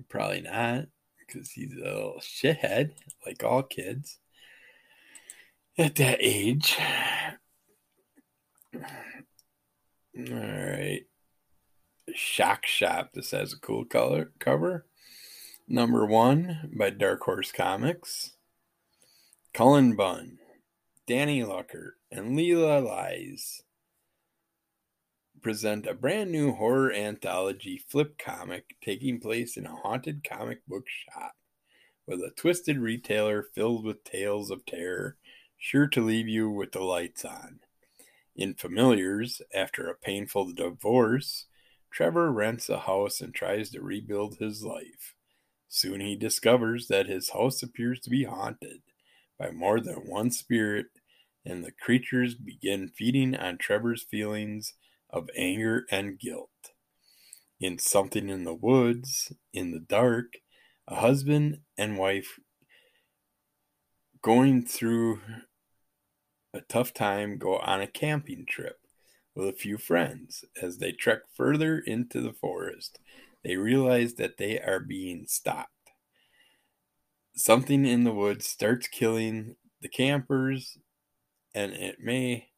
Probably 0.09 0.40
not, 0.40 0.86
because 1.24 1.52
he's 1.52 1.72
a 1.72 1.84
little 1.84 2.20
shithead, 2.20 2.94
like 3.24 3.44
all 3.44 3.62
kids 3.62 4.18
at 5.79 5.95
that 5.97 6.18
age. 6.20 6.77
All 8.74 8.83
right. 10.14 11.03
Shock 12.14 12.66
Shop. 12.66 13.11
This 13.12 13.33
has 13.33 13.53
a 13.53 13.61
cool 13.61 13.85
color 13.85 14.33
cover. 14.39 14.87
Number 15.68 16.07
one 16.07 16.70
by 16.77 16.91
Dark 16.91 17.22
Horse 17.22 17.53
Comics. 17.53 18.37
Cullen 19.53 19.97
Bunn, 19.97 20.39
Danny 21.07 21.43
Luckert, 21.43 21.93
and 22.12 22.37
Leila 22.37 22.79
Leiz 22.81 23.62
present 25.43 25.87
a 25.87 25.95
brand 25.95 26.31
new 26.31 26.53
horror 26.53 26.93
anthology 26.93 27.83
flip 27.89 28.18
comic 28.18 28.77
taking 28.83 29.18
place 29.18 29.57
in 29.57 29.64
a 29.64 29.74
haunted 29.74 30.22
comic 30.29 30.59
book 30.66 30.85
shop 30.89 31.33
with 32.07 32.20
a 32.20 32.33
twisted 32.37 32.79
retailer 32.79 33.47
filled 33.55 33.85
with 33.85 34.05
tales 34.05 34.51
of 34.51 34.66
terror 34.66 35.16
sure 35.59 35.86
to 35.88 36.04
leave 36.04 36.28
you 36.28 36.50
with 36.50 36.72
the 36.72 36.80
lights 36.82 37.24
on. 37.24 37.61
In 38.34 38.54
Familiars, 38.54 39.40
after 39.54 39.88
a 39.88 39.96
painful 39.96 40.52
divorce, 40.52 41.46
Trevor 41.90 42.30
rents 42.30 42.68
a 42.68 42.80
house 42.80 43.20
and 43.20 43.34
tries 43.34 43.70
to 43.70 43.80
rebuild 43.80 44.36
his 44.38 44.62
life. 44.62 45.14
Soon 45.68 46.00
he 46.00 46.16
discovers 46.16 46.88
that 46.88 47.07
his 47.07 47.30
house 47.30 47.62
appears 47.62 48.00
to 48.00 48.11
be 48.11 48.24
haunted 48.24 48.82
by 49.38 49.50
more 49.50 49.80
than 49.80 50.07
one 50.07 50.30
spirit, 50.30 50.86
and 51.44 51.64
the 51.64 51.72
creatures 51.72 52.34
begin 52.34 52.88
feeding 52.88 53.34
on 53.34 53.59
Trevor's 53.59 54.02
feelings 54.02 54.74
of 55.11 55.30
anger 55.36 55.86
and 55.90 56.18
guilt. 56.18 56.50
In 57.61 57.78
Something 57.78 58.28
in 58.28 58.44
the 58.44 58.54
Woods, 58.54 59.32
in 59.52 59.70
the 59.70 59.80
dark, 59.80 60.34
a 60.86 60.96
husband 60.96 61.61
and 61.78 61.96
wife 61.96 62.38
going 64.23 64.64
through 64.64 65.21
a 66.55 66.61
tough 66.62 66.95
time 66.95 67.39
go 67.39 67.59
on 67.59 67.81
a 67.81 67.87
camping 67.87 68.47
trip. 68.49 68.79
with 69.37 69.49
a 69.49 69.53
few 69.53 69.77
friends. 69.79 70.45
As 70.61 70.79
they 70.79 70.93
trek 70.93 71.21
further 71.35 71.79
into 71.79 72.21
the 72.21 72.33
forest, 72.33 72.99
they 73.45 73.57
realize 73.57 74.14
that 74.14 74.39
they 74.39 74.59
are 74.59 74.81
being 74.81 75.27
stopped. 75.29 75.71
Something 77.37 77.85
in 77.85 78.05
the 78.05 78.14
woods 78.14 78.47
starts 78.49 78.89
killing 78.89 79.57
the 79.83 79.89
campers, 79.89 80.79
and 81.55 81.73
it 81.73 82.01
may 82.01 82.49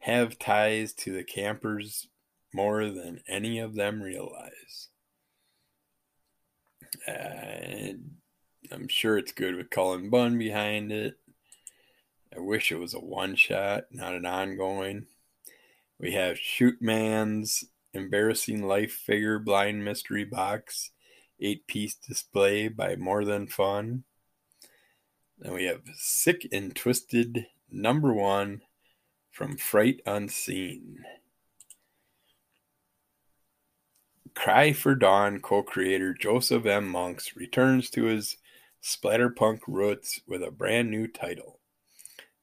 have 0.00 0.38
ties 0.38 0.92
to 0.92 1.12
the 1.12 1.24
campers 1.24 2.08
more 2.52 2.84
than 2.90 3.22
any 3.26 3.58
of 3.58 3.74
them 3.74 4.02
realize. 4.02 4.88
Uh, 7.08 7.94
I'm 8.72 8.86
sure 8.86 9.18
it's 9.18 9.32
good 9.32 9.56
with 9.56 9.70
Cullen 9.70 10.10
Bunn 10.10 10.38
behind 10.38 10.92
it. 10.92 11.18
I 12.34 12.38
wish 12.38 12.70
it 12.70 12.78
was 12.78 12.94
a 12.94 13.00
one 13.00 13.34
shot, 13.34 13.84
not 13.90 14.14
an 14.14 14.24
ongoing. 14.24 15.06
We 15.98 16.12
have 16.12 16.38
Shoot 16.38 16.80
Man's 16.80 17.64
Embarrassing 17.92 18.62
Life 18.62 18.92
Figure 18.92 19.40
Blind 19.40 19.84
Mystery 19.84 20.24
Box, 20.24 20.92
eight 21.40 21.66
piece 21.66 21.96
display 21.96 22.68
by 22.68 22.94
More 22.94 23.24
Than 23.24 23.48
Fun. 23.48 24.04
Then 25.38 25.52
we 25.52 25.64
have 25.64 25.82
Sick 25.96 26.46
and 26.52 26.74
Twisted 26.74 27.46
number 27.72 28.12
one 28.12 28.62
from 29.32 29.56
Fright 29.56 30.00
Unseen. 30.06 31.04
Cry 34.34 34.72
for 34.72 34.94
Dawn 34.94 35.40
co 35.40 35.62
creator 35.64 36.14
Joseph 36.14 36.66
M. 36.66 36.88
Monks 36.88 37.34
returns 37.34 37.90
to 37.90 38.04
his 38.04 38.36
splatterpunk 38.82 39.60
roots 39.66 40.20
with 40.26 40.42
a 40.42 40.50
brand 40.50 40.90
new 40.90 41.06
title. 41.06 41.60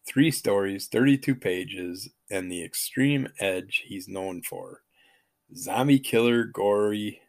Three 0.05 0.31
stories, 0.31 0.87
32 0.87 1.35
pages, 1.35 2.09
and 2.29 2.51
the 2.51 2.63
extreme 2.63 3.27
edge 3.39 3.83
he's 3.85 4.07
known 4.07 4.41
for. 4.41 4.83
Zombie 5.55 5.99
killer 5.99 6.43
Gory 6.43 7.21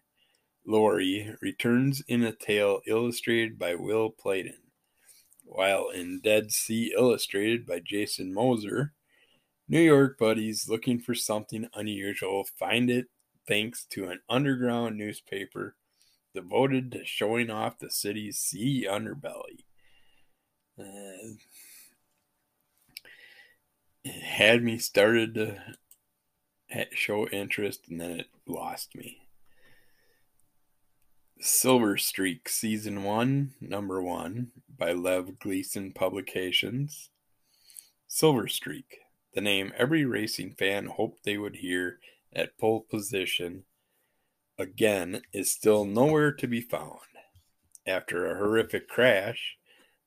Laurie 0.68 1.34
returns 1.40 2.02
in 2.09 2.22
a 2.22 2.32
tale 2.32 2.80
illustrated 2.86 3.59
by 3.59 3.74
Will 3.74 4.11
Platon, 4.11 4.59
while 5.44 5.88
in 5.88 6.20
Dead 6.20 6.52
Sea 6.52 6.92
illustrated 6.96 7.66
by 7.66 7.80
Jason 7.80 8.34
Moser. 8.34 8.92
New 9.66 9.80
York 9.80 10.18
buddies 10.18 10.68
looking 10.68 11.00
for 11.00 11.14
something 11.14 11.68
unusual 11.74 12.44
find 12.59 12.90
it 12.90 13.06
thanks 13.46 13.86
to 13.86 14.09
an 14.09 14.20
underground 14.28 14.98
newspaper 14.98 15.74
devoted 16.39 16.93
to 16.93 17.05
showing 17.05 17.51
off 17.51 17.80
the 17.80 17.91
city's 17.91 18.39
sea 18.39 18.86
underbelly. 18.89 19.64
Uh, 20.78 21.34
it 24.05 24.22
had 24.22 24.62
me 24.62 24.78
started 24.78 25.34
to 25.34 25.59
show 26.93 27.26
interest 27.26 27.89
and 27.89 28.01
then 28.01 28.12
it 28.12 28.26
lost 28.47 28.95
me. 28.95 29.18
Silver 31.41 31.97
Streak 31.97 32.49
Season 32.49 33.03
1, 33.03 33.55
Number 33.61 34.01
1 34.01 34.53
by 34.78 34.93
Lev 34.93 35.41
Gleason 35.41 35.93
Publications. 35.93 37.11
Silver 38.07 38.47
Streak, 38.47 38.99
the 39.34 39.41
name 39.41 39.72
every 39.76 40.05
racing 40.05 40.53
fan 40.53 40.86
hoped 40.86 41.24
they 41.24 41.36
would 41.36 41.57
hear 41.57 41.99
at 42.32 42.57
pole 42.59 42.86
position, 42.89 43.64
again 44.59 45.22
is 45.32 45.52
still 45.52 45.84
nowhere 45.84 46.32
to 46.32 46.46
be 46.46 46.61
found. 46.61 47.00
After 47.86 48.26
a 48.26 48.36
horrific 48.36 48.88
crash 48.88 49.56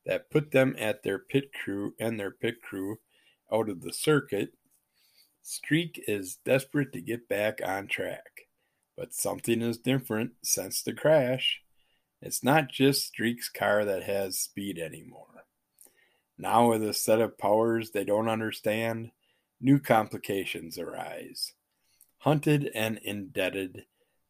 that 0.06 0.30
put 0.30 0.52
them 0.52 0.76
at 0.78 1.04
their 1.04 1.20
pit 1.20 1.52
crew 1.54 1.95
and 1.99 2.20
their 2.20 2.32
pit 2.32 2.62
crew 2.62 2.97
out 3.52 3.70
of 3.70 3.82
the 3.82 3.93
circuit, 3.93 4.54
Streak 5.41 6.04
is 6.08 6.38
desperate 6.45 6.93
to 6.93 7.02
get 7.02 7.28
back 7.28 7.60
on 7.66 7.88
track. 7.88 8.47
But 8.95 9.14
something 9.14 9.62
is 9.62 9.78
different 9.78 10.34
since 10.43 10.84
the 10.84 10.93
crash. 10.93 11.62
It's 12.22 12.43
not 12.43 12.70
just 12.70 13.08
Streak's 13.08 13.49
car 13.49 13.84
that 13.86 14.04
has 14.04 14.38
speed 14.38 14.78
anymore. 14.78 15.45
Now, 16.38 16.70
with 16.70 16.84
a 16.84 16.93
set 16.93 17.20
of 17.20 17.38
powers 17.38 17.91
they 17.91 18.04
don't 18.04 18.30
understand, 18.30 19.12
new 19.60 19.80
complications 19.80 20.78
arise. 20.78 21.54
Hunted 22.20 22.70
and 22.76 22.99
indebted, 23.04 23.86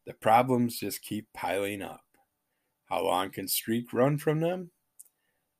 the 0.06 0.12
problems 0.14 0.78
just 0.78 1.02
keep 1.02 1.32
piling 1.32 1.82
up. 1.82 2.04
How 2.88 3.04
long 3.04 3.30
can 3.30 3.48
Streak 3.48 3.92
run 3.92 4.18
from 4.18 4.40
them? 4.40 4.70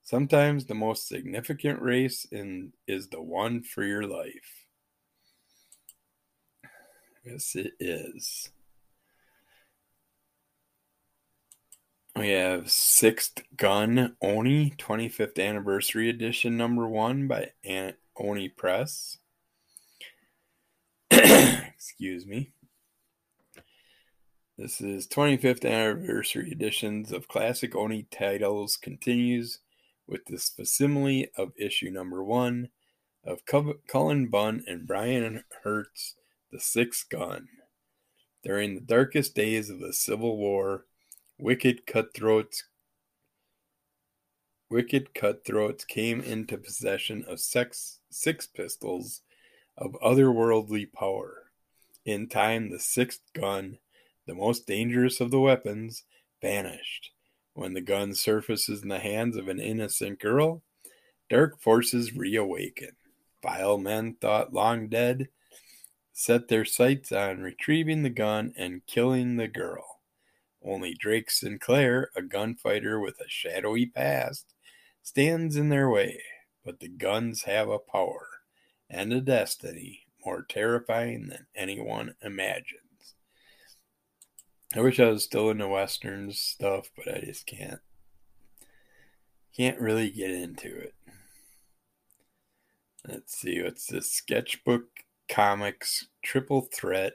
Sometimes 0.02 0.66
the 0.66 0.74
most 0.74 1.06
significant 1.06 1.80
race 1.80 2.26
in, 2.30 2.72
is 2.88 3.08
the 3.08 3.22
one 3.22 3.62
for 3.62 3.84
your 3.84 4.06
life. 4.06 4.66
Yes, 7.24 7.54
it 7.54 7.72
is. 7.78 8.50
We 12.16 12.30
have 12.30 12.70
Sixth 12.70 13.42
Gun 13.56 14.16
Oni 14.20 14.72
25th 14.72 15.38
Anniversary 15.38 16.10
Edition 16.10 16.56
number 16.56 16.86
one 16.86 17.28
by 17.28 17.52
Oni 18.16 18.48
Press. 18.50 19.18
Excuse 21.10 22.26
me. 22.26 22.52
This 24.58 24.82
is 24.82 25.08
25th 25.08 25.64
anniversary 25.64 26.52
editions 26.52 27.10
of 27.10 27.26
classic 27.26 27.74
Oni 27.74 28.02
titles 28.10 28.76
continues 28.76 29.60
with 30.06 30.26
this 30.26 30.50
facsimile 30.50 31.30
of 31.38 31.52
issue 31.58 31.88
number 31.88 32.22
one 32.22 32.68
of 33.24 33.46
Cullen 33.46 34.28
Bunn 34.28 34.62
and 34.66 34.86
Brian 34.86 35.44
Hurtt, 35.62 35.98
The 36.50 36.60
Sixth 36.60 37.08
Gun. 37.08 37.48
During 38.44 38.74
the 38.74 38.82
darkest 38.82 39.34
days 39.34 39.70
of 39.70 39.80
the 39.80 39.94
Civil 39.94 40.36
War, 40.36 40.84
wicked 41.38 41.86
cutthroats 41.86 42.64
wicked 44.68 45.14
cutthroats 45.14 45.86
came 45.86 46.20
into 46.20 46.58
possession 46.58 47.24
of 47.26 47.40
sex, 47.40 48.00
six 48.10 48.46
pistols 48.48 49.22
of 49.78 49.96
otherworldly 50.04 50.92
power. 50.92 51.50
In 52.04 52.28
time, 52.28 52.70
the 52.70 52.78
sixth 52.78 53.22
gun, 53.32 53.78
the 54.26 54.34
most 54.34 54.66
dangerous 54.66 55.20
of 55.20 55.30
the 55.30 55.40
weapons, 55.40 56.04
vanished. 56.40 57.10
When 57.54 57.74
the 57.74 57.80
gun 57.80 58.14
surfaces 58.14 58.82
in 58.82 58.88
the 58.88 58.98
hands 58.98 59.36
of 59.36 59.48
an 59.48 59.60
innocent 59.60 60.18
girl, 60.20 60.62
dark 61.28 61.60
forces 61.60 62.14
reawaken. 62.14 62.92
Vile 63.42 63.78
men 63.78 64.16
thought 64.20 64.52
long 64.54 64.88
dead 64.88 65.28
set 66.12 66.48
their 66.48 66.64
sights 66.64 67.10
on 67.10 67.40
retrieving 67.40 68.02
the 68.02 68.10
gun 68.10 68.52
and 68.56 68.86
killing 68.86 69.36
the 69.36 69.48
girl. 69.48 70.00
Only 70.64 70.94
Drake 70.94 71.30
Sinclair, 71.30 72.10
a 72.14 72.22
gunfighter 72.22 73.00
with 73.00 73.18
a 73.20 73.28
shadowy 73.28 73.86
past, 73.86 74.54
stands 75.02 75.56
in 75.56 75.70
their 75.70 75.90
way, 75.90 76.22
but 76.64 76.78
the 76.80 76.88
guns 76.88 77.42
have 77.42 77.68
a 77.68 77.78
power 77.78 78.28
and 78.88 79.12
a 79.12 79.20
destiny 79.20 80.06
more 80.24 80.44
terrifying 80.48 81.28
than 81.28 81.46
anyone 81.56 82.14
imagines. 82.22 82.91
I 84.74 84.80
wish 84.80 84.98
I 84.98 85.10
was 85.10 85.24
still 85.24 85.50
into 85.50 85.68
westerns 85.68 86.38
stuff, 86.38 86.90
but 86.96 87.14
I 87.14 87.20
just 87.20 87.46
can't 87.46 87.80
can't 89.54 89.78
really 89.78 90.10
get 90.10 90.30
into 90.30 90.74
it. 90.74 90.94
Let's 93.06 93.36
see, 93.36 93.62
what's 93.62 93.86
this 93.86 94.10
sketchbook 94.10 94.84
comics 95.28 96.06
triple 96.22 96.62
threat 96.62 97.14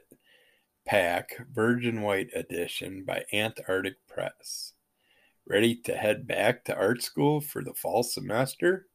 pack 0.86 1.36
virgin 1.52 2.02
white 2.02 2.30
edition 2.32 3.02
by 3.04 3.24
Antarctic 3.32 4.06
Press. 4.06 4.74
Ready 5.44 5.74
to 5.74 5.96
head 5.96 6.28
back 6.28 6.64
to 6.66 6.76
art 6.76 7.02
school 7.02 7.40
for 7.40 7.64
the 7.64 7.74
fall 7.74 8.04
semester? 8.04 8.86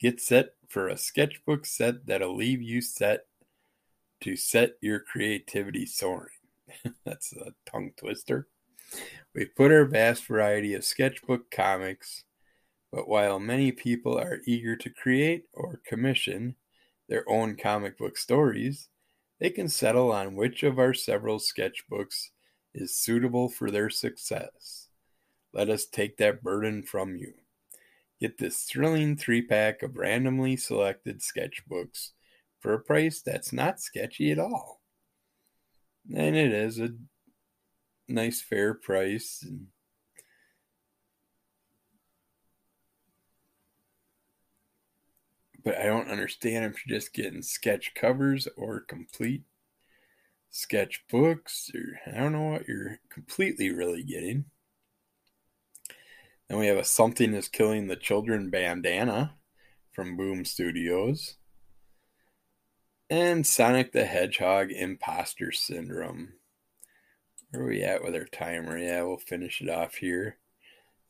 Get 0.00 0.20
set 0.20 0.54
for 0.68 0.88
a 0.88 0.98
sketchbook 0.98 1.64
set 1.64 2.06
that'll 2.06 2.34
leave 2.34 2.60
you 2.60 2.80
set 2.80 3.26
to 4.22 4.34
set 4.34 4.72
your 4.80 4.98
creativity 4.98 5.86
soaring. 5.86 6.43
That's 7.04 7.32
a 7.32 7.52
tongue 7.70 7.92
twister. 7.96 8.48
We've 9.34 9.54
put 9.54 9.72
our 9.72 9.84
vast 9.84 10.26
variety 10.26 10.74
of 10.74 10.84
sketchbook 10.84 11.50
comics, 11.50 12.24
but 12.92 13.08
while 13.08 13.38
many 13.40 13.72
people 13.72 14.18
are 14.18 14.40
eager 14.46 14.76
to 14.76 14.90
create 14.90 15.44
or 15.52 15.80
commission 15.86 16.56
their 17.08 17.28
own 17.28 17.56
comic 17.56 17.98
book 17.98 18.16
stories, 18.16 18.88
they 19.40 19.50
can 19.50 19.68
settle 19.68 20.12
on 20.12 20.36
which 20.36 20.62
of 20.62 20.78
our 20.78 20.94
several 20.94 21.38
sketchbooks 21.38 22.28
is 22.72 22.96
suitable 22.96 23.48
for 23.48 23.70
their 23.70 23.90
success. 23.90 24.88
Let 25.52 25.68
us 25.68 25.86
take 25.86 26.16
that 26.18 26.42
burden 26.42 26.82
from 26.82 27.16
you. 27.16 27.34
Get 28.20 28.38
this 28.38 28.62
thrilling 28.62 29.16
three 29.16 29.42
pack 29.42 29.82
of 29.82 29.96
randomly 29.96 30.56
selected 30.56 31.20
sketchbooks 31.20 32.10
for 32.60 32.72
a 32.72 32.80
price 32.80 33.20
that's 33.20 33.52
not 33.52 33.80
sketchy 33.80 34.30
at 34.30 34.38
all. 34.38 34.83
And 36.12 36.36
it 36.36 36.52
is 36.52 36.78
a 36.78 36.90
nice, 38.08 38.40
fair 38.40 38.74
price. 38.74 39.42
And 39.42 39.68
but 45.64 45.78
I 45.78 45.84
don't 45.84 46.10
understand 46.10 46.66
if 46.66 46.86
you're 46.86 46.98
just 46.98 47.14
getting 47.14 47.42
sketch 47.42 47.94
covers 47.94 48.46
or 48.56 48.80
complete 48.80 49.44
sketch 50.50 51.04
books, 51.10 51.70
or 51.74 52.00
I 52.12 52.20
don't 52.20 52.32
know 52.32 52.50
what 52.50 52.68
you're 52.68 52.98
completely 53.10 53.70
really 53.70 54.02
getting. 54.02 54.44
Then 56.48 56.58
we 56.58 56.66
have 56.66 56.76
a 56.76 56.84
Something 56.84 57.32
is 57.34 57.48
Killing 57.48 57.86
the 57.86 57.96
Children 57.96 58.50
bandana 58.50 59.36
from 59.92 60.16
Boom 60.16 60.44
Studios. 60.44 61.36
And 63.10 63.46
Sonic 63.46 63.92
the 63.92 64.06
Hedgehog 64.06 64.72
Imposter 64.72 65.52
Syndrome. 65.52 66.32
Where 67.50 67.62
are 67.62 67.66
we 67.66 67.82
at 67.82 68.02
with 68.02 68.14
our 68.14 68.24
timer? 68.24 68.78
Yeah, 68.78 69.02
we'll 69.02 69.18
finish 69.18 69.60
it 69.60 69.68
off 69.68 69.96
here. 69.96 70.38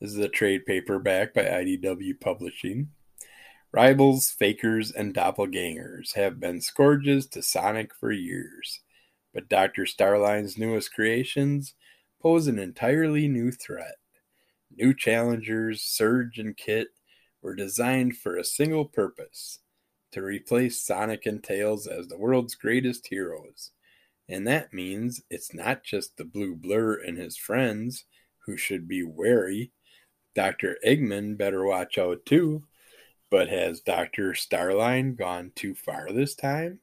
This 0.01 0.11
is 0.11 0.17
a 0.17 0.27
trade 0.27 0.65
paperback 0.65 1.33
by 1.33 1.43
IDW 1.43 2.19
Publishing. 2.19 2.89
Rivals, 3.71 4.29
fakers, 4.29 4.91
and 4.91 5.15
doppelgangers 5.15 6.15
have 6.15 6.37
been 6.37 6.59
scourges 6.59 7.27
to 7.27 7.41
Sonic 7.41 7.95
for 7.95 8.11
years, 8.11 8.81
but 9.33 9.47
Dr. 9.47 9.85
Starline's 9.85 10.57
newest 10.57 10.93
creations 10.93 11.75
pose 12.21 12.47
an 12.47 12.59
entirely 12.59 13.29
new 13.29 13.53
threat. 13.53 13.95
New 14.69 14.93
challengers, 14.93 15.81
Surge 15.81 16.39
and 16.39 16.57
Kit, 16.57 16.89
were 17.41 17.55
designed 17.55 18.17
for 18.17 18.35
a 18.35 18.43
single 18.43 18.83
purpose 18.83 19.59
to 20.15 20.23
replace 20.23 20.81
Sonic 20.81 21.25
and 21.25 21.41
Tails 21.41 21.87
as 21.87 22.07
the 22.07 22.17
world's 22.17 22.55
greatest 22.55 23.07
heroes. 23.07 23.71
And 24.27 24.47
that 24.47 24.73
means 24.73 25.21
it's 25.29 25.53
not 25.53 25.83
just 25.83 26.17
the 26.17 26.25
Blue 26.25 26.55
Blur 26.55 26.95
and 26.95 27.17
his 27.17 27.37
friends 27.37 28.05
who 28.45 28.57
should 28.57 28.87
be 28.87 29.03
wary. 29.03 29.71
Dr. 30.33 30.77
Eggman 30.85 31.37
better 31.37 31.63
watch 31.63 31.97
out 31.97 32.25
too 32.25 32.63
but 33.35 33.49
has 33.49 33.81
Dr. 33.81 34.31
Starline 34.31 35.17
gone 35.17 35.51
too 35.55 35.75
far 35.75 36.09
this 36.11 36.35
time? 36.35 36.79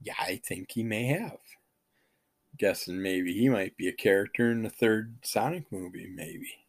Yeah, 0.00 0.14
I 0.18 0.40
think 0.44 0.72
he 0.72 0.82
may 0.82 1.04
have. 1.08 1.38
Guessing 2.56 3.02
maybe 3.02 3.32
he 3.34 3.50
might 3.50 3.76
be 3.76 3.88
a 3.88 3.92
character 3.92 4.50
in 4.50 4.62
the 4.62 4.70
third 4.70 5.18
Sonic 5.22 5.70
movie, 5.70 6.10
maybe. 6.10 6.66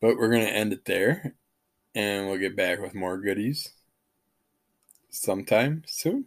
But 0.00 0.16
we're 0.16 0.30
going 0.30 0.46
to 0.46 0.52
end 0.52 0.72
it 0.72 0.84
there, 0.84 1.36
and 1.94 2.26
we'll 2.26 2.38
get 2.38 2.56
back 2.56 2.80
with 2.80 2.92
more 2.92 3.18
goodies 3.18 3.70
sometime 5.16 5.82
soon. 5.86 6.26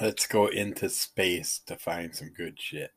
Let's 0.00 0.28
go 0.28 0.46
into 0.46 0.88
space 0.88 1.60
to 1.66 1.76
find 1.76 2.14
some 2.14 2.30
good 2.30 2.60
shit. 2.60 2.92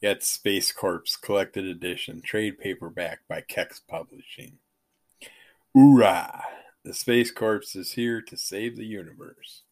Get 0.00 0.22
Space 0.22 0.72
Corps 0.72 1.16
Collected 1.20 1.66
Edition 1.66 2.22
trade 2.22 2.58
paperback 2.58 3.20
by 3.28 3.42
Kex 3.42 3.80
Publishing. 3.86 4.58
Hoorah! 5.74 6.44
The 6.84 6.94
Space 6.94 7.30
Corps 7.30 7.76
is 7.76 7.92
here 7.92 8.20
to 8.22 8.36
save 8.36 8.76
the 8.76 8.84
universe. 8.84 9.62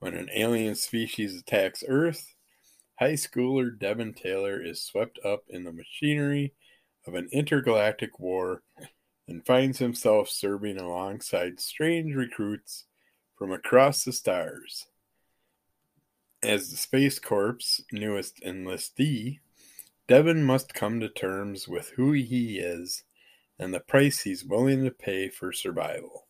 When 0.00 0.12
an 0.12 0.28
alien 0.34 0.74
species 0.74 1.34
attacks 1.34 1.82
Earth, 1.88 2.34
high 2.98 3.14
schooler 3.14 3.70
Devin 3.70 4.12
Taylor 4.12 4.62
is 4.62 4.82
swept 4.82 5.18
up 5.24 5.44
in 5.48 5.64
the 5.64 5.72
machinery 5.72 6.52
of 7.06 7.14
an 7.14 7.30
intergalactic 7.32 8.20
war 8.20 8.62
and 9.26 9.46
finds 9.46 9.78
himself 9.78 10.28
serving 10.28 10.76
alongside 10.76 11.58
strange 11.58 12.14
recruits 12.14 12.84
from 13.34 13.50
across 13.50 14.04
the 14.04 14.12
stars. 14.12 14.88
As 16.42 16.70
the 16.70 16.76
Space 16.76 17.18
Corps' 17.18 17.80
newest 17.92 18.42
enlistee, 18.42 19.40
Devin 20.06 20.44
must 20.44 20.74
come 20.74 21.00
to 21.00 21.08
terms 21.08 21.66
with 21.66 21.88
who 21.96 22.12
he 22.12 22.58
is 22.58 23.04
and 23.58 23.72
the 23.72 23.80
price 23.80 24.20
he's 24.20 24.44
willing 24.44 24.84
to 24.84 24.90
pay 24.90 25.30
for 25.30 25.50
survival. 25.50 26.26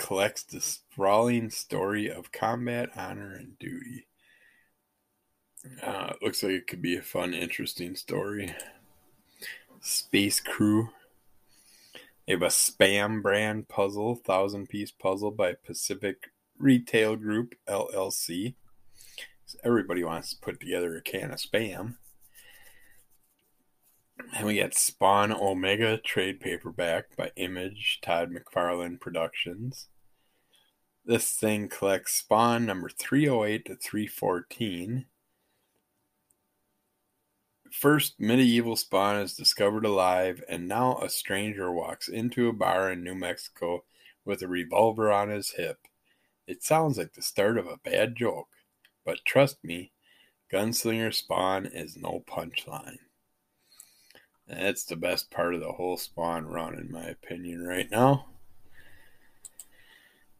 Collects 0.00 0.42
the 0.42 0.60
sprawling 0.60 1.50
story 1.50 2.10
of 2.10 2.32
combat, 2.32 2.90
honor, 2.96 3.34
and 3.34 3.58
duty. 3.58 4.06
Uh, 5.82 6.14
looks 6.22 6.42
like 6.42 6.52
it 6.52 6.66
could 6.66 6.82
be 6.82 6.96
a 6.96 7.02
fun, 7.02 7.34
interesting 7.34 7.94
story. 7.94 8.54
Space 9.80 10.40
Crew 10.40 10.90
they 12.30 12.34
have 12.34 12.42
a 12.42 12.46
spam 12.46 13.22
brand 13.22 13.66
puzzle, 13.66 14.14
thousand 14.14 14.68
piece 14.68 14.92
puzzle 14.92 15.32
by 15.32 15.54
Pacific 15.54 16.30
Retail 16.58 17.16
Group 17.16 17.56
LLC. 17.68 18.54
Everybody 19.64 20.04
wants 20.04 20.30
to 20.30 20.40
put 20.40 20.60
together 20.60 20.94
a 20.94 21.02
can 21.02 21.32
of 21.32 21.40
spam. 21.40 21.96
And 24.34 24.46
we 24.46 24.58
got 24.60 24.74
Spawn 24.74 25.32
Omega 25.32 25.98
trade 25.98 26.40
paperback 26.40 27.16
by 27.16 27.32
Image 27.36 28.00
Todd 28.02 28.30
McFarlane 28.30 29.00
Productions. 29.00 29.88
This 31.04 31.30
thing 31.32 31.68
collects 31.68 32.14
Spawn 32.14 32.66
number 32.66 32.88
308 32.88 33.64
to 33.66 33.76
314. 33.76 35.06
First, 37.70 38.14
medieval 38.18 38.76
Spawn 38.76 39.16
is 39.16 39.34
discovered 39.34 39.84
alive, 39.84 40.42
and 40.48 40.68
now 40.68 40.98
a 40.98 41.08
stranger 41.08 41.72
walks 41.72 42.08
into 42.08 42.48
a 42.48 42.52
bar 42.52 42.90
in 42.90 43.04
New 43.04 43.14
Mexico 43.14 43.84
with 44.24 44.42
a 44.42 44.48
revolver 44.48 45.10
on 45.10 45.30
his 45.30 45.50
hip. 45.50 45.78
It 46.46 46.62
sounds 46.62 46.98
like 46.98 47.14
the 47.14 47.22
start 47.22 47.58
of 47.58 47.66
a 47.66 47.78
bad 47.78 48.16
joke, 48.16 48.48
but 49.04 49.24
trust 49.24 49.62
me, 49.62 49.92
Gunslinger 50.52 51.14
Spawn 51.14 51.66
is 51.66 51.96
no 51.96 52.24
punchline. 52.26 52.98
That's 54.50 54.84
the 54.84 54.96
best 54.96 55.30
part 55.30 55.54
of 55.54 55.60
the 55.60 55.72
whole 55.72 55.96
Spawn 55.96 56.46
run, 56.46 56.74
in 56.74 56.90
my 56.90 57.04
opinion, 57.04 57.62
right 57.62 57.88
now. 57.88 58.26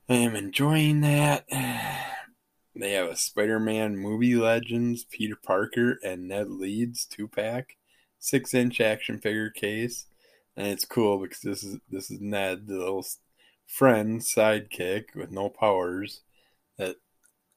I 0.09 0.15
am 0.15 0.35
enjoying 0.35 1.01
that. 1.03 1.47
They 2.73 2.93
have 2.93 3.09
a 3.09 3.17
Spider-Man 3.17 3.99
movie 3.99 4.37
legends, 4.37 5.05
Peter 5.05 5.35
Parker 5.35 5.99
and 6.05 6.29
Ned 6.29 6.49
Leeds 6.49 7.05
two 7.05 7.27
pack, 7.27 7.77
six 8.21 8.55
inch 8.55 8.81
action 8.81 9.19
figure 9.19 9.51
case, 9.51 10.07
and 10.57 10.69
it's 10.69 10.85
cool 10.85 11.19
because 11.19 11.41
this 11.41 11.65
is 11.65 11.79
this 11.91 12.13
is 12.13 12.21
Ned, 12.21 12.69
the 12.69 12.79
little 12.79 13.05
friend 13.67 14.21
sidekick 14.21 15.17
with 15.17 15.33
no 15.33 15.49
powers 15.49 16.21
that 16.79 16.97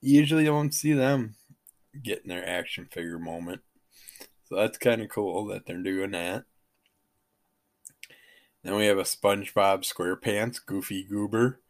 usually 0.02 0.46
don't 0.46 0.74
see 0.74 0.94
them 0.94 1.36
getting 2.02 2.30
their 2.30 2.46
action 2.46 2.88
figure 2.92 3.20
moment. 3.20 3.62
So 4.46 4.56
that's 4.56 4.78
kind 4.78 5.02
of 5.02 5.10
cool 5.10 5.46
that 5.48 5.66
they're 5.66 5.82
doing 5.82 6.12
that. 6.12 6.46
Then 8.64 8.76
we 8.76 8.86
have 8.86 8.98
a 8.98 9.04
SpongeBob 9.04 9.84
SquarePants 9.84 10.66
Goofy 10.66 11.04
Goober 11.04 11.62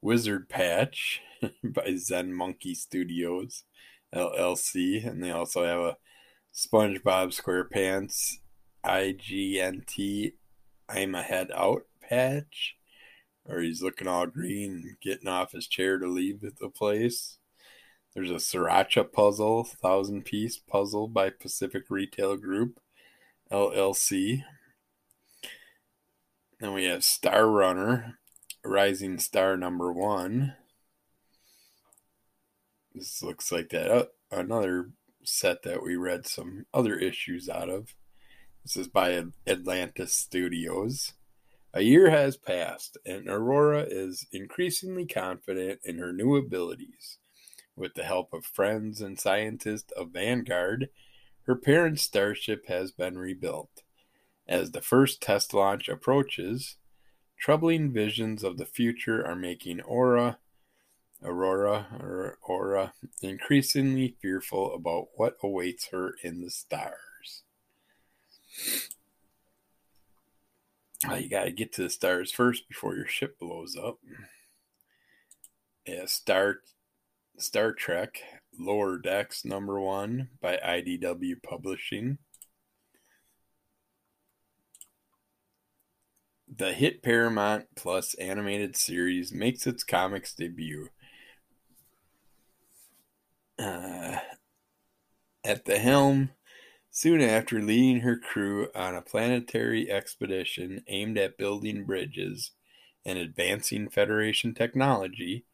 Wizard 0.00 0.48
Patch 0.48 1.20
by 1.64 1.94
Zen 1.96 2.34
Monkey 2.34 2.74
Studios 2.74 3.64
LLC, 4.14 5.06
and 5.06 5.22
they 5.22 5.30
also 5.30 5.64
have 5.64 5.80
a 5.80 5.96
SpongeBob 6.54 7.32
SquarePants 7.32 8.38
IGNT 8.84 10.32
I'm 10.88 11.14
a 11.14 11.22
head 11.22 11.50
out 11.54 11.86
patch, 12.02 12.76
or 13.46 13.60
he's 13.60 13.82
looking 13.82 14.08
all 14.08 14.26
green, 14.26 14.96
getting 15.00 15.28
off 15.28 15.52
his 15.52 15.66
chair 15.66 15.98
to 15.98 16.06
leave 16.06 16.40
the 16.42 16.68
place. 16.68 17.38
There's 18.14 18.30
a 18.30 18.34
Sriracha 18.34 19.10
puzzle, 19.10 19.64
thousand 19.64 20.26
piece 20.26 20.58
puzzle 20.58 21.08
by 21.08 21.30
Pacific 21.30 21.84
Retail 21.88 22.36
Group 22.36 22.78
LLC. 23.50 24.44
Then 26.60 26.74
we 26.74 26.84
have 26.84 27.04
Star 27.04 27.46
Runner, 27.46 28.18
Rising 28.62 29.18
Star 29.18 29.56
number 29.56 29.90
one. 29.90 30.56
This 32.94 33.22
looks 33.22 33.50
like 33.50 33.70
that 33.70 33.90
uh, 33.90 34.04
another 34.30 34.90
set 35.24 35.62
that 35.62 35.82
we 35.82 35.96
read 35.96 36.26
some 36.26 36.66
other 36.74 36.96
issues 36.96 37.48
out 37.48 37.70
of. 37.70 37.94
This 38.62 38.76
is 38.76 38.88
by 38.88 39.24
Atlantis 39.46 40.12
Studios. 40.12 41.14
A 41.72 41.80
year 41.80 42.10
has 42.10 42.36
passed, 42.36 42.98
and 43.06 43.26
Aurora 43.26 43.86
is 43.88 44.26
increasingly 44.32 45.06
confident 45.06 45.80
in 45.84 45.96
her 45.96 46.12
new 46.12 46.36
abilities. 46.36 47.16
With 47.76 47.94
the 47.94 48.04
help 48.04 48.32
of 48.32 48.44
friends 48.44 49.00
and 49.00 49.18
scientists 49.18 49.92
of 49.92 50.10
Vanguard, 50.10 50.90
her 51.46 51.56
parents' 51.56 52.02
starship 52.02 52.66
has 52.68 52.92
been 52.92 53.18
rebuilt. 53.18 53.82
As 54.46 54.70
the 54.70 54.82
first 54.82 55.22
test 55.22 55.54
launch 55.54 55.88
approaches, 55.88 56.76
Troubling 57.42 57.92
visions 57.92 58.44
of 58.44 58.56
the 58.56 58.64
future 58.64 59.26
are 59.26 59.34
making 59.34 59.80
Aura, 59.80 60.38
Aurora, 61.24 61.88
or 61.98 62.38
Aura 62.40 62.92
increasingly 63.20 64.14
fearful 64.22 64.72
about 64.72 65.08
what 65.16 65.38
awaits 65.42 65.88
her 65.88 66.14
in 66.22 66.40
the 66.40 66.50
stars. 66.50 67.42
Uh, 71.10 71.16
you 71.16 71.28
got 71.28 71.46
to 71.46 71.50
get 71.50 71.72
to 71.72 71.82
the 71.82 71.90
stars 71.90 72.30
first 72.30 72.68
before 72.68 72.94
your 72.94 73.08
ship 73.08 73.40
blows 73.40 73.76
up. 73.76 73.98
Yeah, 75.84 76.06
Star 76.06 76.60
Star 77.38 77.72
Trek 77.72 78.22
Lower 78.58 78.98
Decks 78.98 79.44
number 79.44 79.80
one 79.80 80.28
by 80.40 80.56
IDW 80.56 81.42
Publishing. 81.42 82.18
The 86.54 86.72
hit 86.72 87.02
Paramount 87.02 87.66
Plus 87.74 88.14
animated 88.14 88.76
series 88.76 89.32
makes 89.32 89.66
its 89.66 89.84
comics 89.84 90.34
debut. 90.34 90.88
Uh, 93.58 94.18
at 95.44 95.64
the 95.64 95.78
helm, 95.78 96.30
soon 96.90 97.22
after 97.22 97.60
leading 97.60 98.00
her 98.00 98.18
crew 98.18 98.68
on 98.74 98.94
a 98.94 99.02
planetary 99.02 99.90
expedition 99.90 100.84
aimed 100.88 101.16
at 101.16 101.38
building 101.38 101.84
bridges 101.84 102.52
and 103.04 103.18
advancing 103.18 103.88
Federation 103.88 104.52
technology, 104.54 105.44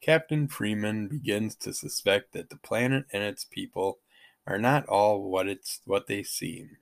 Captain 0.00 0.48
Freeman 0.48 1.08
begins 1.08 1.54
to 1.56 1.74
suspect 1.74 2.32
that 2.32 2.48
the 2.48 2.56
planet 2.56 3.04
and 3.12 3.22
its 3.22 3.44
people 3.44 3.98
are 4.46 4.58
not 4.58 4.86
all 4.86 5.30
what 5.30 5.46
it's 5.46 5.80
what 5.84 6.06
they 6.06 6.22
seem. 6.22 6.78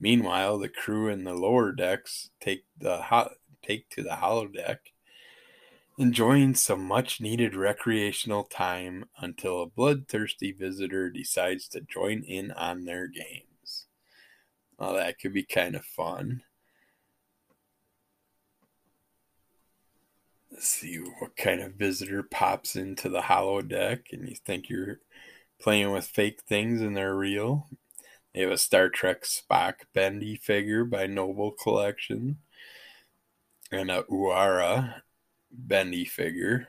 Meanwhile, 0.00 0.58
the 0.58 0.68
crew 0.68 1.08
in 1.08 1.24
the 1.24 1.34
lower 1.34 1.72
decks 1.72 2.30
take 2.40 2.64
the 2.78 3.02
ho- 3.02 3.34
take 3.62 3.90
to 3.90 4.02
the 4.02 4.16
holodeck, 4.16 4.78
enjoying 5.98 6.54
some 6.54 6.82
much 6.82 7.20
needed 7.20 7.54
recreational 7.54 8.44
time 8.44 9.04
until 9.18 9.62
a 9.62 9.66
bloodthirsty 9.66 10.52
visitor 10.52 11.10
decides 11.10 11.68
to 11.68 11.82
join 11.82 12.22
in 12.22 12.50
on 12.52 12.86
their 12.86 13.06
games. 13.06 13.86
Well, 14.78 14.94
that 14.94 15.18
could 15.18 15.34
be 15.34 15.42
kind 15.42 15.76
of 15.76 15.84
fun. 15.84 16.42
See 20.58 20.96
what 20.96 21.36
kind 21.36 21.60
of 21.60 21.74
visitor 21.74 22.22
pops 22.22 22.76
into 22.76 23.08
the 23.08 23.22
holodeck 23.22 24.12
and 24.12 24.28
you 24.28 24.34
think 24.34 24.68
you're 24.68 25.00
playing 25.60 25.92
with 25.92 26.06
fake 26.06 26.40
things 26.42 26.80
and 26.80 26.96
they're 26.96 27.14
real. 27.14 27.68
They 28.34 28.42
have 28.42 28.50
a 28.50 28.58
Star 28.58 28.88
Trek 28.88 29.22
Spock 29.22 29.74
Bendy 29.94 30.36
figure 30.36 30.84
by 30.84 31.06
Noble 31.06 31.52
Collection 31.52 32.38
and 33.70 33.90
a 33.90 34.02
Uhura 34.04 35.02
Bendy 35.50 36.04
figure. 36.04 36.68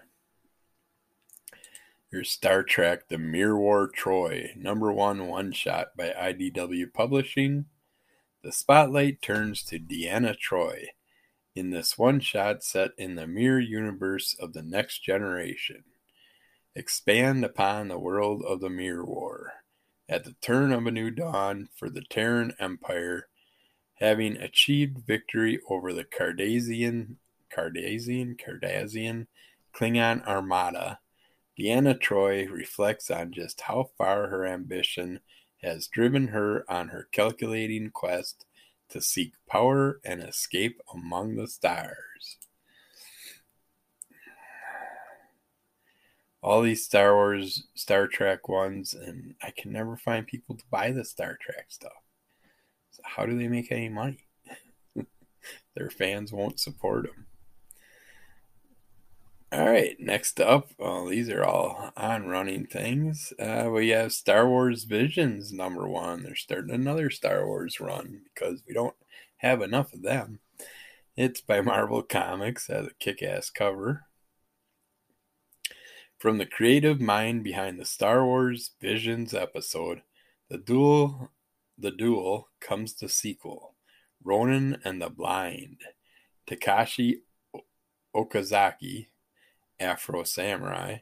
There's 2.12 2.30
Star 2.30 2.64
Trek 2.64 3.08
The 3.08 3.18
Mirror 3.18 3.58
War, 3.58 3.90
Troi, 3.90 4.56
number 4.56 4.92
one 4.92 5.28
one 5.28 5.52
shot 5.52 5.96
by 5.96 6.10
IDW 6.10 6.94
Publishing. 6.94 7.66
The 8.44 8.52
spotlight 8.52 9.22
turns 9.22 9.64
to 9.64 9.80
Deanna 9.80 10.36
Troi 10.38 10.88
in 11.56 11.70
this 11.70 11.98
one 11.98 12.20
shot 12.20 12.64
set 12.64 12.92
in 12.98 13.16
the 13.16 13.28
mirror 13.28 13.60
universe 13.60 14.36
of 14.40 14.54
the 14.54 14.62
next 14.62 15.04
generation. 15.04 15.84
Expand 16.76 17.44
upon 17.44 17.88
the 17.88 18.00
world 18.00 18.44
of 18.46 18.62
the 18.62 18.70
Mirror 18.70 19.06
War. 19.06 19.54
At 20.08 20.24
the 20.24 20.36
turn 20.42 20.72
of 20.72 20.88
a 20.88 20.92
new 20.92 21.12
dawn 21.12 21.68
for 21.76 21.90
the 21.90 22.04
Terran 22.10 22.54
Empire, 22.60 23.28
having 23.96 24.38
achieved 24.38 25.06
victory 25.06 25.60
over 25.70 25.94
the 25.94 26.06
Cardassian, 26.06 27.16
Cardassian, 27.56 28.38
Cardassian 28.40 29.28
Klingon 29.74 30.26
Armada, 30.26 31.00
Deanna 31.60 32.00
Troi 32.00 32.50
reflects 32.50 33.12
on 33.12 33.32
just 33.32 33.62
how 33.62 33.90
far 33.98 34.28
her 34.28 34.46
ambition 34.46 35.20
has 35.62 35.88
driven 35.88 36.30
her 36.30 36.66
on 36.70 36.88
her 36.88 37.08
calculating 37.12 37.92
quest 37.92 38.46
to 38.92 39.02
seek 39.02 39.34
power 39.48 40.00
and 40.04 40.22
escape 40.22 40.80
among 40.94 41.36
the 41.36 41.48
stars. 41.48 42.38
All 46.44 46.62
these 46.62 46.84
Star 46.84 47.14
Wars, 47.14 47.68
Star 47.76 48.08
Trek 48.08 48.50
ones, 48.50 48.94
and 48.94 49.36
I 49.44 49.52
can 49.52 49.72
never 49.72 49.96
find 49.96 50.26
people 50.26 50.56
to 50.56 50.64
buy 50.72 50.92
the 50.92 51.06
Star 51.06 51.38
Trek 51.40 51.66
stuff. 51.70 51.92
So 52.92 53.04
how 53.06 53.26
do 53.26 53.38
they 53.38 53.48
make 53.48 53.72
any 53.72 53.90
money? 53.90 54.26
Their 55.76 55.90
fans 55.90 56.34
won't 56.34 56.60
support 56.60 57.04
them. 57.04 57.28
All 59.54 59.66
right, 59.70 59.98
next 60.00 60.40
up, 60.40 60.70
well, 60.78 61.08
these 61.08 61.28
are 61.30 61.44
all 61.44 61.92
on 61.98 62.28
running 62.28 62.68
things. 62.68 63.34
Uh, 63.38 63.70
we 63.70 63.90
have 63.90 64.14
Star 64.14 64.48
Wars 64.48 64.86
Visions 64.86 65.52
number 65.52 65.90
one. 65.90 66.24
They're 66.24 66.36
starting 66.36 66.74
another 66.74 67.10
Star 67.10 67.46
Wars 67.46 67.82
run 67.82 68.22
because 68.34 68.64
we 68.66 68.74
don't 68.74 68.96
have 69.38 69.62
enough 69.62 69.92
of 69.92 70.04
them. 70.04 70.40
It's 71.18 71.42
by 71.42 71.60
Marvel 71.60 72.02
Comics, 72.02 72.68
has 72.68 72.88
a 72.88 72.94
kick 72.98 73.22
ass 73.22 73.50
cover. 73.50 74.06
From 76.18 76.38
the 76.38 76.46
creative 76.46 77.02
mind 77.02 77.44
behind 77.44 77.78
the 77.78 77.84
Star 77.84 78.26
Wars 78.26 78.72
Visions 78.80 79.34
episode, 79.34 80.02
the 80.50 80.60
duel, 80.60 81.30
the 81.78 81.92
duel 81.92 82.48
comes 82.62 82.94
the 82.94 83.10
sequel, 83.10 83.76
Ronin 84.24 84.78
and 84.86 85.02
the 85.02 85.10
Blind. 85.10 85.82
Takashi 86.48 87.24
Okazaki 88.16 89.08
Afro 89.82 90.24
Samurai, 90.24 91.00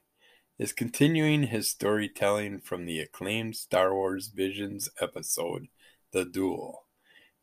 is 0.57 0.71
continuing 0.73 1.43
his 1.43 1.69
storytelling 1.69 2.59
from 2.59 2.85
the 2.85 2.99
acclaimed 2.99 3.55
Star 3.55 3.93
Wars 3.93 4.27
Visions 4.27 4.89
episode, 5.01 5.67
The 6.11 6.23
Duel, 6.25 6.85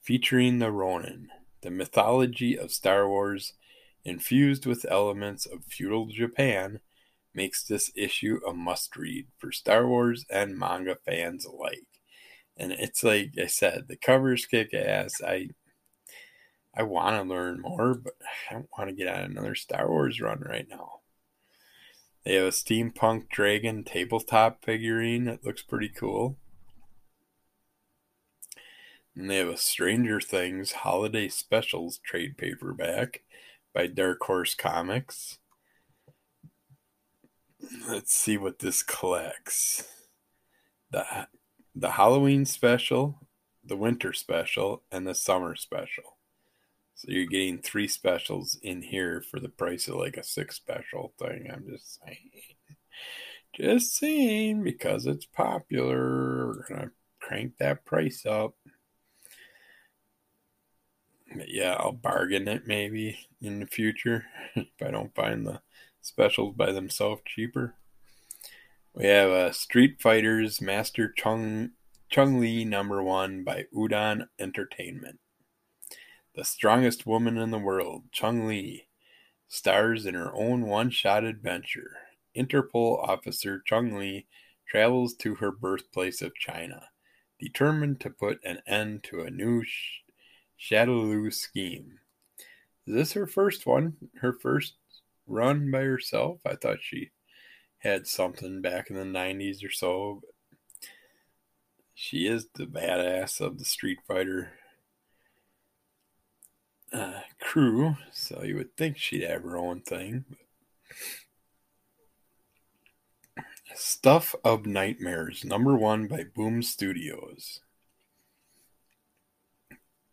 featuring 0.00 0.58
the 0.58 0.72
Ronin, 0.72 1.28
the 1.60 1.70
mythology 1.70 2.58
of 2.58 2.72
Star 2.72 3.08
Wars, 3.08 3.52
infused 4.04 4.64
with 4.64 4.86
elements 4.90 5.46
of 5.46 5.64
feudal 5.68 6.06
Japan, 6.06 6.80
makes 7.34 7.62
this 7.64 7.90
issue 7.94 8.40
a 8.48 8.54
must 8.54 8.96
read 8.96 9.26
for 9.36 9.52
Star 9.52 9.86
Wars 9.86 10.24
and 10.30 10.58
manga 10.58 10.96
fans 11.04 11.44
alike. 11.44 11.86
And 12.56 12.72
it's 12.72 13.04
like 13.04 13.32
I 13.38 13.46
said, 13.46 13.88
the 13.88 13.96
covers 13.96 14.46
kick 14.46 14.72
ass. 14.72 15.20
I 15.22 15.50
I 16.74 16.82
want 16.82 17.16
to 17.16 17.28
learn 17.28 17.60
more, 17.60 17.94
but 17.94 18.14
I 18.50 18.54
don't 18.54 18.68
want 18.76 18.90
to 18.90 18.96
get 18.96 19.08
on 19.08 19.24
another 19.24 19.54
Star 19.54 19.88
Wars 19.88 20.20
run 20.20 20.40
right 20.40 20.66
now. 20.68 21.00
They 22.26 22.34
have 22.34 22.46
a 22.46 22.50
steampunk 22.50 23.28
dragon 23.28 23.84
tabletop 23.84 24.64
figurine 24.64 25.26
that 25.26 25.44
looks 25.44 25.62
pretty 25.62 25.88
cool. 25.88 26.36
And 29.14 29.30
they 29.30 29.36
have 29.36 29.46
a 29.46 29.56
Stranger 29.56 30.20
Things 30.20 30.72
Holiday 30.72 31.28
Specials 31.28 31.98
trade 31.98 32.36
paperback 32.36 33.22
by 33.72 33.86
Dark 33.86 34.24
Horse 34.24 34.56
Comics. 34.56 35.38
Let's 37.88 38.12
see 38.12 38.36
what 38.36 38.58
this 38.58 38.82
collects. 38.82 39.86
The 40.90 41.28
the 41.76 41.92
Halloween 41.92 42.44
special, 42.44 43.20
the 43.64 43.76
winter 43.76 44.12
special, 44.12 44.82
and 44.90 45.06
the 45.06 45.14
summer 45.14 45.54
special. 45.54 46.15
So 46.96 47.08
you're 47.10 47.26
getting 47.26 47.58
three 47.58 47.88
specials 47.88 48.58
in 48.62 48.80
here 48.80 49.20
for 49.20 49.38
the 49.38 49.50
price 49.50 49.86
of 49.86 49.96
like 49.96 50.16
a 50.16 50.22
six 50.22 50.56
special 50.56 51.12
thing. 51.18 51.50
I'm 51.52 51.66
just 51.68 52.00
saying. 52.02 52.30
Just 53.54 53.96
saying 53.96 54.64
because 54.64 55.06
it's 55.06 55.26
popular. 55.26 56.46
We're 56.46 56.66
gonna 56.66 56.90
crank 57.20 57.58
that 57.58 57.84
price 57.84 58.24
up. 58.24 58.54
But 61.34 61.50
yeah, 61.50 61.76
I'll 61.78 61.92
bargain 61.92 62.48
it 62.48 62.66
maybe 62.66 63.18
in 63.42 63.60
the 63.60 63.66
future 63.66 64.24
if 64.54 64.66
I 64.82 64.90
don't 64.90 65.14
find 65.14 65.46
the 65.46 65.60
specials 66.00 66.54
by 66.56 66.72
themselves 66.72 67.20
cheaper. 67.26 67.74
We 68.94 69.04
have 69.04 69.30
a 69.30 69.48
uh, 69.48 69.52
Street 69.52 70.00
Fighters 70.00 70.62
Master 70.62 71.12
Chung 71.14 71.72
Chun 72.08 72.40
Li 72.40 72.64
number 72.64 73.02
one 73.02 73.44
by 73.44 73.66
Udon 73.74 74.28
Entertainment. 74.38 75.18
The 76.36 76.44
strongest 76.44 77.06
woman 77.06 77.38
in 77.38 77.50
the 77.50 77.58
world, 77.58 78.12
Chun 78.12 78.46
Li, 78.46 78.88
stars 79.48 80.04
in 80.04 80.14
her 80.14 80.34
own 80.34 80.66
one 80.66 80.90
shot 80.90 81.24
adventure. 81.24 81.96
Interpol 82.36 83.02
officer 83.08 83.62
Chun 83.64 83.98
Li 83.98 84.26
travels 84.68 85.14
to 85.14 85.36
her 85.36 85.50
birthplace 85.50 86.20
of 86.20 86.34
China, 86.34 86.90
determined 87.40 88.00
to 88.00 88.10
put 88.10 88.44
an 88.44 88.60
end 88.66 89.02
to 89.04 89.22
a 89.22 89.30
new 89.30 89.64
sh- 89.64 90.02
Shadaloo 90.60 91.32
scheme. 91.32 92.00
Is 92.86 92.94
this 92.94 93.12
her 93.14 93.26
first 93.26 93.64
one? 93.64 93.96
Her 94.20 94.34
first 94.34 94.74
run 95.26 95.70
by 95.70 95.80
herself? 95.80 96.40
I 96.44 96.56
thought 96.56 96.82
she 96.82 97.12
had 97.78 98.06
something 98.06 98.60
back 98.60 98.90
in 98.90 98.96
the 98.96 99.04
90s 99.04 99.64
or 99.64 99.70
so. 99.70 100.20
She 101.94 102.26
is 102.26 102.48
the 102.52 102.66
badass 102.66 103.40
of 103.40 103.58
the 103.58 103.64
Street 103.64 104.00
Fighter 104.06 104.52
crew, 107.56 107.96
so 108.12 108.42
you 108.42 108.54
would 108.54 108.76
think 108.76 108.98
she'd 108.98 109.22
have 109.22 109.42
her 109.42 109.56
own 109.56 109.80
thing. 109.80 110.26
Stuff 113.74 114.34
of 114.44 114.66
Nightmares, 114.66 115.42
number 115.42 115.74
one 115.74 116.06
by 116.06 116.24
Boom 116.34 116.62
Studios. 116.62 117.60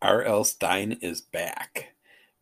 R.L. 0.00 0.44
Stine 0.44 0.96
is 1.02 1.20
back, 1.20 1.94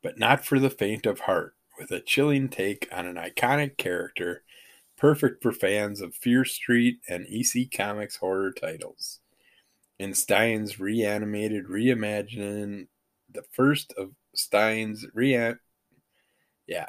but 0.04 0.20
not 0.20 0.44
for 0.46 0.60
the 0.60 0.70
faint 0.70 1.04
of 1.04 1.20
heart, 1.20 1.56
with 1.76 1.90
a 1.90 1.98
chilling 1.98 2.48
take 2.48 2.88
on 2.92 3.04
an 3.04 3.16
iconic 3.16 3.76
character, 3.76 4.44
perfect 4.96 5.42
for 5.42 5.50
fans 5.50 6.00
of 6.00 6.14
Fear 6.14 6.44
Street 6.44 7.00
and 7.08 7.26
EC 7.28 7.68
Comics 7.76 8.18
horror 8.18 8.52
titles. 8.52 9.18
In 9.98 10.14
Stine's 10.14 10.78
reanimated 10.78 11.66
reimagining, 11.66 12.86
the 13.28 13.42
first 13.50 13.92
of 13.98 14.12
Stine's 14.34 15.06
rean, 15.14 15.58
yeah, 16.66 16.88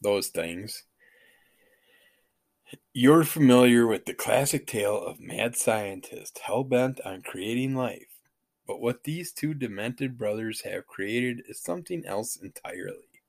those 0.00 0.28
things. 0.28 0.84
You're 2.94 3.24
familiar 3.24 3.86
with 3.86 4.06
the 4.06 4.14
classic 4.14 4.66
tale 4.66 4.98
of 5.04 5.20
mad 5.20 5.56
scientist 5.56 6.40
hell 6.44 6.64
bent 6.64 7.00
on 7.04 7.22
creating 7.22 7.74
life. 7.74 8.20
But 8.66 8.80
what 8.80 9.04
these 9.04 9.32
two 9.32 9.54
demented 9.54 10.16
brothers 10.16 10.62
have 10.62 10.86
created 10.86 11.42
is 11.48 11.60
something 11.60 12.04
else 12.06 12.36
entirely. 12.36 13.22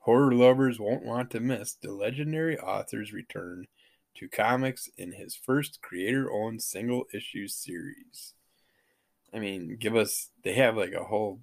Horror 0.00 0.32
lovers 0.34 0.78
won't 0.78 1.04
want 1.04 1.30
to 1.30 1.40
miss 1.40 1.74
the 1.74 1.92
legendary 1.92 2.58
author's 2.58 3.12
return 3.12 3.66
to 4.16 4.28
comics 4.28 4.88
in 4.96 5.12
his 5.12 5.34
first 5.34 5.80
creator 5.82 6.30
owned 6.32 6.62
single 6.62 7.04
issue 7.12 7.48
series. 7.48 8.34
I 9.32 9.38
mean, 9.38 9.76
give 9.78 9.96
us, 9.96 10.30
they 10.42 10.54
have 10.54 10.76
like 10.76 10.92
a 10.92 11.04
whole 11.04 11.40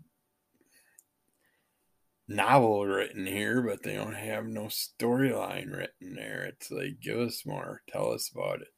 novel 2.28 2.86
written 2.86 3.26
here, 3.26 3.62
but 3.62 3.84
they 3.84 3.96
don't 3.96 4.16
have 4.16 4.46
no 4.46 4.64
storyline 4.66 5.72
written 5.72 6.16
there. 6.16 6.44
It's 6.44 6.72
like, 6.72 7.00
give 7.02 7.20
us 7.20 7.46
more. 7.46 7.82
Tell 7.90 8.12
us 8.12 8.30
about 8.34 8.62
it. 8.62 8.70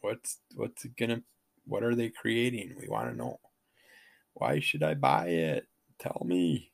What's 0.00 0.38
what's 0.54 0.84
it 0.84 0.96
gonna? 0.96 1.22
What 1.66 1.82
are 1.82 1.94
they 1.94 2.08
creating? 2.10 2.74
We 2.80 2.88
want 2.88 3.10
to 3.10 3.16
know. 3.16 3.38
Why 4.34 4.60
should 4.60 4.82
I 4.82 4.94
buy 4.94 5.28
it? 5.28 5.66
Tell 5.98 6.22
me. 6.24 6.72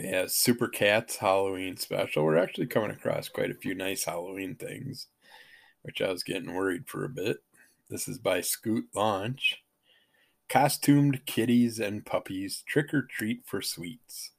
Yeah, 0.00 0.26
Super 0.28 0.68
Cats 0.68 1.16
Halloween 1.16 1.76
special. 1.76 2.24
We're 2.24 2.38
actually 2.38 2.66
coming 2.66 2.90
across 2.90 3.28
quite 3.28 3.50
a 3.50 3.54
few 3.54 3.74
nice 3.74 4.04
Halloween 4.04 4.54
things, 4.54 5.08
which 5.82 6.00
I 6.00 6.10
was 6.10 6.22
getting 6.22 6.54
worried 6.54 6.86
for 6.86 7.04
a 7.04 7.08
bit. 7.08 7.38
This 7.90 8.08
is 8.08 8.18
by 8.18 8.40
Scoot 8.40 8.86
Launch. 8.94 9.63
Costumed 10.48 11.26
kitties 11.26 11.80
and 11.80 12.04
puppies 12.04 12.62
trick 12.66 12.94
or 12.94 13.02
treat 13.02 13.42
for 13.44 13.60
sweets, 13.60 14.30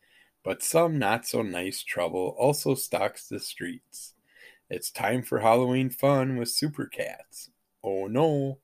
but 0.43 0.64
some 0.64 0.97
not 0.97 1.26
so 1.26 1.41
nice 1.41 1.84
trouble 1.84 2.36
also 2.38 2.76
stalks 2.76 3.28
the 3.28 3.39
streets. 3.39 4.14
It's 4.70 4.91
time 4.91 5.24
for 5.24 5.39
Halloween 5.39 5.89
fun 5.89 6.38
with 6.38 6.49
Super 6.49 6.86
Cats. 6.86 7.49
Oh 7.84 8.08
no, 8.08 8.60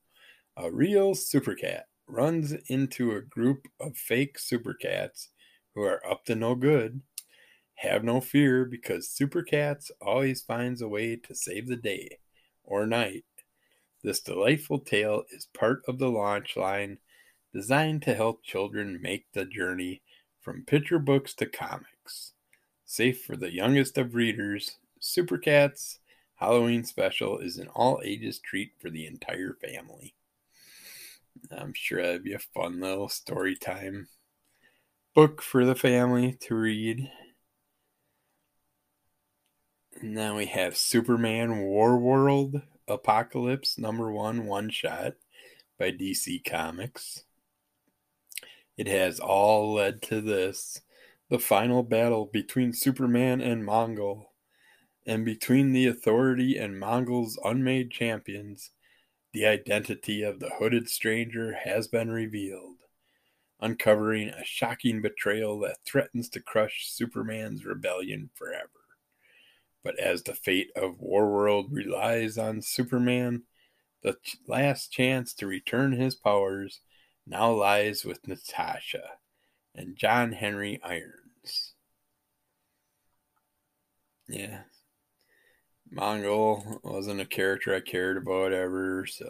a 0.56 0.72
real 0.72 1.14
Super 1.16 1.56
Cat 1.56 1.88
runs 2.08 2.54
into 2.68 3.12
a 3.12 3.22
group 3.22 3.68
of 3.80 3.98
fake 3.98 4.40
Super 4.40 4.74
Cats 4.74 5.30
who 5.74 5.82
are 5.84 6.06
up 6.10 6.26
to 6.26 6.36
no 6.36 6.56
good. 6.56 7.02
Have 7.76 8.04
no 8.04 8.22
fear 8.22 8.66
because 8.66 9.10
Super 9.10 9.44
Cats 9.44 9.92
always 10.02 10.42
finds 10.42 10.82
a 10.82 10.88
way 10.88 11.16
to 11.16 11.36
save 11.36 11.68
the 11.68 11.76
day 11.76 12.20
or 12.64 12.86
night. 12.86 13.26
This 14.04 14.20
delightful 14.20 14.80
tale 14.80 15.24
is 15.32 15.48
part 15.54 15.82
of 15.88 15.98
the 15.98 16.10
launch 16.10 16.56
line 16.56 16.98
designed 17.54 18.02
to 18.04 18.14
help 18.14 18.44
children 18.44 19.00
make 19.02 19.26
the 19.34 19.46
journey 19.46 20.02
from 20.40 20.66
picture 20.66 21.00
books 21.00 21.34
to 21.36 21.46
comics. 21.46 22.34
Safe 22.86 23.24
for 23.24 23.36
the 23.36 23.54
youngest 23.54 23.98
of 23.98 24.16
readers, 24.16 24.78
Super 25.00 25.38
Cats 25.38 26.00
Halloween 26.36 26.84
Special 26.84 27.38
is 27.38 27.58
an 27.58 27.68
all 27.68 28.02
ages 28.04 28.40
treat 28.40 28.72
for 28.80 28.90
the 28.90 29.06
entire 29.06 29.56
family. 29.62 30.16
I'm 31.52 31.74
sure 31.74 32.02
that'd 32.02 32.24
be 32.24 32.34
a 32.34 32.40
fun 32.40 32.82
little 32.82 33.10
story 33.10 33.56
time 33.56 34.08
book 35.14 35.42
for 35.42 35.66
the 35.66 35.76
family 35.76 36.34
to 36.42 36.56
read. 36.56 37.12
And 40.02 40.18
then 40.18 40.36
we 40.36 40.48
have 40.48 40.76
Superman 40.76 41.60
War 41.60 41.98
World 41.98 42.62
Apocalypse 42.88 43.78
number 43.78 44.12
one 44.12 44.48
one 44.48 44.72
shot 44.72 45.14
by 45.78 45.92
DC 45.92 46.44
Comics. 46.44 47.24
It 48.78 48.88
has 48.88 49.20
all 49.20 49.74
led 49.74 50.02
to 50.04 50.22
this. 50.22 50.82
The 51.30 51.40
final 51.40 51.84
battle 51.84 52.26
between 52.26 52.74
Superman 52.74 53.42
and 53.42 53.64
Mongul, 53.64 54.28
and 55.06 55.24
between 55.26 55.72
the 55.72 55.88
Authority 55.88 56.58
and 56.58 56.82
Mongul's 56.82 57.40
unmade 57.44 57.92
champions, 57.92 58.72
the 59.34 59.46
identity 59.46 60.24
of 60.24 60.40
the 60.40 60.52
hooded 60.60 60.90
stranger 60.90 61.54
has 61.54 61.88
been 61.88 62.12
revealed, 62.12 62.78
uncovering 63.60 64.30
a 64.30 64.44
shocking 64.44 65.02
betrayal 65.02 65.60
that 65.60 65.78
threatens 65.86 66.30
to 66.30 66.42
crush 66.42 66.88
Superman's 66.90 67.66
rebellion 67.66 68.30
forever. 68.36 68.70
But 69.84 69.98
as 70.00 70.24
the 70.24 70.36
fate 70.36 70.72
of 70.76 71.00
Warworld 71.00 71.68
relies 71.72 72.38
on 72.38 72.62
Superman, 72.62 73.44
the 74.04 74.18
last 74.48 74.92
chance 74.92 75.34
to 75.36 75.48
return 75.48 75.94
his 75.94 76.16
powers 76.16 76.82
now 77.26 77.52
lies 77.52 78.04
with 78.04 78.28
Natasha 78.28 79.04
and 79.76 79.96
John 79.96 80.32
Henry 80.32 80.80
Irons. 80.84 81.74
Yeah. 84.28 84.62
Mongul 85.94 86.80
wasn't 86.84 87.20
a 87.20 87.26
character 87.26 87.76
I 87.76 87.82
cared 87.82 88.18
about 88.18 88.54
ever, 88.54 89.06
so 89.06 89.30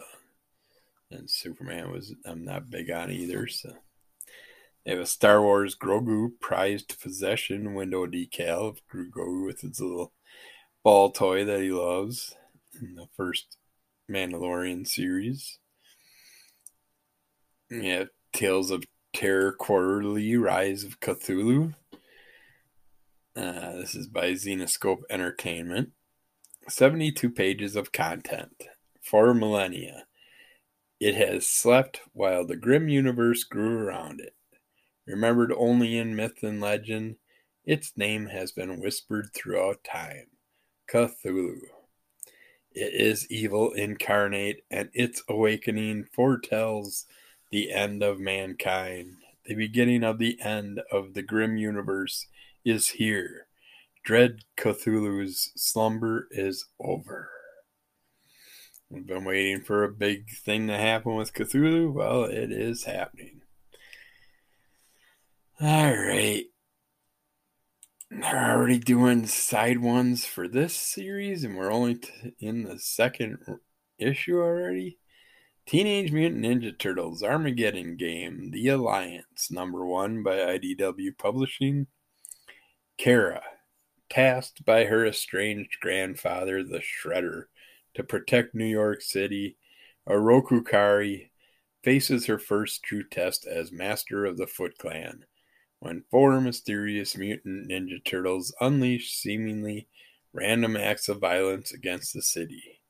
and 1.10 1.28
Superman 1.28 1.90
was 1.90 2.14
I'm 2.24 2.44
not 2.44 2.70
big 2.70 2.90
on 2.90 3.10
either, 3.10 3.46
so 3.48 3.72
they 4.84 4.92
have 4.92 5.00
a 5.00 5.06
Star 5.06 5.42
Wars 5.42 5.76
Grogu 5.76 6.32
prized 6.40 7.00
possession 7.00 7.74
window 7.74 8.06
decal 8.06 8.68
of 8.68 8.80
Grogu 8.88 9.44
with 9.46 9.60
his 9.60 9.80
little 9.80 10.12
ball 10.82 11.10
toy 11.10 11.44
that 11.44 11.60
he 11.60 11.70
loves 11.70 12.34
in 12.80 12.94
the 12.94 13.06
first 13.16 13.56
Mandalorian 14.10 14.86
series. 14.86 15.58
Yeah, 17.72 18.04
Tales 18.34 18.70
of 18.70 18.84
Terror 19.14 19.52
Quarterly 19.52 20.36
Rise 20.36 20.84
of 20.84 21.00
Cthulhu. 21.00 21.74
Uh, 23.34 23.72
this 23.76 23.94
is 23.94 24.08
by 24.08 24.32
Zenescope 24.32 25.00
Entertainment. 25.08 25.92
72 26.68 27.30
pages 27.30 27.74
of 27.74 27.90
content. 27.90 28.64
For 29.00 29.32
millennia. 29.32 30.04
It 31.00 31.14
has 31.14 31.46
slept 31.46 32.02
while 32.12 32.46
the 32.46 32.56
grim 32.56 32.90
universe 32.90 33.42
grew 33.42 33.78
around 33.78 34.20
it. 34.20 34.34
Remembered 35.06 35.52
only 35.56 35.96
in 35.96 36.14
myth 36.14 36.42
and 36.42 36.60
legend, 36.60 37.16
its 37.64 37.96
name 37.96 38.26
has 38.26 38.52
been 38.52 38.80
whispered 38.80 39.30
throughout 39.32 39.82
time 39.82 40.26
Cthulhu. 40.90 41.60
It 42.72 42.92
is 42.92 43.30
evil 43.30 43.72
incarnate, 43.72 44.62
and 44.70 44.90
its 44.92 45.22
awakening 45.26 46.04
foretells 46.12 47.06
the 47.52 47.70
end 47.70 48.02
of 48.02 48.18
mankind. 48.18 49.18
The 49.44 49.54
beginning 49.54 50.02
of 50.02 50.18
the 50.18 50.40
end 50.40 50.80
of 50.90 51.14
the 51.14 51.22
grim 51.22 51.56
universe 51.56 52.26
is 52.64 52.88
here. 52.88 53.46
Dread 54.04 54.40
Cthulhu's 54.56 55.52
slumber 55.54 56.28
is 56.30 56.64
over. 56.80 57.30
We've 58.88 59.06
been 59.06 59.24
waiting 59.24 59.60
for 59.60 59.84
a 59.84 59.92
big 59.92 60.30
thing 60.30 60.66
to 60.66 60.76
happen 60.76 61.14
with 61.14 61.34
Cthulhu. 61.34 61.92
Well, 61.92 62.24
it 62.24 62.50
is 62.50 62.84
happening. 62.84 63.42
All 65.60 65.96
right. 65.96 66.44
They're 68.10 68.52
already 68.52 68.78
doing 68.78 69.26
side 69.26 69.78
ones 69.78 70.24
for 70.24 70.48
this 70.48 70.74
series, 70.74 71.44
and 71.44 71.56
we're 71.56 71.72
only 71.72 71.96
t- 71.96 72.34
in 72.40 72.64
the 72.64 72.78
second 72.78 73.38
issue 73.98 74.38
already. 74.38 74.98
Teenage 75.64 76.10
Mutant 76.10 76.44
Ninja 76.44 76.76
Turtles 76.76 77.22
Armageddon 77.22 77.96
Game 77.96 78.50
The 78.50 78.68
Alliance, 78.68 79.50
number 79.50 79.86
one 79.86 80.22
by 80.22 80.36
IDW 80.36 81.16
Publishing. 81.16 81.86
Karai, 82.98 83.40
tasked 84.10 84.64
by 84.64 84.84
her 84.84 85.06
estranged 85.06 85.78
grandfather, 85.80 86.62
the 86.62 86.80
Shredder, 86.80 87.44
to 87.94 88.02
protect 88.02 88.54
New 88.54 88.66
York 88.66 89.00
City, 89.02 89.56
Oroku 90.08 90.62
Karai 90.62 91.30
faces 91.84 92.26
her 92.26 92.38
first 92.38 92.82
true 92.82 93.04
test 93.08 93.46
as 93.46 93.70
master 93.70 94.26
of 94.26 94.36
the 94.36 94.46
Foot 94.46 94.76
Clan 94.78 95.24
when 95.78 96.04
four 96.10 96.40
mysterious 96.40 97.16
mutant 97.16 97.68
ninja 97.68 98.04
turtles 98.04 98.54
unleash 98.60 99.12
seemingly 99.12 99.88
random 100.32 100.76
acts 100.76 101.08
of 101.08 101.18
violence 101.18 101.72
against 101.72 102.12
the 102.14 102.22
city. 102.22 102.81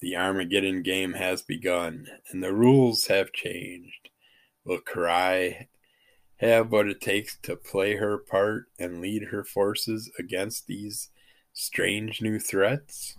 The 0.00 0.16
Armageddon 0.16 0.82
game 0.82 1.14
has 1.14 1.42
begun, 1.42 2.08
and 2.30 2.42
the 2.42 2.52
rules 2.52 3.06
have 3.06 3.32
changed. 3.32 4.10
Will 4.64 4.80
Karai 4.80 5.68
have 6.38 6.72
what 6.72 6.88
it 6.88 7.00
takes 7.00 7.38
to 7.42 7.56
play 7.56 7.96
her 7.96 8.18
part 8.18 8.66
and 8.78 9.00
lead 9.00 9.24
her 9.24 9.44
forces 9.44 10.10
against 10.18 10.66
these 10.66 11.10
strange 11.52 12.20
new 12.20 12.38
threats? 12.38 13.16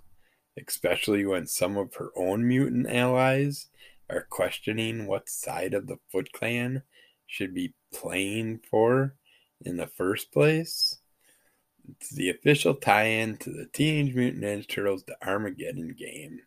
Especially 0.58 1.26
when 1.26 1.48
some 1.48 1.78
of 1.78 1.96
her 1.96 2.12
own 2.16 2.48
mutant 2.48 2.88
allies 2.90 3.68
are 4.10 4.28
questioning 4.30 5.08
what 5.08 5.30
side 5.30 5.74
of 5.74 5.88
the 5.88 5.98
Foot 6.12 6.32
Clan 6.34 6.84
should 7.26 7.54
be 7.54 7.74
playing 7.94 8.60
for 8.70 9.16
in 9.62 9.78
the 9.78 9.88
first 9.88 10.32
place. 10.32 11.00
It's 11.90 12.10
the 12.10 12.30
official 12.30 12.76
tie-in 12.76 13.38
to 13.38 13.52
the 13.52 13.68
Teenage 13.74 14.16
Mutant 14.16 14.44
Ninja 14.44 14.68
Turtles 14.68 15.04
The 15.04 15.18
Armageddon 15.26 15.96
game. 15.98 16.42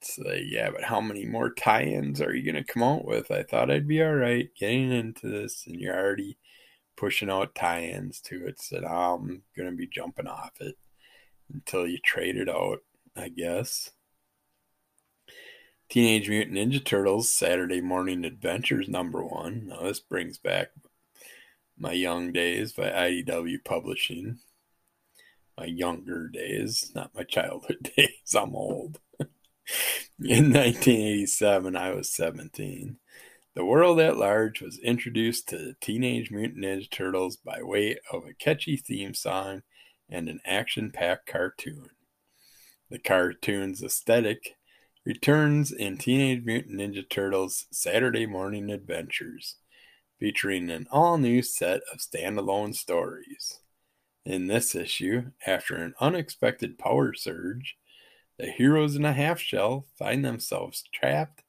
It's 0.00 0.18
like, 0.18 0.42
yeah, 0.44 0.70
but 0.70 0.84
how 0.84 1.00
many 1.00 1.24
more 1.26 1.52
tie-ins 1.52 2.20
are 2.20 2.34
you 2.34 2.44
gonna 2.50 2.64
come 2.64 2.82
out 2.82 3.04
with? 3.04 3.30
I 3.30 3.42
thought 3.42 3.70
I'd 3.70 3.88
be 3.88 4.02
all 4.02 4.14
right 4.14 4.48
getting 4.58 4.92
into 4.92 5.28
this, 5.28 5.66
and 5.66 5.80
you're 5.80 5.96
already 5.96 6.38
pushing 6.96 7.30
out 7.30 7.54
tie-ins 7.54 8.20
to 8.22 8.46
it. 8.46 8.60
So 8.60 8.78
I'm 8.78 9.42
gonna 9.56 9.72
be 9.72 9.86
jumping 9.86 10.26
off 10.26 10.52
it 10.60 10.76
until 11.52 11.86
you 11.86 11.98
trade 11.98 12.36
it 12.36 12.48
out, 12.48 12.80
I 13.16 13.28
guess. 13.28 13.92
Teenage 15.88 16.28
Mutant 16.28 16.56
Ninja 16.56 16.84
Turtles 16.84 17.32
Saturday 17.32 17.80
Morning 17.80 18.24
Adventures 18.24 18.88
number 18.88 19.24
one. 19.24 19.68
Now 19.68 19.82
this 19.82 20.00
brings 20.00 20.36
back 20.36 20.70
my 21.78 21.92
young 21.92 22.32
days 22.32 22.72
by 22.72 22.90
IDW 22.90 23.64
Publishing. 23.64 24.38
My 25.56 25.66
younger 25.66 26.28
days, 26.28 26.90
not 26.94 27.14
my 27.14 27.22
childhood 27.24 27.92
days. 27.96 28.34
I'm 28.34 28.54
old. 28.54 28.98
In 30.18 30.52
1987, 30.52 31.76
I 31.76 31.90
was 31.90 32.12
17. 32.12 32.98
The 33.54 33.64
world 33.64 33.98
at 34.00 34.16
large 34.16 34.60
was 34.60 34.78
introduced 34.78 35.48
to 35.48 35.74
Teenage 35.80 36.30
Mutant 36.30 36.64
Ninja 36.64 36.90
Turtles 36.90 37.36
by 37.36 37.62
way 37.62 37.98
of 38.12 38.24
a 38.26 38.34
catchy 38.34 38.76
theme 38.76 39.14
song 39.14 39.62
and 40.08 40.28
an 40.28 40.40
action 40.44 40.90
packed 40.90 41.26
cartoon. 41.26 41.90
The 42.90 42.98
cartoon's 42.98 43.82
aesthetic 43.82 44.56
returns 45.04 45.72
in 45.72 45.98
Teenage 45.98 46.44
Mutant 46.44 46.78
Ninja 46.78 47.08
Turtles 47.08 47.66
Saturday 47.70 48.26
Morning 48.26 48.70
Adventures, 48.70 49.56
featuring 50.20 50.70
an 50.70 50.86
all 50.90 51.18
new 51.18 51.42
set 51.42 51.80
of 51.92 51.98
standalone 51.98 52.74
stories. 52.74 53.60
In 54.24 54.46
this 54.46 54.74
issue, 54.74 55.32
after 55.46 55.76
an 55.76 55.94
unexpected 56.00 56.78
power 56.78 57.14
surge, 57.14 57.76
the 58.38 58.50
heroes 58.50 58.96
in 58.96 59.04
a 59.04 59.12
half 59.12 59.40
shell 59.40 59.86
find 59.98 60.24
themselves 60.24 60.84
trapped 60.92 61.42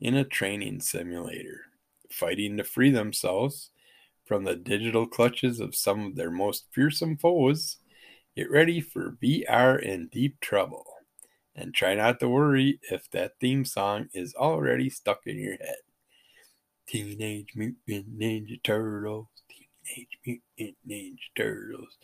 in 0.00 0.14
a 0.14 0.24
training 0.24 0.80
simulator, 0.80 1.62
fighting 2.10 2.56
to 2.56 2.64
free 2.64 2.90
themselves 2.90 3.70
from 4.24 4.44
the 4.44 4.56
digital 4.56 5.06
clutches 5.06 5.60
of 5.60 5.74
some 5.74 6.06
of 6.06 6.16
their 6.16 6.30
most 6.30 6.66
fearsome 6.72 7.16
foes. 7.16 7.76
Get 8.36 8.50
ready 8.50 8.80
for 8.80 9.16
VR 9.22 9.80
in 9.80 10.08
deep 10.08 10.40
trouble. 10.40 10.84
And 11.54 11.72
try 11.72 11.94
not 11.94 12.18
to 12.18 12.28
worry 12.28 12.80
if 12.90 13.08
that 13.12 13.38
theme 13.40 13.64
song 13.64 14.08
is 14.12 14.34
already 14.34 14.90
stuck 14.90 15.20
in 15.26 15.38
your 15.38 15.56
head. 15.56 15.76
Teenage 16.88 17.52
Mutant 17.54 18.18
Ninja 18.18 18.60
Turtles, 18.62 19.28
Teenage 19.48 20.18
Mutant 20.26 20.76
Ninja 20.88 21.16
Turtles, 21.36 21.96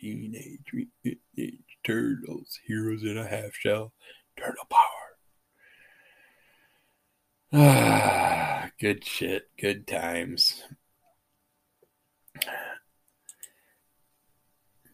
Teenage 0.00 0.70
Mutant 0.72 1.64
Turtles, 1.84 2.58
Heroes 2.66 3.02
in 3.02 3.16
a 3.18 3.26
Half 3.26 3.54
Shell, 3.54 3.92
Turtle 4.36 4.66
Power. 4.70 5.08
Ah, 7.52 8.70
good 8.80 9.04
shit, 9.04 9.50
good 9.58 9.86
times. 9.86 10.62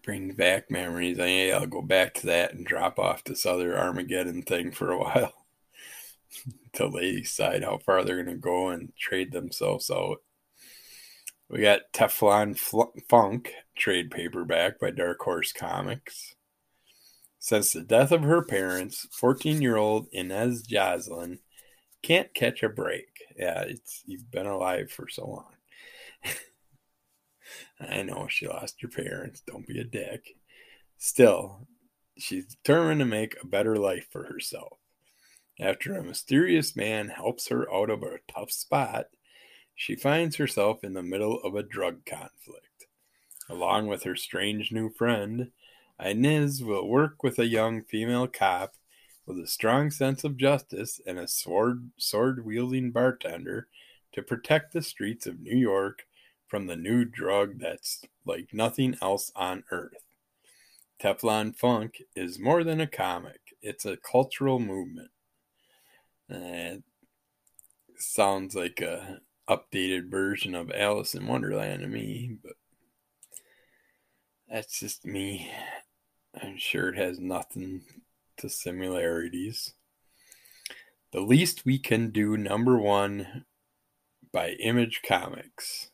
Bring 0.02 0.32
back 0.34 0.70
memories. 0.70 1.18
I, 1.18 1.50
I'll 1.50 1.66
go 1.66 1.82
back 1.82 2.14
to 2.14 2.26
that 2.26 2.54
and 2.54 2.64
drop 2.64 2.98
off 2.98 3.24
this 3.24 3.44
other 3.44 3.76
Armageddon 3.76 4.42
thing 4.42 4.70
for 4.70 4.90
a 4.90 4.98
while 5.02 5.32
until 6.64 6.90
they 6.90 7.12
decide 7.12 7.64
how 7.64 7.78
far 7.78 8.04
they're 8.04 8.22
going 8.22 8.34
to 8.34 8.40
go 8.40 8.68
and 8.68 8.92
trade 8.96 9.32
themselves 9.32 9.90
out. 9.90 10.18
We 11.54 11.60
got 11.60 11.92
Teflon 11.92 12.58
Funk 13.08 13.52
trade 13.76 14.10
paperback 14.10 14.80
by 14.80 14.90
Dark 14.90 15.20
Horse 15.20 15.52
Comics. 15.52 16.34
Since 17.38 17.72
the 17.72 17.82
death 17.82 18.10
of 18.10 18.22
her 18.22 18.42
parents, 18.42 19.06
14 19.12 19.62
year 19.62 19.76
old 19.76 20.08
Inez 20.10 20.62
Joslin 20.62 21.38
can't 22.02 22.34
catch 22.34 22.64
a 22.64 22.68
break. 22.68 23.06
Yeah, 23.38 23.60
it's 23.60 24.02
you've 24.04 24.32
been 24.32 24.48
alive 24.48 24.90
for 24.90 25.06
so 25.08 25.28
long. 25.28 26.34
I 27.88 28.02
know 28.02 28.26
she 28.28 28.48
lost 28.48 28.82
her 28.82 28.88
parents. 28.88 29.40
Don't 29.46 29.64
be 29.64 29.78
a 29.78 29.84
dick. 29.84 30.34
Still, 30.98 31.68
she's 32.18 32.46
determined 32.46 32.98
to 32.98 33.06
make 33.06 33.36
a 33.40 33.46
better 33.46 33.76
life 33.76 34.08
for 34.10 34.24
herself. 34.24 34.78
After 35.60 35.94
a 35.94 36.02
mysterious 36.02 36.74
man 36.74 37.10
helps 37.10 37.46
her 37.46 37.72
out 37.72 37.90
of 37.90 38.02
a 38.02 38.18
tough 38.26 38.50
spot, 38.50 39.06
she 39.74 39.96
finds 39.96 40.36
herself 40.36 40.84
in 40.84 40.94
the 40.94 41.02
middle 41.02 41.40
of 41.42 41.54
a 41.54 41.62
drug 41.62 42.04
conflict. 42.04 42.86
Along 43.48 43.86
with 43.86 44.04
her 44.04 44.16
strange 44.16 44.72
new 44.72 44.90
friend, 44.90 45.50
Inez 46.02 46.62
will 46.62 46.88
work 46.88 47.22
with 47.22 47.38
a 47.38 47.46
young 47.46 47.82
female 47.82 48.26
cop 48.26 48.74
with 49.26 49.38
a 49.38 49.46
strong 49.46 49.90
sense 49.90 50.24
of 50.24 50.36
justice 50.36 51.00
and 51.06 51.18
a 51.18 51.28
sword 51.28 51.90
sword 51.96 52.44
wielding 52.44 52.90
bartender 52.90 53.68
to 54.12 54.22
protect 54.22 54.72
the 54.72 54.82
streets 54.82 55.26
of 55.26 55.40
New 55.40 55.56
York 55.56 56.06
from 56.46 56.66
the 56.66 56.76
new 56.76 57.04
drug 57.04 57.58
that's 57.58 58.02
like 58.24 58.48
nothing 58.52 58.96
else 59.02 59.32
on 59.34 59.64
earth. 59.70 60.04
Teflon 61.00 61.56
Funk 61.56 62.02
is 62.14 62.38
more 62.38 62.64
than 62.64 62.80
a 62.80 62.86
comic, 62.86 63.40
it's 63.60 63.84
a 63.84 63.96
cultural 63.96 64.58
movement. 64.60 65.10
it 66.28 66.82
sounds 67.96 68.54
like 68.54 68.80
a 68.80 69.20
updated 69.48 70.10
version 70.10 70.54
of 70.54 70.70
Alice 70.72 71.14
in 71.14 71.26
Wonderland 71.26 71.82
to 71.82 71.88
me, 71.88 72.38
but 72.42 72.54
that's 74.48 74.80
just 74.80 75.04
me. 75.04 75.50
I'm 76.40 76.56
sure 76.58 76.88
it 76.88 76.98
has 76.98 77.18
nothing 77.18 77.82
to 78.38 78.48
similarities. 78.48 79.74
The 81.12 81.20
Least 81.20 81.64
We 81.64 81.78
Can 81.78 82.10
Do, 82.10 82.36
number 82.36 82.78
one, 82.78 83.44
by 84.32 84.50
Image 84.50 85.02
Comics. 85.06 85.90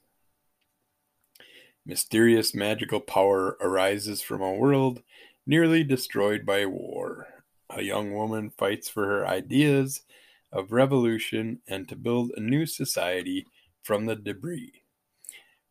Mysterious 1.85 2.55
magical 2.55 3.01
power 3.01 3.59
arises 3.61 4.23
from 4.23 4.41
a 4.41 4.55
world 4.55 5.03
nearly 5.47 5.83
destroyed 5.83 6.47
by 6.47 6.65
war. 6.67 7.27
A 7.69 7.83
young 7.83 8.15
woman 8.15 8.51
fights 8.51 8.89
for 8.89 9.07
her 9.07 9.27
ideas 9.27 10.03
of 10.53 10.73
revolution 10.73 11.61
and 11.69 11.89
to 11.89 11.97
build 11.97 12.33
a 12.37 12.41
new 12.41 12.67
society 12.67 13.47
from 13.83 14.07
the 14.07 14.17
debris. 14.17 14.83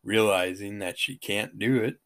Realizing 0.02 0.78
that 0.78 0.98
she 0.98 1.16
can't 1.16 1.58
do 1.58 1.76
it 1.76 2.00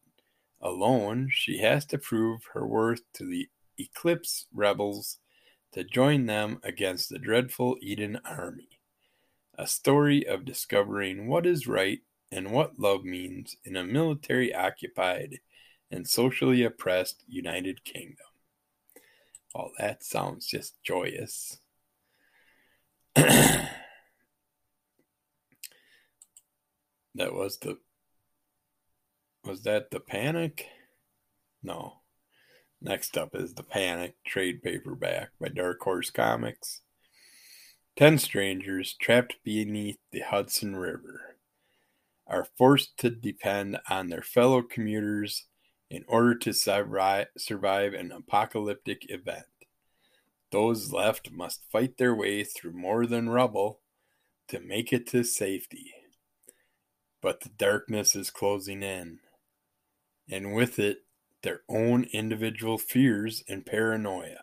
alone, 0.61 1.29
she 1.31 1.59
has 1.59 1.85
to 1.85 1.97
prove 1.97 2.41
her 2.53 2.67
worth 2.67 3.01
to 3.13 3.25
the 3.25 3.47
Eclipse 3.77 4.47
rebels 4.53 5.17
to 5.73 5.83
join 5.83 6.25
them 6.25 6.59
against 6.63 7.09
the 7.09 7.19
dreadful 7.19 7.77
Eden 7.81 8.19
army. 8.25 8.79
A 9.57 9.67
story 9.67 10.27
of 10.27 10.45
discovering 10.45 11.27
what 11.27 11.45
is 11.45 11.67
right 11.67 11.99
and 12.31 12.51
what 12.51 12.79
love 12.79 13.03
means 13.03 13.55
in 13.63 13.75
a 13.75 13.83
military 13.83 14.53
occupied 14.53 15.39
and 15.91 16.07
socially 16.07 16.63
oppressed 16.63 17.23
United 17.27 17.83
Kingdom. 17.83 18.25
Well, 19.53 19.71
that 19.77 20.03
sounds 20.03 20.47
just 20.47 20.81
joyous. 20.83 21.59
that 23.15 23.69
was 27.15 27.57
the 27.59 27.77
was 29.43 29.61
that 29.63 29.91
the 29.91 29.99
panic? 29.99 30.67
No. 31.63 32.01
Next 32.81 33.17
up 33.17 33.35
is 33.35 33.53
The 33.53 33.63
Panic 33.63 34.15
trade 34.25 34.61
paperback 34.61 35.29
by 35.39 35.47
Dark 35.47 35.81
Horse 35.81 36.09
Comics. 36.09 36.81
Ten 37.95 38.17
strangers 38.17 38.93
trapped 38.93 39.37
beneath 39.43 39.97
the 40.11 40.19
Hudson 40.19 40.75
River 40.75 41.37
are 42.27 42.47
forced 42.57 42.97
to 42.97 43.09
depend 43.09 43.79
on 43.89 44.09
their 44.09 44.21
fellow 44.21 44.61
commuters 44.61 45.45
in 45.89 46.03
order 46.07 46.35
to 46.35 46.53
survive 46.53 47.93
an 47.93 48.11
apocalyptic 48.11 49.09
event. 49.09 49.45
Those 50.51 50.93
left 50.93 51.31
must 51.31 51.69
fight 51.71 51.97
their 51.97 52.15
way 52.15 52.43
through 52.43 52.73
more 52.73 53.05
than 53.05 53.29
rubble 53.29 53.81
to 54.47 54.59
make 54.59 54.93
it 54.93 55.07
to 55.07 55.23
safety. 55.23 55.93
But 57.21 57.41
the 57.41 57.49
darkness 57.49 58.15
is 58.15 58.29
closing 58.29 58.83
in, 58.83 59.19
and 60.29 60.53
with 60.53 60.77
it, 60.79 60.99
their 61.41 61.61
own 61.67 62.05
individual 62.13 62.77
fears 62.77 63.43
and 63.47 63.65
paranoia. 63.65 64.41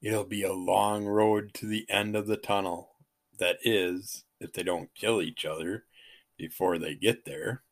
It'll 0.00 0.24
be 0.24 0.42
a 0.42 0.52
long 0.52 1.06
road 1.06 1.52
to 1.54 1.66
the 1.66 1.86
end 1.88 2.14
of 2.16 2.26
the 2.26 2.36
tunnel. 2.36 2.90
That 3.38 3.56
is, 3.62 4.24
if 4.40 4.52
they 4.52 4.62
don't 4.62 4.94
kill 4.94 5.20
each 5.20 5.44
other 5.44 5.84
before 6.36 6.78
they 6.78 6.94
get 6.94 7.24
there. 7.24 7.62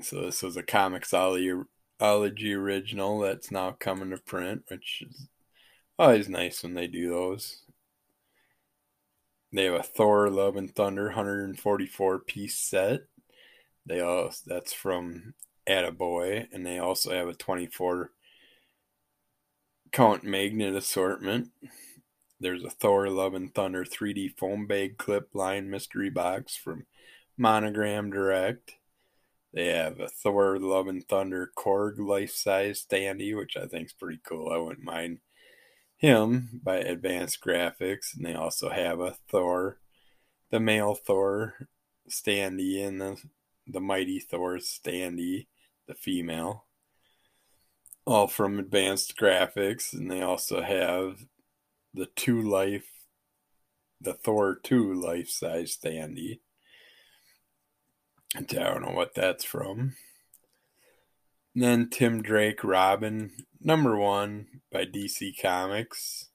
So 0.00 0.22
this 0.22 0.42
was 0.42 0.56
a 0.56 0.62
Comixology 2.02 2.56
original 2.56 3.20
that's 3.20 3.50
now 3.50 3.76
coming 3.78 4.10
to 4.10 4.18
print, 4.18 4.64
which 4.68 5.04
is 5.08 5.28
always 5.98 6.28
nice 6.28 6.62
when 6.62 6.74
they 6.74 6.86
do 6.86 7.10
those. 7.10 7.62
They 9.52 9.64
have 9.64 9.74
a 9.74 9.82
Thor 9.82 10.28
Love 10.30 10.56
and 10.56 10.74
Thunder 10.74 11.06
144 11.06 12.18
piece 12.20 12.58
set. 12.58 13.02
They 13.86 14.00
all 14.00 14.30
that's 14.46 14.72
from 14.72 15.34
Attaboy, 15.68 16.48
and 16.52 16.64
they 16.66 16.78
also 16.78 17.12
have 17.12 17.28
a 17.28 17.34
24 17.34 18.10
count 19.92 20.24
magnet 20.24 20.74
assortment. 20.74 21.50
There's 22.40 22.64
a 22.64 22.70
Thor 22.70 23.08
Love 23.10 23.34
and 23.34 23.54
Thunder 23.54 23.84
3D 23.84 24.36
foam 24.36 24.66
bag 24.66 24.98
clip 24.98 25.28
line 25.34 25.70
mystery 25.70 26.10
box 26.10 26.56
from 26.56 26.86
Monogram 27.36 28.10
Direct. 28.10 28.74
They 29.52 29.66
have 29.66 30.00
a 30.00 30.08
Thor 30.08 30.58
Love 30.58 30.88
and 30.88 31.06
Thunder 31.06 31.50
Korg 31.56 31.98
life 31.98 32.32
size 32.32 32.86
standee, 32.88 33.36
which 33.36 33.56
I 33.56 33.66
think 33.66 33.86
is 33.86 33.92
pretty 33.92 34.20
cool. 34.24 34.50
I 34.50 34.56
wouldn't 34.56 34.84
mind 34.84 35.18
him 35.96 36.60
by 36.62 36.76
Advanced 36.76 37.40
Graphics. 37.44 38.16
And 38.16 38.24
they 38.24 38.34
also 38.34 38.70
have 38.70 39.00
a 39.00 39.16
Thor, 39.28 39.78
the 40.50 40.58
male 40.58 40.94
Thor 40.94 41.68
standee, 42.10 42.86
and 42.86 43.00
the, 43.00 43.16
the 43.66 43.80
Mighty 43.80 44.20
Thor 44.20 44.56
standee, 44.56 45.46
the 45.86 45.94
female. 45.94 46.64
All 48.06 48.26
from 48.26 48.58
Advanced 48.58 49.18
Graphics. 49.18 49.92
And 49.92 50.10
they 50.10 50.22
also 50.22 50.62
have 50.62 51.26
the 51.92 52.06
two 52.16 52.40
life, 52.40 52.88
the 54.00 54.14
Thor 54.14 54.58
2 54.62 54.94
life 54.94 55.28
size 55.28 55.76
standee. 55.76 56.40
I 58.34 58.40
don't 58.40 58.82
know 58.82 58.92
what 58.92 59.14
that's 59.14 59.44
from. 59.44 59.94
And 61.54 61.62
then 61.62 61.90
Tim 61.90 62.22
Drake 62.22 62.64
Robin, 62.64 63.32
number 63.60 63.96
one 63.96 64.46
by 64.70 64.86
DC 64.86 65.34
Comics. 65.40 66.28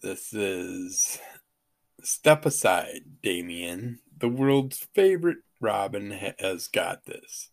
This 0.00 0.32
is 0.32 1.18
Step 2.02 2.46
Aside, 2.46 3.02
Damian. 3.22 3.98
The 4.16 4.28
world's 4.28 4.86
favorite 4.94 5.38
Robin 5.60 6.10
has 6.38 6.68
got 6.68 7.04
this. 7.04 7.50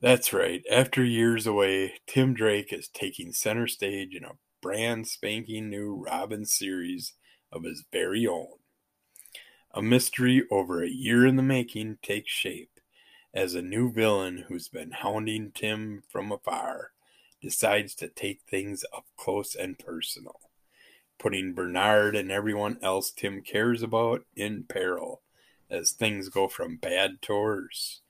That's 0.00 0.32
right. 0.32 0.62
After 0.70 1.02
years 1.02 1.46
away, 1.46 1.94
Tim 2.06 2.34
Drake 2.34 2.72
is 2.72 2.88
taking 2.88 3.32
center 3.32 3.66
stage 3.66 4.14
in 4.14 4.24
a 4.24 4.38
brand 4.62 5.08
spanking 5.08 5.70
new 5.70 6.04
Robin 6.04 6.44
series 6.44 7.14
of 7.50 7.64
his 7.64 7.84
very 7.92 8.26
own. 8.26 8.55
A 9.76 9.82
mystery 9.82 10.42
over 10.50 10.82
a 10.82 10.88
year 10.88 11.26
in 11.26 11.36
the 11.36 11.42
making 11.42 11.98
takes 12.00 12.32
shape 12.32 12.80
as 13.34 13.54
a 13.54 13.60
new 13.60 13.92
villain 13.92 14.46
who's 14.48 14.68
been 14.68 14.90
hounding 14.90 15.52
Tim 15.52 16.02
from 16.08 16.32
afar 16.32 16.92
decides 17.42 17.94
to 17.96 18.08
take 18.08 18.40
things 18.48 18.86
up 18.96 19.04
close 19.18 19.54
and 19.54 19.78
personal, 19.78 20.40
putting 21.18 21.52
Bernard 21.52 22.16
and 22.16 22.32
everyone 22.32 22.78
else 22.80 23.10
Tim 23.10 23.42
cares 23.42 23.82
about 23.82 24.24
in 24.34 24.64
peril 24.64 25.20
as 25.68 25.92
things 25.92 26.30
go 26.30 26.48
from 26.48 26.78
bad 26.78 27.20
to 27.22 27.34
worse 27.34 28.00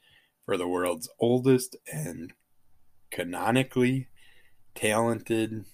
for 0.44 0.56
the 0.56 0.68
world's 0.68 1.08
oldest 1.18 1.74
and 1.92 2.32
canonically 3.10 4.06
talented 4.76 5.64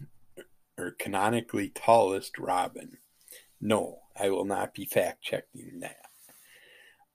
or 0.78 0.92
canonically 0.92 1.68
tallest 1.68 2.38
Robin. 2.38 2.96
No, 3.64 4.00
I 4.20 4.28
will 4.30 4.44
not 4.44 4.74
be 4.74 4.84
fact 4.84 5.22
checking 5.22 5.78
that. 5.80 5.96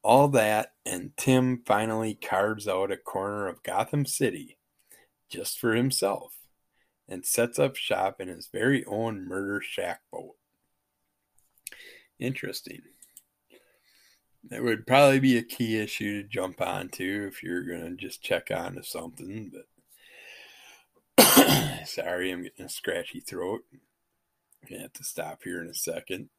All 0.01 0.29
that, 0.29 0.71
and 0.85 1.11
Tim 1.17 1.61
finally 1.65 2.15
carves 2.15 2.69
out 2.69 2.89
a 2.89 2.95
corner 2.95 3.47
of 3.49 3.63
Gotham 3.63 4.05
City 4.05 4.57
just 5.29 5.59
for 5.59 5.75
himself 5.75 6.37
and 7.09 7.25
sets 7.25 7.59
up 7.59 7.75
shop 7.75 8.21
in 8.21 8.29
his 8.29 8.47
very 8.47 8.85
own 8.85 9.27
murder 9.27 9.59
shack 9.61 9.99
boat. 10.09 10.35
Interesting. 12.17 12.81
That 14.49 14.63
would 14.63 14.87
probably 14.87 15.19
be 15.19 15.37
a 15.37 15.43
key 15.43 15.77
issue 15.77 16.21
to 16.21 16.27
jump 16.29 16.61
onto 16.61 17.27
if 17.29 17.43
you're 17.43 17.67
going 17.67 17.81
to 17.81 17.95
just 17.97 18.23
check 18.23 18.49
onto 18.49 18.83
something. 18.83 19.51
But 21.17 21.25
sorry, 21.85 22.31
I'm 22.31 22.43
getting 22.43 22.65
a 22.65 22.69
scratchy 22.69 23.19
throat. 23.19 23.63
I'm 23.73 24.69
gonna 24.69 24.83
have 24.83 24.93
to 24.93 25.03
stop 25.03 25.41
here 25.43 25.61
in 25.61 25.69
a 25.69 25.73
second. 25.73 26.29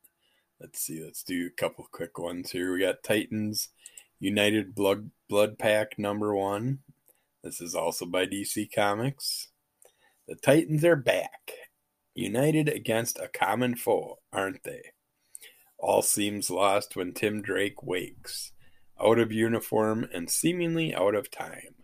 Let's 0.60 0.80
see. 0.80 1.02
Let's 1.04 1.22
do 1.22 1.46
a 1.46 1.60
couple 1.60 1.86
quick 1.90 2.18
ones 2.18 2.50
here. 2.50 2.72
We 2.72 2.80
got 2.80 3.04
Titans 3.04 3.68
United 4.18 4.74
Blood 4.74 5.10
Bloodpact 5.30 5.98
number 5.98 6.34
one. 6.34 6.80
This 7.44 7.60
is 7.60 7.74
also 7.76 8.06
by 8.06 8.26
DC 8.26 8.72
Comics. 8.74 9.48
The 10.26 10.34
Titans 10.34 10.84
are 10.84 10.96
back, 10.96 11.52
united 12.14 12.68
against 12.68 13.18
a 13.18 13.28
common 13.28 13.76
foe, 13.76 14.18
aren't 14.32 14.64
they? 14.64 14.82
All 15.78 16.02
seems 16.02 16.50
lost 16.50 16.96
when 16.96 17.14
Tim 17.14 17.40
Drake 17.40 17.82
wakes, 17.82 18.50
out 19.00 19.20
of 19.20 19.30
uniform 19.30 20.08
and 20.12 20.28
seemingly 20.28 20.92
out 20.92 21.14
of 21.14 21.30
time. 21.30 21.76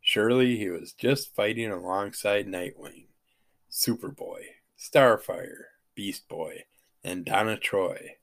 Surely 0.00 0.56
he 0.56 0.70
was 0.70 0.94
just 0.94 1.34
fighting 1.34 1.70
alongside 1.70 2.46
Nightwing, 2.46 3.08
Superboy, 3.70 4.40
Starfire, 4.78 5.64
Beast 5.94 6.28
Boy, 6.28 6.64
and 7.06 7.24
Donna 7.24 7.56
Troy. 7.56 8.16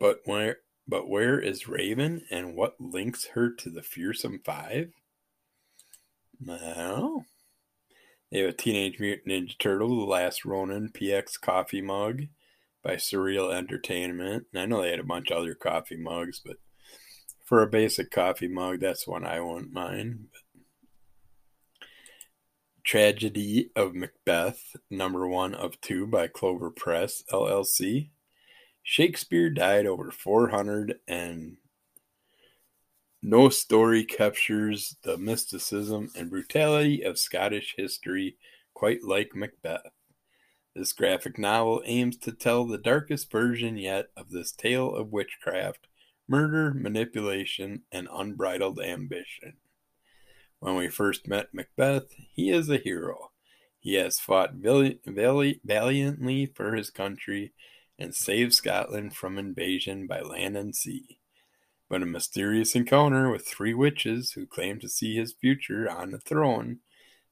But 0.00 0.20
where 0.24 0.58
but 0.86 1.08
where 1.08 1.38
is 1.38 1.68
Raven 1.68 2.22
and 2.30 2.56
what 2.56 2.80
links 2.80 3.26
her 3.34 3.50
to 3.50 3.70
the 3.70 3.82
fearsome 3.82 4.40
five? 4.44 4.92
Well, 6.44 7.24
they 8.30 8.40
have 8.40 8.50
a 8.50 8.52
Teenage 8.52 8.98
Mutant 8.98 9.28
Ninja 9.28 9.58
Turtle, 9.58 10.00
The 10.00 10.04
Last 10.04 10.44
Ronin 10.44 10.90
PX 10.90 11.40
coffee 11.40 11.80
mug 11.80 12.24
by 12.82 12.96
Surreal 12.96 13.54
Entertainment. 13.54 14.46
And 14.52 14.60
I 14.60 14.66
know 14.66 14.82
they 14.82 14.90
had 14.90 15.00
a 15.00 15.04
bunch 15.04 15.30
of 15.30 15.38
other 15.38 15.54
coffee 15.54 15.96
mugs, 15.96 16.42
but 16.44 16.56
for 17.44 17.62
a 17.62 17.66
basic 17.66 18.10
coffee 18.10 18.48
mug, 18.48 18.80
that's 18.80 19.06
one 19.06 19.24
I 19.24 19.40
won't 19.40 19.72
mind. 19.72 20.26
But 20.32 20.42
Tragedy 22.84 23.70
of 23.74 23.94
Macbeth, 23.94 24.76
number 24.90 25.26
one 25.26 25.54
of 25.54 25.80
two 25.80 26.06
by 26.06 26.28
Clover 26.28 26.70
Press, 26.70 27.22
LLC. 27.32 28.10
Shakespeare 28.82 29.48
died 29.48 29.86
over 29.86 30.10
400 30.10 31.00
and 31.08 31.56
no 33.22 33.48
story 33.48 34.04
captures 34.04 34.96
the 35.02 35.16
mysticism 35.16 36.10
and 36.14 36.28
brutality 36.28 37.02
of 37.02 37.18
Scottish 37.18 37.74
history 37.78 38.36
quite 38.74 39.02
like 39.02 39.34
Macbeth. 39.34 39.92
This 40.76 40.92
graphic 40.92 41.38
novel 41.38 41.80
aims 41.86 42.18
to 42.18 42.32
tell 42.32 42.66
the 42.66 42.76
darkest 42.76 43.32
version 43.32 43.78
yet 43.78 44.08
of 44.14 44.28
this 44.28 44.52
tale 44.52 44.94
of 44.94 45.10
witchcraft, 45.10 45.86
murder, 46.28 46.74
manipulation, 46.74 47.84
and 47.90 48.08
unbridled 48.12 48.78
ambition. 48.78 49.54
When 50.64 50.76
we 50.76 50.88
first 50.88 51.28
met 51.28 51.52
Macbeth, 51.52 52.14
he 52.32 52.48
is 52.48 52.70
a 52.70 52.78
hero. 52.78 53.32
He 53.80 53.96
has 53.96 54.18
fought 54.18 54.54
valiantly 54.54 56.46
for 56.46 56.74
his 56.74 56.88
country 56.88 57.52
and 57.98 58.14
saved 58.14 58.54
Scotland 58.54 59.14
from 59.14 59.36
invasion 59.36 60.06
by 60.06 60.22
land 60.22 60.56
and 60.56 60.74
sea. 60.74 61.18
But 61.90 62.00
a 62.00 62.06
mysterious 62.06 62.74
encounter 62.74 63.28
with 63.28 63.46
three 63.46 63.74
witches 63.74 64.32
who 64.32 64.46
claim 64.46 64.80
to 64.80 64.88
see 64.88 65.14
his 65.14 65.34
future 65.34 65.86
on 65.90 66.12
the 66.12 66.18
throne 66.18 66.78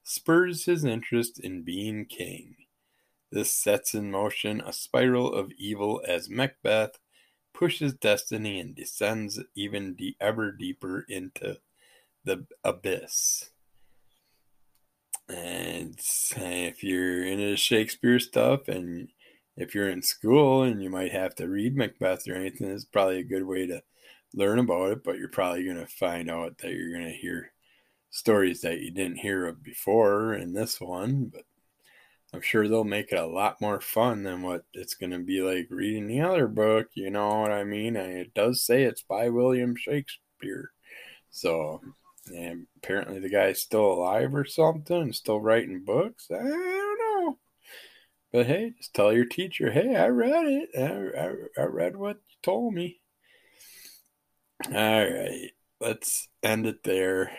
spurs 0.02 0.66
his 0.66 0.84
interest 0.84 1.40
in 1.40 1.62
being 1.62 2.04
king. 2.04 2.56
This 3.30 3.50
sets 3.50 3.94
in 3.94 4.10
motion 4.10 4.60
a 4.60 4.74
spiral 4.74 5.32
of 5.32 5.52
evil 5.52 6.02
as 6.06 6.28
Macbeth 6.28 6.98
pushes 7.54 7.94
destiny 7.94 8.60
and 8.60 8.74
descends 8.74 9.40
even 9.54 9.94
de- 9.94 10.16
ever 10.20 10.52
deeper 10.52 11.06
into 11.08 11.60
the 12.24 12.46
abyss. 12.64 13.50
And 15.28 15.98
if 16.36 16.82
you're 16.84 17.24
into 17.24 17.56
Shakespeare 17.56 18.18
stuff 18.18 18.68
and 18.68 19.08
if 19.56 19.74
you're 19.74 19.88
in 19.88 20.02
school 20.02 20.62
and 20.62 20.82
you 20.82 20.90
might 20.90 21.12
have 21.12 21.34
to 21.36 21.48
read 21.48 21.76
Macbeth 21.76 22.28
or 22.28 22.34
anything, 22.34 22.68
it's 22.70 22.84
probably 22.84 23.18
a 23.18 23.24
good 23.24 23.44
way 23.44 23.66
to 23.66 23.82
learn 24.34 24.58
about 24.58 24.92
it, 24.92 25.04
but 25.04 25.18
you're 25.18 25.28
probably 25.28 25.64
going 25.64 25.76
to 25.76 25.86
find 25.86 26.30
out 26.30 26.58
that 26.58 26.72
you're 26.72 26.92
going 26.92 27.10
to 27.10 27.16
hear 27.16 27.52
stories 28.10 28.60
that 28.62 28.80
you 28.80 28.90
didn't 28.90 29.18
hear 29.18 29.46
of 29.46 29.62
before 29.62 30.34
in 30.34 30.52
this 30.52 30.80
one, 30.80 31.30
but 31.32 31.44
I'm 32.34 32.40
sure 32.40 32.66
they'll 32.66 32.84
make 32.84 33.12
it 33.12 33.18
a 33.18 33.26
lot 33.26 33.60
more 33.60 33.80
fun 33.80 34.22
than 34.22 34.42
what 34.42 34.64
it's 34.72 34.94
going 34.94 35.12
to 35.12 35.18
be 35.18 35.42
like 35.42 35.66
reading 35.70 36.06
the 36.06 36.22
other 36.22 36.48
book. 36.48 36.88
You 36.94 37.10
know 37.10 37.40
what 37.40 37.52
I 37.52 37.64
mean? 37.64 37.96
And 37.96 38.12
it 38.12 38.32
does 38.34 38.62
say 38.62 38.84
it's 38.84 39.02
by 39.02 39.28
William 39.28 39.76
Shakespeare. 39.76 40.72
So 41.30 41.80
and 42.26 42.66
apparently 42.76 43.18
the 43.18 43.28
guy's 43.28 43.60
still 43.60 43.92
alive 43.92 44.34
or 44.34 44.44
something, 44.44 45.12
still 45.12 45.40
writing 45.40 45.84
books. 45.84 46.28
I 46.30 46.42
don't 46.42 46.98
know. 46.98 47.38
But 48.32 48.46
hey, 48.46 48.72
just 48.76 48.94
tell 48.94 49.12
your 49.12 49.26
teacher, 49.26 49.70
hey, 49.70 49.96
I 49.96 50.08
read 50.08 50.46
it. 50.46 50.70
I, 50.76 51.60
I, 51.60 51.62
I 51.62 51.66
read 51.66 51.96
what 51.96 52.16
you 52.16 52.36
told 52.42 52.74
me. 52.74 53.00
All 54.66 54.72
right, 54.74 55.50
let's 55.80 56.28
end 56.42 56.66
it 56.66 56.84
there. 56.84 57.32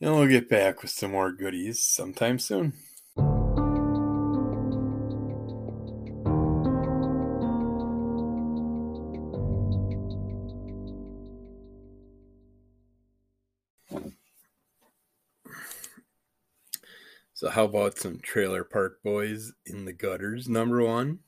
And 0.00 0.14
we'll 0.14 0.28
get 0.28 0.48
back 0.48 0.82
with 0.82 0.90
some 0.90 1.12
more 1.12 1.32
goodies 1.32 1.84
sometime 1.84 2.38
soon. 2.38 2.74
So, 17.40 17.48
how 17.48 17.64
about 17.64 17.96
some 17.96 18.18
Trailer 18.18 18.64
Park 18.64 19.02
Boys 19.02 19.54
in 19.64 19.86
the 19.86 19.94
Gutters? 19.94 20.46
Number 20.46 20.84
one. 20.84 21.20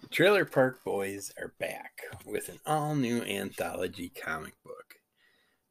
The 0.00 0.06
Trailer 0.08 0.44
Park 0.44 0.84
Boys 0.84 1.32
are 1.36 1.52
back 1.58 2.02
with 2.24 2.48
an 2.48 2.60
all 2.64 2.94
new 2.94 3.22
anthology 3.22 4.08
comic 4.08 4.52
book. 4.62 4.94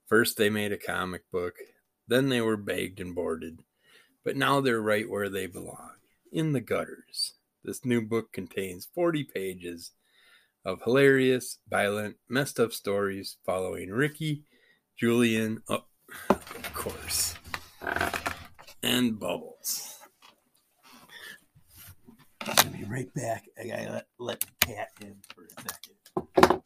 First, 0.07 0.36
they 0.36 0.49
made 0.49 0.73
a 0.73 0.77
comic 0.77 1.22
book, 1.32 1.53
then, 2.06 2.27
they 2.27 2.41
were 2.41 2.57
bagged 2.57 2.99
and 2.99 3.15
boarded, 3.15 3.61
but 4.26 4.36
now 4.36 4.60
they're 4.60 4.82
right 4.82 5.10
where 5.10 5.30
they 5.30 5.45
belong 5.45 5.94
in 6.34 6.52
the 6.52 6.60
gutters. 6.60 7.36
This 7.64 7.86
new 7.86 8.02
book 8.02 8.34
contains 8.34 8.90
40 8.94 9.23
pages 9.23 9.91
of 10.65 10.82
hilarious, 10.82 11.60
violent, 11.69 12.18
messed 12.27 12.60
up 12.60 12.73
stories 12.73 13.38
following 13.45 13.90
Ricky, 13.90 14.44
Julian, 14.98 15.64
oh, 15.69 15.86
of 16.30 16.73
course 16.73 17.36
and 18.86 19.20
bubbles. 19.20 19.98
I'll 22.41 22.70
be 22.70 22.84
right 22.84 23.12
back. 23.16 23.45
I 23.60 23.68
gotta 23.68 23.91
let, 23.91 24.06
let 24.20 24.40
the 24.41 24.48
cat 24.60 24.90
in 25.02 25.16
for 25.34 25.44
a 25.44 25.62
second. 25.62 26.62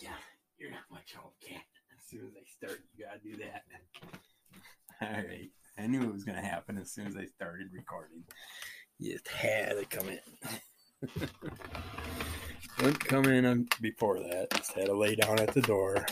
Yeah, 0.00 0.10
you're 0.58 0.72
not 0.72 0.80
much 0.90 1.14
of 1.14 1.20
a 1.20 1.46
cat. 1.46 1.62
As 1.96 2.10
soon 2.10 2.26
as 2.26 2.32
I 2.34 2.66
start, 2.66 2.80
you 2.96 3.04
gotta 3.04 3.20
do 3.20 3.36
that. 3.44 3.62
All 5.00 5.24
right. 5.24 5.50
I 5.78 5.86
knew 5.86 6.02
it 6.02 6.12
was 6.12 6.24
gonna 6.24 6.42
happen 6.42 6.78
as 6.78 6.90
soon 6.90 7.06
as 7.06 7.16
I 7.16 7.26
started 7.26 7.68
recording. 7.72 8.24
You 8.98 9.12
just 9.12 9.28
had 9.28 9.78
to 9.78 9.84
come 9.84 10.08
in. 10.08 10.18
Wouldn't 12.78 13.04
come 13.04 13.24
in 13.26 13.68
before 13.80 14.18
that. 14.20 14.50
Just 14.54 14.72
had 14.72 14.86
to 14.86 14.94
lay 14.96 15.14
down 15.14 15.40
at 15.40 15.54
the 15.54 15.62
door. 15.62 16.06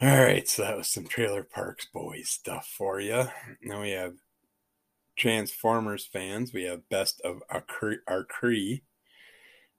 All 0.00 0.20
right, 0.22 0.46
so 0.48 0.62
that 0.62 0.76
was 0.76 0.88
some 0.88 1.06
Trailer 1.06 1.42
Parks 1.42 1.86
Boys 1.86 2.28
stuff 2.28 2.66
for 2.66 3.00
you. 3.00 3.28
Now 3.62 3.80
we 3.80 3.90
have 3.90 4.14
Transformers 5.16 6.04
fans. 6.04 6.52
We 6.52 6.64
have 6.64 6.88
Best 6.90 7.20
of 7.22 7.42
Arcee, 7.50 8.82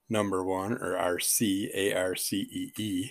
number 0.08 0.44
one, 0.44 0.72
or 0.72 0.94
RC, 0.94 1.70
A 1.74 1.94
R 1.94 2.16
C 2.16 2.36
E 2.50 2.72
E. 2.82 3.10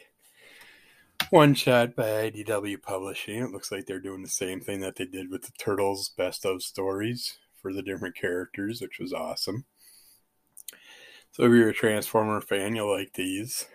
One 1.29 1.53
shot 1.53 1.95
by 1.95 2.29
IDW 2.29 2.81
Publishing. 2.81 3.41
It 3.41 3.51
looks 3.51 3.71
like 3.71 3.85
they're 3.85 3.99
doing 3.99 4.21
the 4.21 4.29
same 4.29 4.59
thing 4.59 4.81
that 4.81 4.97
they 4.97 5.05
did 5.05 5.31
with 5.31 5.43
the 5.43 5.51
Turtles 5.57 6.09
Best 6.09 6.45
of 6.45 6.61
stories 6.61 7.37
for 7.61 7.73
the 7.73 7.81
different 7.81 8.15
characters, 8.15 8.81
which 8.81 8.99
was 8.99 9.13
awesome. 9.13 9.65
So 11.37 11.43
if 11.43 11.51
you're 11.51 11.69
a 11.69 11.73
Transformer 11.73 12.41
fan, 12.41 12.75
you'll 12.75 12.91
like 12.91 13.13
these. 13.13 13.67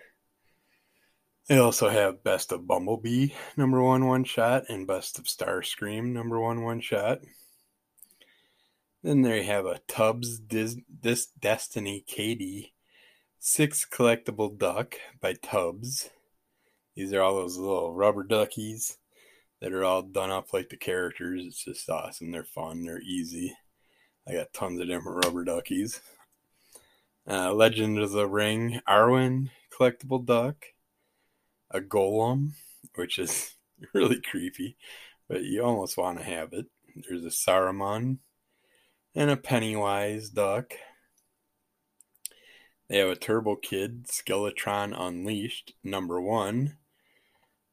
They 1.47 1.59
also 1.59 1.91
have 1.91 2.25
Best 2.25 2.51
of 2.51 2.67
Bumblebee, 2.67 3.29
number 3.57 3.81
one 3.81 4.09
one 4.09 4.25
shot, 4.25 4.65
and 4.69 4.85
Best 4.85 5.17
of 5.17 5.27
Starscream, 5.27 6.07
number 6.07 6.41
one 6.41 6.65
one 6.65 6.81
shot. 6.81 7.21
Then 9.05 9.23
they 9.23 9.45
have 9.45 9.65
a 9.65 9.81
Tubbz 9.87 10.39
Dis- 10.45 10.81
Dis- 11.01 11.31
Destiny 11.39 12.03
Katie, 12.05 12.75
six 13.39 13.87
collectible 13.89 14.59
duck 14.59 14.97
by 15.21 15.35
Tubbz. 15.35 16.11
These 16.97 17.13
are 17.13 17.23
all 17.23 17.37
those 17.37 17.59
little 17.59 17.95
rubber 17.95 18.25
duckies 18.25 18.99
that 19.61 19.73
are 19.73 19.85
all 19.85 20.03
done 20.03 20.33
up 20.33 20.53
like 20.53 20.69
the 20.69 20.77
characters. 20.77 21.45
It's 21.47 21.65
just 21.65 21.89
awesome. 21.89 22.33
They're 22.33 22.43
fun. 22.43 22.83
They're 22.83 23.01
easy. 23.03 23.57
I 24.27 24.33
got 24.33 24.53
tons 24.53 24.81
of 24.81 24.89
different 24.89 25.25
rubber 25.25 25.45
duckies 25.45 26.01
uh, 27.29 27.53
Legend 27.53 27.99
of 27.99 28.13
the 28.13 28.27
Ring 28.27 28.81
Arwen 28.89 29.51
collectible 29.73 30.25
duck, 30.25 30.67
a 31.71 31.81
Gollum, 31.81 32.53
which 32.95 33.19
is 33.19 33.55
really 33.95 34.21
creepy, 34.21 34.77
but 35.29 35.43
you 35.43 35.63
almost 35.63 35.97
want 35.97 36.19
to 36.19 36.25
have 36.25 36.53
it. 36.53 36.67
There's 36.95 37.25
a 37.25 37.29
Saruman 37.29 38.19
and 39.15 39.31
a 39.31 39.37
Pennywise 39.37 40.29
duck. 40.29 40.75
They 42.89 42.99
have 42.99 43.09
a 43.09 43.17
Turbo 43.17 43.57
Kid 43.57 44.07
Skeletron 44.07 44.95
Unleashed 44.99 45.73
number 45.83 46.21
one 46.21 46.77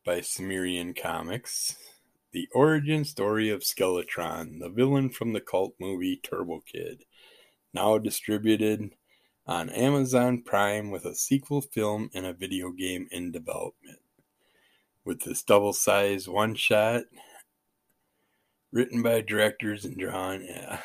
by 0.06 0.22
Cimmerian 0.22 0.94
Comics. 0.94 1.76
The 2.32 2.48
origin 2.54 3.04
story 3.04 3.50
of 3.50 3.62
Skeletron, 3.62 4.60
the 4.60 4.70
villain 4.70 5.10
from 5.10 5.34
the 5.34 5.42
cult 5.42 5.74
movie 5.80 6.16
Turbo 6.16 6.62
Kid, 6.62 7.04
now 7.74 7.98
distributed 7.98 8.92
on 9.50 9.68
Amazon 9.72 10.44
Prime 10.44 10.92
with 10.92 11.06
a 11.06 11.16
sequel 11.16 11.60
film 11.60 12.12
and 12.14 12.24
a 12.24 12.34
video 12.34 12.70
game 12.70 13.08
in 13.12 13.32
development. 13.32 13.98
With 15.04 15.22
this 15.22 15.42
double 15.42 15.74
sized 15.74 16.28
one 16.28 16.54
shot, 16.54 17.06
written 18.72 19.02
by 19.02 19.22
directors 19.22 19.86
and 19.86 19.98
drawn, 19.98 20.46
yeah. 20.46 20.82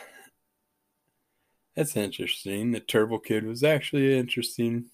That's 1.76 1.94
interesting. 1.94 2.72
The 2.72 2.80
Turbo 2.80 3.18
Kid 3.18 3.44
was 3.44 3.62
actually 3.62 4.14
an 4.14 4.20
interesting 4.20 4.86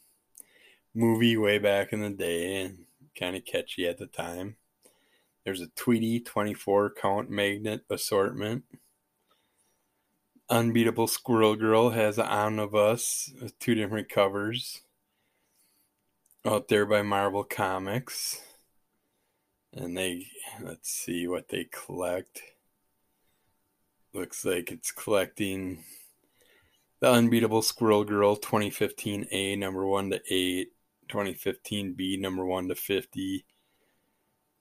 movie 0.92 1.36
way 1.36 1.58
back 1.58 1.92
in 1.92 2.00
the 2.00 2.10
day 2.10 2.62
and 2.62 2.86
kind 3.16 3.36
of 3.36 3.44
catchy 3.44 3.86
at 3.86 3.98
the 3.98 4.06
time. 4.06 4.56
There's 5.44 5.60
a 5.60 5.68
Tweety 5.76 6.18
24 6.18 6.94
count 7.00 7.30
magnet 7.30 7.82
assortment. 7.88 8.64
Unbeatable 10.50 11.06
Squirrel 11.06 11.54
Girl 11.54 11.90
has 11.90 12.18
an 12.18 12.26
omnibus 12.26 13.32
with 13.40 13.52
uh, 13.52 13.54
two 13.60 13.76
different 13.76 14.08
covers 14.08 14.80
out 16.44 16.66
there 16.66 16.84
by 16.86 17.02
Marvel 17.02 17.44
Comics. 17.44 18.40
And 19.72 19.96
they, 19.96 20.26
let's 20.60 20.90
see 20.90 21.28
what 21.28 21.48
they 21.48 21.68
collect. 21.70 22.42
Looks 24.12 24.44
like 24.44 24.72
it's 24.72 24.90
collecting 24.90 25.84
the 26.98 27.08
Unbeatable 27.08 27.62
Squirrel 27.62 28.02
Girl 28.02 28.36
2015A, 28.36 29.56
number 29.56 29.86
1 29.86 30.10
to 30.10 30.20
8, 30.28 30.68
2015B, 31.08 32.18
number 32.18 32.44
1 32.44 32.68
to 32.70 32.74
50, 32.74 33.44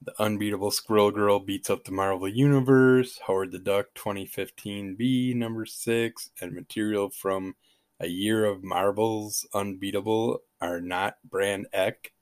the 0.02 0.14
Unbeatable 0.18 0.70
Squirrel 0.70 1.10
Girl 1.10 1.38
beats 1.38 1.68
up 1.68 1.84
the 1.84 1.92
Marvel 1.92 2.28
Universe. 2.28 3.20
Howard 3.26 3.52
the 3.52 3.58
Duck 3.58 3.86
2015 3.94 4.94
B, 4.94 5.34
number 5.34 5.66
six, 5.66 6.30
and 6.40 6.54
material 6.54 7.10
from 7.10 7.54
A 8.00 8.06
Year 8.06 8.44
of 8.46 8.64
Marvel's 8.64 9.46
Unbeatable 9.52 10.42
are 10.60 10.80
not 10.80 11.16
Brand 11.24 11.66
Eck 11.72 12.12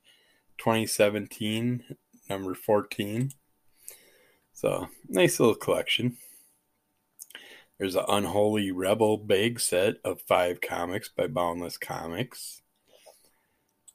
2017, 0.58 1.84
number 2.28 2.54
14. 2.54 3.32
So, 4.52 4.88
nice 5.08 5.38
little 5.38 5.54
collection. 5.54 6.16
There's 7.78 7.94
an 7.94 8.06
Unholy 8.08 8.72
Rebel 8.72 9.18
bag 9.18 9.60
set 9.60 9.98
of 10.04 10.20
five 10.22 10.60
comics 10.60 11.08
by 11.08 11.28
Boundless 11.28 11.78
Comics. 11.78 12.62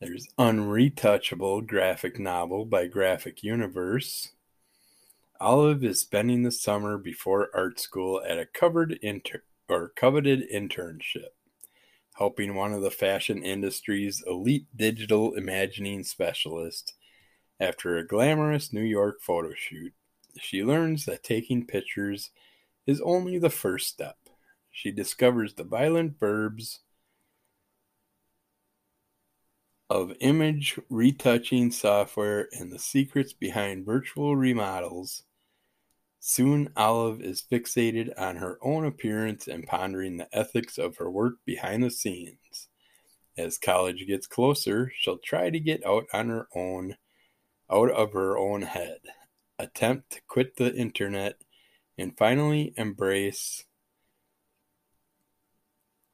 There's 0.06 0.28
Unretouchable 0.38 1.66
graphic 1.66 2.20
novel 2.20 2.66
by 2.66 2.88
Graphic 2.88 3.42
Universe. 3.42 4.34
Olive 5.40 5.82
is 5.86 6.02
spending 6.02 6.44
the 6.44 6.52
summer 6.52 6.98
before 6.98 7.50
art 7.56 7.80
school 7.80 8.22
at 8.28 8.38
a 8.38 8.46
covered 8.46 9.00
inter- 9.02 9.44
or 9.70 9.94
coveted 9.96 10.44
internship, 10.54 11.30
helping 12.16 12.54
one 12.54 12.74
of 12.74 12.82
the 12.82 12.92
fashion 12.92 13.42
industry's 13.44 14.22
elite 14.28 14.68
digital 14.76 15.36
imagining 15.36 16.04
specialists. 16.04 16.94
After 17.58 17.98
a 17.98 18.06
glamorous 18.06 18.74
New 18.74 18.84
York 18.84 19.22
photo 19.22 19.54
shoot, 19.54 19.94
she 20.38 20.66
learns 20.66 21.06
that 21.06 21.24
taking 21.24 21.66
pictures 21.66 22.32
is 22.86 23.00
only 23.00 23.40
the 23.40 23.50
first 23.50 23.88
step. 23.88 24.18
She 24.70 24.92
discovers 24.92 25.54
the 25.54 25.64
violent 25.64 26.20
verbs 26.20 26.82
of 29.94 30.12
image 30.22 30.80
retouching 30.90 31.70
software 31.70 32.50
and 32.52 32.72
the 32.72 32.80
secrets 32.80 33.32
behind 33.32 33.86
virtual 33.86 34.36
remodels. 34.36 35.22
Soon, 36.20 36.70
Olive 36.76 37.22
is 37.22 37.44
fixated 37.44 38.12
on 38.18 38.38
her 38.38 38.58
own 38.64 38.86
appearance 38.86 39.48
and 39.48 39.68
pondering 39.68 40.18
the 40.18 40.36
ethics 40.36 40.80
of 40.80 40.98
her 40.98 41.12
work 41.12 41.36
behind 41.46 41.84
the 41.84 41.92
scenes. 41.92 42.70
As 43.38 43.60
college 43.60 44.08
gets 44.08 44.26
closer, 44.26 44.92
she'll 44.98 45.20
try 45.20 45.52
to 45.52 45.60
get 45.60 45.86
out 45.86 46.06
on 46.12 46.30
her 46.30 46.48
own, 46.56 46.98
out 47.72 47.92
of 47.92 48.14
her 48.14 48.36
own 48.36 48.64
head, 48.64 48.98
attempt 49.60 50.14
to 50.14 50.22
quit 50.28 50.56
the 50.56 50.74
internet, 50.74 51.44
and 52.00 52.18
finally 52.18 52.74
embrace 52.78 53.66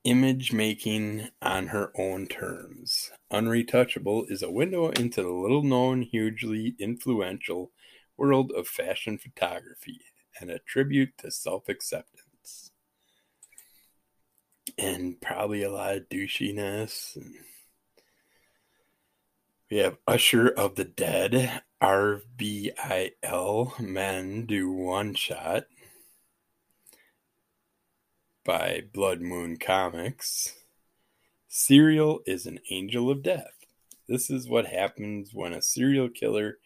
image 0.09 0.51
making 0.51 1.29
on 1.39 1.67
her 1.67 1.91
own 1.95 2.25
terms. 2.25 3.11
Unretouchable 3.31 4.25
is 4.29 4.41
a 4.41 4.49
window 4.49 4.89
into 4.89 5.21
the 5.21 5.29
little 5.29 5.63
known, 5.63 6.01
hugely 6.01 6.75
influential 6.79 7.71
world 8.17 8.51
of 8.55 8.67
fashion 8.67 9.19
photography 9.19 10.01
and 10.41 10.49
a 10.49 10.57
tribute 10.59 11.11
to 11.19 11.29
self 11.29 11.69
acceptance. 11.69 12.71
And 14.79 15.21
probably 15.21 15.61
a 15.61 15.71
lot 15.71 15.95
of 15.95 16.09
douchiness 16.09 17.17
We 19.69 19.77
have 19.77 19.97
Usher 20.07 20.47
of 20.47 20.73
the 20.75 20.85
Dead, 20.85 21.61
RBIL 21.81 23.79
Men 23.79 24.45
Do 24.47 24.71
One 24.71 25.13
Shot 25.13 25.65
by 28.45 28.83
Blood 28.93 29.21
Moon 29.21 29.57
Comics. 29.57 30.55
Serial 31.47 32.21
is 32.25 32.45
an 32.45 32.59
angel 32.71 33.09
of 33.09 33.23
death. 33.23 33.65
This 34.07 34.29
is 34.29 34.47
what 34.47 34.67
happens 34.67 35.31
when 35.33 35.53
a 35.53 35.61
serial 35.61 36.09
killer 36.09 36.57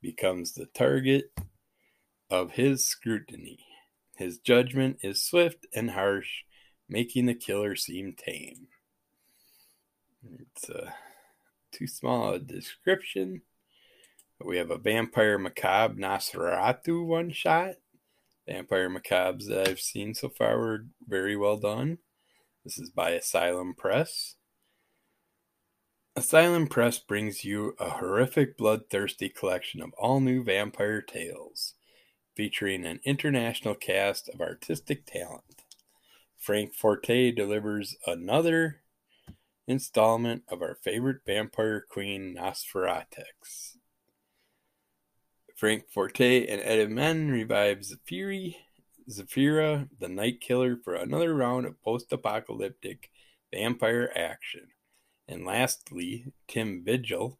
becomes 0.00 0.52
the 0.52 0.66
target 0.66 1.30
of 2.30 2.52
his 2.52 2.84
scrutiny. 2.84 3.58
His 4.16 4.38
judgment 4.38 4.98
is 5.02 5.22
swift 5.22 5.66
and 5.74 5.90
harsh, 5.90 6.44
making 6.88 7.26
the 7.26 7.34
killer 7.34 7.76
seem 7.76 8.14
tame. 8.14 8.68
It's 10.40 10.68
a 10.68 10.94
too 11.72 11.86
small 11.86 12.34
a 12.34 12.38
description. 12.38 13.42
We 14.42 14.56
have 14.58 14.70
a 14.70 14.78
Vampire 14.78 15.38
Macabre 15.38 16.00
Nosferatu 16.00 17.04
one 17.04 17.30
shot. 17.30 17.74
Vampire 18.48 18.88
Macabres 18.88 19.48
that 19.48 19.68
I've 19.68 19.80
seen 19.80 20.14
so 20.14 20.28
far 20.28 20.58
were 20.58 20.86
very 21.06 21.36
well 21.36 21.56
done. 21.56 21.98
This 22.64 22.78
is 22.78 22.90
by 22.90 23.10
Asylum 23.10 23.74
Press. 23.74 24.36
Asylum 26.14 26.66
Press 26.66 26.98
brings 26.98 27.44
you 27.44 27.74
a 27.78 27.90
horrific, 27.90 28.56
bloodthirsty 28.56 29.28
collection 29.28 29.82
of 29.82 29.92
all 29.98 30.20
new 30.20 30.42
vampire 30.42 31.02
tales, 31.02 31.74
featuring 32.34 32.86
an 32.86 33.00
international 33.04 33.74
cast 33.74 34.28
of 34.28 34.40
artistic 34.40 35.04
talent. 35.06 35.62
Frank 36.38 36.74
Forte 36.74 37.32
delivers 37.32 37.96
another 38.06 38.82
installment 39.66 40.44
of 40.48 40.62
our 40.62 40.76
favorite 40.76 41.18
vampire 41.26 41.84
queen, 41.86 42.36
Nosferatex. 42.38 43.75
Frank 45.56 45.88
Forte 45.90 46.46
and 46.46 46.60
Ed 46.60 46.90
Men 46.90 47.30
revive 47.30 47.78
Zafiri, 47.78 48.56
Zafira, 49.10 49.88
the 49.98 50.08
Night 50.08 50.40
Killer, 50.40 50.76
for 50.84 50.94
another 50.94 51.34
round 51.34 51.64
of 51.64 51.82
post 51.82 52.12
apocalyptic 52.12 53.10
vampire 53.52 54.12
action. 54.14 54.68
And 55.26 55.46
lastly, 55.46 56.32
Tim 56.46 56.84
Vigil 56.84 57.38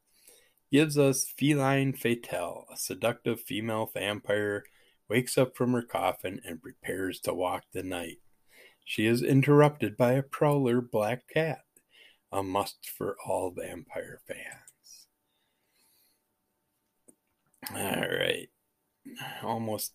gives 0.73 0.97
us 0.97 1.27
Feline 1.39 1.93
Fatale, 1.93 2.65
a 2.73 2.77
seductive 2.77 3.41
female 3.41 3.91
vampire 3.93 4.65
wakes 5.09 5.37
up 5.37 5.55
from 5.55 5.75
her 5.75 5.83
coffin 5.83 6.41
and 6.43 6.63
prepares 6.63 7.21
to 7.21 7.35
walk 7.35 7.65
the 7.73 7.83
night. 7.83 8.19
She 8.85 9.07
is 9.07 9.23
interrupted 9.23 9.97
by 9.97 10.13
a 10.13 10.23
prowler 10.23 10.81
black 10.81 11.29
cat 11.29 11.61
a 12.33 12.43
must 12.43 12.91
for 12.91 13.17
all 13.27 13.51
vampire 13.51 14.21
fans. 14.27 14.66
All 17.75 17.79
right. 17.81 18.49
Almost 19.43 19.93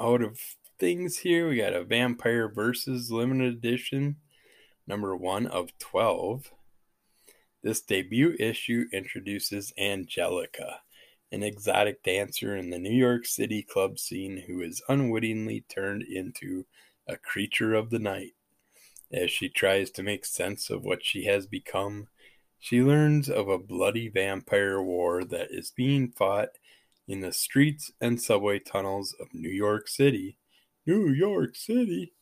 out 0.00 0.22
of 0.22 0.40
things 0.78 1.18
here. 1.18 1.48
We 1.48 1.56
got 1.56 1.72
a 1.72 1.84
Vampire 1.84 2.48
Versus 2.48 3.12
limited 3.12 3.54
edition, 3.54 4.16
number 4.86 5.16
one 5.16 5.46
of 5.46 5.76
12. 5.78 6.50
This 7.62 7.80
debut 7.80 8.34
issue 8.40 8.86
introduces 8.92 9.72
Angelica, 9.78 10.80
an 11.30 11.44
exotic 11.44 12.02
dancer 12.02 12.56
in 12.56 12.70
the 12.70 12.78
New 12.78 12.92
York 12.92 13.24
City 13.24 13.62
club 13.62 14.00
scene 14.00 14.44
who 14.48 14.60
is 14.60 14.82
unwittingly 14.88 15.64
turned 15.68 16.02
into 16.02 16.66
a 17.06 17.16
creature 17.16 17.72
of 17.74 17.90
the 17.90 18.00
night. 18.00 18.34
As 19.12 19.30
she 19.30 19.48
tries 19.48 19.90
to 19.92 20.02
make 20.02 20.24
sense 20.24 20.70
of 20.70 20.82
what 20.82 21.04
she 21.04 21.26
has 21.26 21.46
become, 21.46 22.08
she 22.58 22.82
learns 22.82 23.30
of 23.30 23.48
a 23.48 23.58
bloody 23.58 24.08
vampire 24.08 24.82
war 24.82 25.22
that 25.24 25.48
is 25.52 25.70
being 25.70 26.10
fought 26.10 26.58
in 27.08 27.20
the 27.20 27.32
streets 27.32 27.90
and 28.00 28.20
subway 28.20 28.58
tunnels 28.58 29.14
of 29.20 29.28
New 29.32 29.50
York 29.50 29.88
City. 29.88 30.38
New 30.86 31.10
York 31.10 31.56
City. 31.56 32.12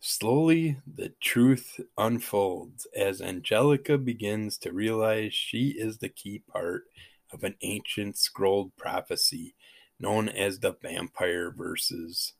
Slowly, 0.00 0.76
the 0.86 1.12
truth 1.20 1.80
unfolds 1.96 2.86
as 2.96 3.20
Angelica 3.20 3.98
begins 3.98 4.56
to 4.58 4.72
realize 4.72 5.34
she 5.34 5.70
is 5.70 5.98
the 5.98 6.08
key 6.08 6.42
part 6.50 6.84
of 7.32 7.42
an 7.42 7.56
ancient 7.62 8.16
scrolled 8.16 8.76
prophecy 8.76 9.54
known 9.98 10.28
as 10.28 10.60
the 10.60 10.76
Vampire 10.80 11.50
Verses 11.50 12.34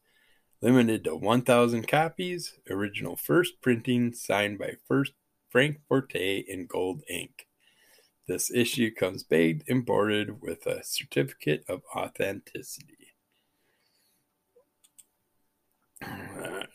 limited 0.61 1.05
to 1.05 1.17
1,000 1.17 1.87
copies, 1.87 2.55
original 2.71 3.17
first 3.17 3.61
printing 3.61 4.13
signed 4.13 4.59
by 4.59 4.75
first 4.87 5.13
Frank 5.51 5.81
Forte 5.89 6.39
in 6.47 6.67
gold 6.67 7.03
ink. 7.09 7.48
This 8.29 8.51
issue 8.51 8.93
comes 8.95 9.23
baked 9.23 9.71
and 9.71 9.87
boarded 9.87 10.43
with 10.43 10.67
a 10.67 10.85
certificate 10.85 11.65
of 11.67 11.81
authenticity. 11.97 13.15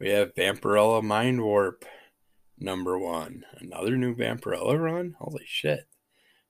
We 0.00 0.10
have 0.10 0.34
Vampirella 0.34 1.02
Mind 1.02 1.42
Warp 1.42 1.86
number 2.58 2.98
one. 2.98 3.44
Another 3.58 3.96
new 3.96 4.14
Vampirella 4.14 4.78
run? 4.78 5.14
Holy 5.18 5.44
shit. 5.46 5.86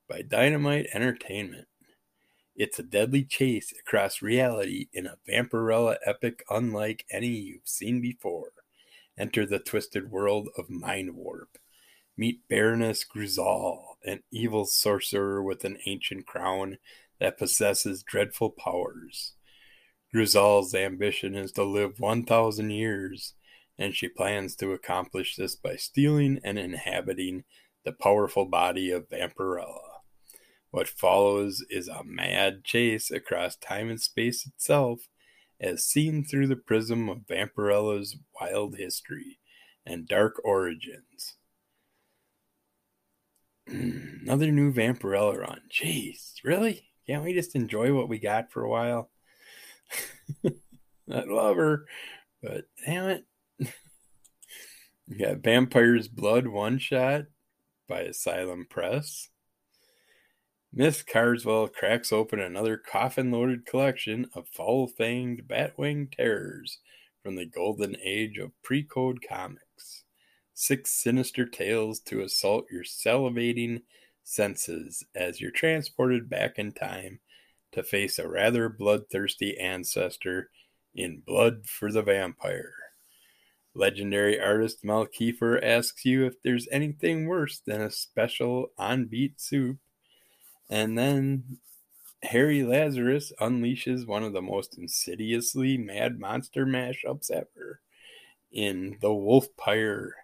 By 0.08 0.22
Dynamite 0.22 0.88
Entertainment. 0.92 1.68
It's 2.56 2.80
a 2.80 2.82
deadly 2.82 3.22
chase 3.22 3.72
across 3.78 4.22
reality 4.22 4.88
in 4.92 5.06
a 5.06 5.18
Vampirella 5.28 5.98
epic 6.04 6.42
unlike 6.50 7.04
any 7.10 7.28
you've 7.28 7.68
seen 7.68 8.00
before. 8.00 8.48
Enter 9.16 9.46
the 9.46 9.60
twisted 9.60 10.10
world 10.10 10.48
of 10.58 10.70
Mind 10.70 11.14
Warp. 11.14 11.58
Meet 12.16 12.48
Baroness 12.48 13.04
Gruzal, 13.04 13.96
an 14.04 14.22
evil 14.30 14.66
sorcerer 14.66 15.42
with 15.42 15.64
an 15.64 15.78
ancient 15.84 16.26
crown 16.26 16.78
that 17.18 17.38
possesses 17.38 18.04
dreadful 18.04 18.50
powers. 18.50 19.32
Gruzal's 20.14 20.76
ambition 20.76 21.34
is 21.34 21.50
to 21.52 21.64
live 21.64 21.98
1,000 21.98 22.70
years, 22.70 23.34
and 23.76 23.96
she 23.96 24.08
plans 24.08 24.54
to 24.56 24.72
accomplish 24.72 25.34
this 25.34 25.56
by 25.56 25.74
stealing 25.74 26.38
and 26.44 26.56
inhabiting 26.56 27.42
the 27.84 27.92
powerful 27.92 28.44
body 28.44 28.92
of 28.92 29.08
Vampirella. 29.08 29.80
What 30.70 30.86
follows 30.86 31.64
is 31.68 31.88
a 31.88 32.04
mad 32.04 32.62
chase 32.62 33.10
across 33.10 33.56
time 33.56 33.90
and 33.90 34.00
space 34.00 34.46
itself, 34.46 35.08
as 35.60 35.84
seen 35.84 36.24
through 36.24 36.46
the 36.46 36.54
prism 36.54 37.08
of 37.08 37.26
Vampirella's 37.26 38.16
wild 38.40 38.76
history 38.76 39.40
and 39.84 40.06
dark 40.06 40.40
origins. 40.44 41.38
Another 43.66 44.50
new 44.50 44.72
Vampirella 44.72 45.38
run. 45.38 45.60
Jeez, 45.70 46.34
really? 46.44 46.88
Can't 47.06 47.24
we 47.24 47.32
just 47.32 47.54
enjoy 47.54 47.94
what 47.94 48.08
we 48.08 48.18
got 48.18 48.50
for 48.50 48.62
a 48.62 48.70
while? 48.70 49.10
I 50.44 51.22
love 51.26 51.56
her, 51.56 51.86
but 52.42 52.64
damn 52.84 53.08
it. 53.08 53.24
you 55.06 55.18
got 55.18 55.38
Vampire's 55.38 56.08
Blood 56.08 56.46
one 56.46 56.78
shot 56.78 57.24
by 57.88 58.00
Asylum 58.00 58.66
Press. 58.68 59.28
Miss 60.72 61.02
Carswell 61.02 61.68
cracks 61.68 62.12
open 62.12 62.40
another 62.40 62.76
coffin 62.76 63.30
loaded 63.30 63.64
collection 63.64 64.26
of 64.34 64.48
foul 64.48 64.88
fanged 64.88 65.46
batwing 65.46 66.10
terrors 66.10 66.78
from 67.22 67.36
the 67.36 67.46
golden 67.46 67.96
age 68.02 68.38
of 68.38 68.50
pre 68.62 68.82
code 68.82 69.20
comics. 69.26 69.63
Six 70.54 70.92
sinister 70.92 71.46
tales 71.46 72.00
to 72.00 72.22
assault 72.22 72.66
your 72.70 72.84
salivating 72.84 73.82
senses 74.22 75.04
as 75.14 75.40
you're 75.40 75.50
transported 75.50 76.30
back 76.30 76.58
in 76.58 76.72
time 76.72 77.20
to 77.72 77.82
face 77.82 78.18
a 78.18 78.28
rather 78.28 78.68
bloodthirsty 78.68 79.58
ancestor 79.58 80.50
in 80.94 81.22
Blood 81.26 81.66
for 81.66 81.90
the 81.90 82.02
Vampire. 82.02 82.72
Legendary 83.74 84.40
artist 84.40 84.84
Mel 84.84 85.06
Keefer 85.06 85.60
asks 85.62 86.04
you 86.04 86.24
if 86.24 86.40
there's 86.42 86.68
anything 86.70 87.26
worse 87.26 87.58
than 87.58 87.80
a 87.80 87.90
special 87.90 88.70
on 88.78 89.06
beat 89.06 89.40
soup 89.40 89.78
and 90.70 90.96
then 90.96 91.58
Harry 92.22 92.62
Lazarus 92.62 93.32
unleashes 93.40 94.06
one 94.06 94.24
of 94.24 94.32
the 94.32 94.42
most 94.42 94.78
insidiously 94.78 95.76
mad 95.76 96.18
monster 96.18 96.64
mashups 96.64 97.30
ever 97.30 97.80
in 98.50 98.96
The 99.00 99.12
Wolf 99.12 99.46
Pyre, 99.56 100.14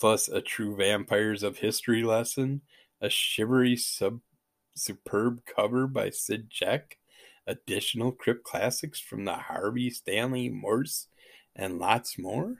plus 0.00 0.28
a 0.28 0.40
true 0.40 0.76
Vampires 0.76 1.42
of 1.42 1.58
History 1.58 2.02
lesson, 2.02 2.62
a 3.00 3.08
shivery 3.08 3.76
sub 3.76 4.20
superb 4.74 5.40
cover 5.44 5.86
by 5.86 6.10
Sid 6.10 6.50
Check, 6.50 6.98
additional 7.46 8.12
Crypt 8.12 8.44
classics 8.44 9.00
from 9.00 9.24
the 9.24 9.34
Harvey 9.34 9.90
Stanley 9.90 10.48
Morse, 10.48 11.08
and 11.56 11.78
lots 11.78 12.18
more. 12.18 12.56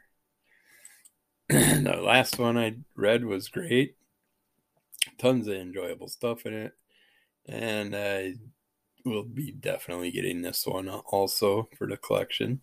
the 1.48 2.01
last 2.02 2.39
one 2.39 2.59
I 2.59 2.77
read 2.94 3.24
was 3.24 3.48
great. 3.48 3.97
Tons 5.16 5.47
of 5.47 5.55
enjoyable 5.55 6.09
stuff 6.09 6.44
in 6.44 6.52
it 6.52 6.73
and 7.48 7.97
I 7.97 8.35
will 9.05 9.24
be 9.24 9.52
definitely 9.52 10.10
getting 10.10 10.43
this 10.43 10.66
one 10.66 10.89
also 10.89 11.69
for 11.77 11.86
the 11.86 11.97
collection. 11.97 12.60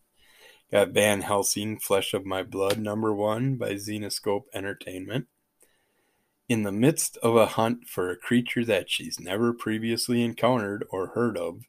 Got 0.72 0.90
Van 0.90 1.22
Helsing, 1.22 1.78
Flesh 1.78 2.16
of 2.16 2.26
My 2.26 2.42
Blood, 2.42 2.80
number 2.80 3.14
one 3.14 3.56
by 3.56 3.74
Zenescope 3.74 4.46
Entertainment. 4.52 5.28
In 6.50 6.64
the 6.64 6.72
midst 6.72 7.18
of 7.18 7.36
a 7.36 7.46
hunt 7.46 7.88
for 7.88 8.10
a 8.10 8.18
creature 8.18 8.66
that 8.66 8.90
she's 8.90 9.20
never 9.20 9.54
previously 9.54 10.24
encountered 10.24 10.84
or 10.90 11.10
heard 11.10 11.38
of, 11.38 11.62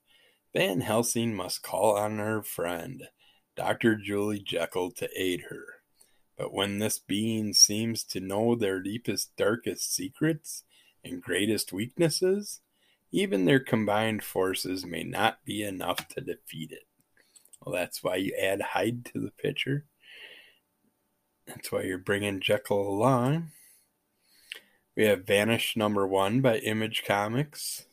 Van 0.55 0.81
Helsing 0.81 1.35
must 1.35 1.63
call 1.63 1.95
on 1.95 2.17
her 2.17 2.43
friend, 2.43 3.09
Dr. 3.55 3.97
Julie 3.97 4.41
Jekyll, 4.41 4.91
to 4.93 5.11
aid 5.15 5.43
her. 5.51 5.67
But 6.39 6.55
when 6.55 6.79
this 6.79 6.99
being 6.99 7.53
seems 7.53 8.03
to 8.05 8.21
know 8.21 8.55
their 8.55 8.81
deepest, 8.81 9.37
darkest 9.37 9.95
secrets 9.95 10.65
and 11.05 11.23
greatest 11.23 11.71
weaknesses, 11.71 12.61
even 13.13 13.45
their 13.45 13.61
combined 13.61 14.25
forces 14.25 14.87
may 14.87 15.05
not 15.05 15.45
be 15.45 15.63
enough 15.63 16.09
to 16.09 16.23
defeat 16.23 16.73
it. 16.73 16.87
Well, 17.67 17.75
that's 17.75 18.05
why 18.05 18.15
you 18.17 18.33
add 18.41 18.63
Hyde 18.63 19.05
to 19.07 19.19
the 19.19 19.33
picture. 19.33 19.87
That's 21.49 21.73
why 21.73 21.83
you're 21.83 21.99
bringing 21.99 22.41
Jekyll 22.41 22.89
along. 22.89 23.51
We 24.97 25.05
have 25.07 25.27
Vanish 25.27 25.77
number 25.77 26.07
one 26.07 26.41
by 26.41 26.59
Image 26.59 27.03
Comics. 27.05 27.87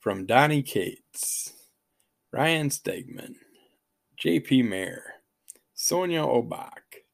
From 0.00 0.26
Donny 0.26 0.62
Cates, 0.62 1.52
Ryan 2.30 2.68
Stegman, 2.68 3.36
J.P. 4.16 4.64
Mayer, 4.64 5.14
Sonia 5.74 6.22
Oback, 6.22 7.04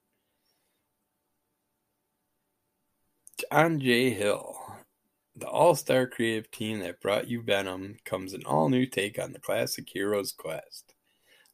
John 3.39 3.79
J. 3.79 4.11
Hill. 4.11 4.57
The 5.37 5.47
all 5.47 5.77
star 5.77 6.07
creative 6.07 6.51
team 6.51 6.81
that 6.81 7.01
brought 7.01 7.29
you 7.29 7.43
Venom 7.43 7.99
comes 8.05 8.33
an 8.33 8.43
all 8.45 8.71
new 8.71 8.87
take 8.87 9.19
on 9.19 9.33
the 9.33 9.39
classic 9.39 9.89
hero's 9.93 10.33
quest. 10.33 10.95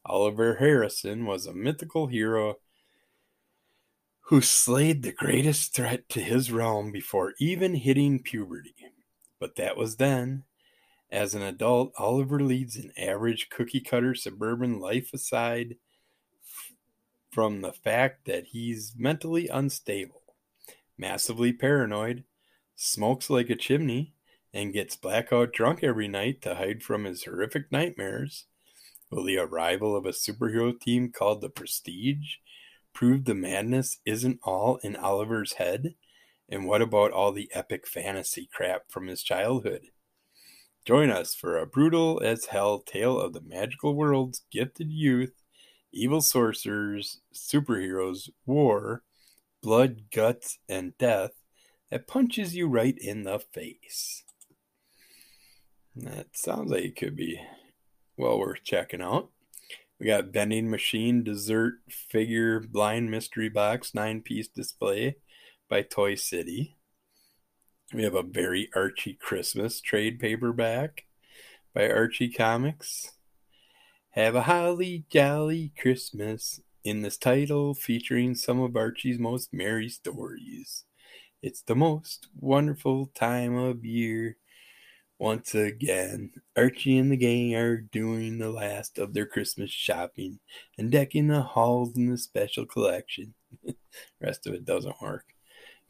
Oliver 0.05 0.55
Harrison 0.55 1.25
was 1.25 1.45
a 1.45 1.53
mythical 1.53 2.07
hero 2.07 2.57
who 4.27 4.41
slayed 4.41 5.03
the 5.03 5.11
greatest 5.11 5.73
threat 5.73 6.07
to 6.09 6.19
his 6.19 6.51
realm 6.51 6.91
before 6.91 7.33
even 7.39 7.75
hitting 7.75 8.21
puberty. 8.21 8.75
But 9.39 9.55
that 9.55 9.77
was 9.77 9.97
then. 9.97 10.43
As 11.11 11.35
an 11.35 11.41
adult, 11.41 11.93
Oliver 11.97 12.39
leads 12.39 12.75
an 12.75 12.91
average 12.97 13.49
cookie 13.49 13.79
cutter 13.81 14.15
suburban 14.15 14.79
life 14.79 15.13
aside 15.13 15.77
from 17.31 17.61
the 17.61 17.73
fact 17.73 18.25
that 18.25 18.47
he's 18.47 18.93
mentally 18.97 19.47
unstable, 19.47 20.21
massively 20.97 21.53
paranoid, 21.53 22.23
smokes 22.75 23.29
like 23.29 23.49
a 23.49 23.55
chimney, 23.55 24.13
and 24.53 24.73
gets 24.73 24.95
blackout 24.95 25.51
drunk 25.51 25.83
every 25.83 26.07
night 26.07 26.41
to 26.41 26.55
hide 26.55 26.81
from 26.81 27.03
his 27.03 27.25
horrific 27.25 27.71
nightmares. 27.71 28.45
Will 29.09 29.23
the 29.23 29.37
arrival 29.37 29.95
of 29.95 30.05
a 30.05 30.09
superhero 30.09 30.79
team 30.79 31.11
called 31.11 31.41
the 31.41 31.49
Prestige 31.49 32.37
prove 32.93 33.25
the 33.25 33.35
madness 33.35 33.99
isn't 34.05 34.39
all 34.43 34.77
in 34.77 34.95
Oliver's 34.95 35.53
head? 35.53 35.95
And 36.49 36.67
what 36.67 36.81
about 36.81 37.11
all 37.11 37.31
the 37.31 37.49
epic 37.53 37.87
fantasy 37.87 38.49
crap 38.51 38.89
from 38.89 39.07
his 39.07 39.23
childhood? 39.23 39.87
Join 40.85 41.09
us 41.09 41.33
for 41.33 41.57
a 41.57 41.65
brutal 41.65 42.21
as 42.23 42.45
hell 42.45 42.79
tale 42.79 43.19
of 43.19 43.33
the 43.33 43.41
magical 43.41 43.95
world's 43.95 44.43
gifted 44.51 44.91
youth, 44.91 45.33
evil 45.91 46.21
sorcerers, 46.21 47.21
superheroes, 47.33 48.29
war, 48.45 49.03
blood, 49.63 50.03
guts, 50.13 50.59
and 50.69 50.95
death 50.99 51.31
that 51.89 52.07
punches 52.07 52.55
you 52.55 52.67
right 52.67 52.97
in 52.99 53.23
the 53.23 53.39
face. 53.39 54.23
That 55.95 56.27
sounds 56.37 56.69
like 56.71 56.83
it 56.83 56.95
could 56.95 57.15
be 57.15 57.39
well 58.17 58.39
worth 58.39 58.63
checking 58.63 59.01
out. 59.01 59.29
We 59.99 60.07
got 60.07 60.33
vending 60.33 60.69
machine, 60.69 61.23
dessert, 61.23 61.75
figure, 61.87 62.59
blind 62.59 63.09
mystery 63.09 63.49
box, 63.49 63.93
nine 63.95 64.21
piece 64.21 64.47
display 64.47 65.17
by 65.69 65.83
Toy 65.83 66.15
City. 66.15 66.75
We 67.93 68.03
have 68.03 68.15
a 68.15 68.23
very 68.23 68.69
Archie 68.75 69.13
Christmas 69.13 69.79
trade 69.79 70.19
paperback 70.19 71.05
by 71.73 71.89
Archie 71.89 72.29
Comics. 72.29 73.11
Have 74.11 74.35
a 74.35 74.43
holly 74.43 75.05
jolly 75.09 75.71
Christmas 75.79 76.59
in 76.83 77.01
this 77.01 77.17
title 77.17 77.73
featuring 77.73 78.35
some 78.35 78.59
of 78.59 78.75
Archie's 78.75 79.19
most 79.19 79.53
merry 79.53 79.89
stories. 79.89 80.83
It's 81.41 81.61
the 81.61 81.75
most 81.75 82.27
wonderful 82.39 83.11
time 83.15 83.55
of 83.55 83.85
year 83.85 84.37
once 85.17 85.55
again, 85.55 86.31
Archie 86.57 86.97
and 86.97 87.11
the 87.11 87.17
gang 87.17 87.55
are 87.55 87.77
doing 87.77 88.37
the 88.37 88.49
last 88.49 88.99
of 88.99 89.13
their 89.13 89.25
Christmas 89.25 89.71
shopping 89.71 90.39
and 90.77 90.91
decking 90.91 91.27
the 91.27 91.41
halls 91.41 91.95
in 91.95 92.09
the 92.09 92.17
special 92.17 92.65
collection. 92.65 93.33
rest 94.21 94.45
of 94.45 94.53
it 94.53 94.65
doesn't 94.65 95.01
work. 95.01 95.25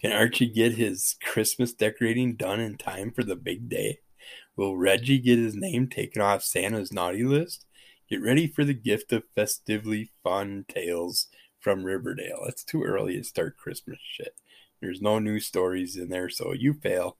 Can 0.01 0.11
Archie 0.11 0.47
get 0.47 0.73
his 0.73 1.15
Christmas 1.23 1.73
decorating 1.73 2.35
done 2.35 2.59
in 2.59 2.77
time 2.77 3.11
for 3.11 3.23
the 3.23 3.35
big 3.35 3.69
day? 3.69 3.99
Will 4.55 4.77
Reggie 4.77 5.19
get 5.19 5.39
his 5.39 5.55
name 5.55 5.87
taken 5.87 6.21
off 6.21 6.43
Santa's 6.43 6.93
naughty 6.93 7.23
list? 7.23 7.65
Get 8.09 8.21
ready 8.21 8.47
for 8.47 8.63
the 8.63 8.73
gift 8.73 9.11
of 9.11 9.23
festively 9.33 10.11
fun 10.23 10.65
tales 10.67 11.27
from 11.59 11.83
Riverdale. 11.83 12.43
It's 12.47 12.63
too 12.63 12.83
early 12.83 13.17
to 13.17 13.23
start 13.23 13.57
Christmas 13.57 13.97
shit. 14.01 14.35
There's 14.81 15.01
no 15.01 15.17
new 15.17 15.39
stories 15.39 15.97
in 15.97 16.09
there, 16.09 16.29
so 16.29 16.53
you 16.53 16.73
fail. 16.73 17.17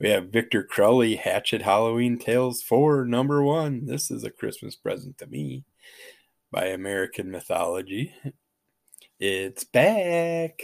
We 0.00 0.10
have 0.10 0.28
Victor 0.28 0.62
Crowley, 0.62 1.16
Hatchet 1.16 1.62
Halloween 1.62 2.18
Tales 2.20 2.62
4, 2.62 3.04
number 3.04 3.42
one. 3.42 3.84
This 3.86 4.12
is 4.12 4.22
a 4.22 4.30
Christmas 4.30 4.76
present 4.76 5.18
to 5.18 5.26
me 5.26 5.64
by 6.52 6.66
American 6.66 7.32
Mythology. 7.32 8.14
It's 9.18 9.64
back. 9.64 10.62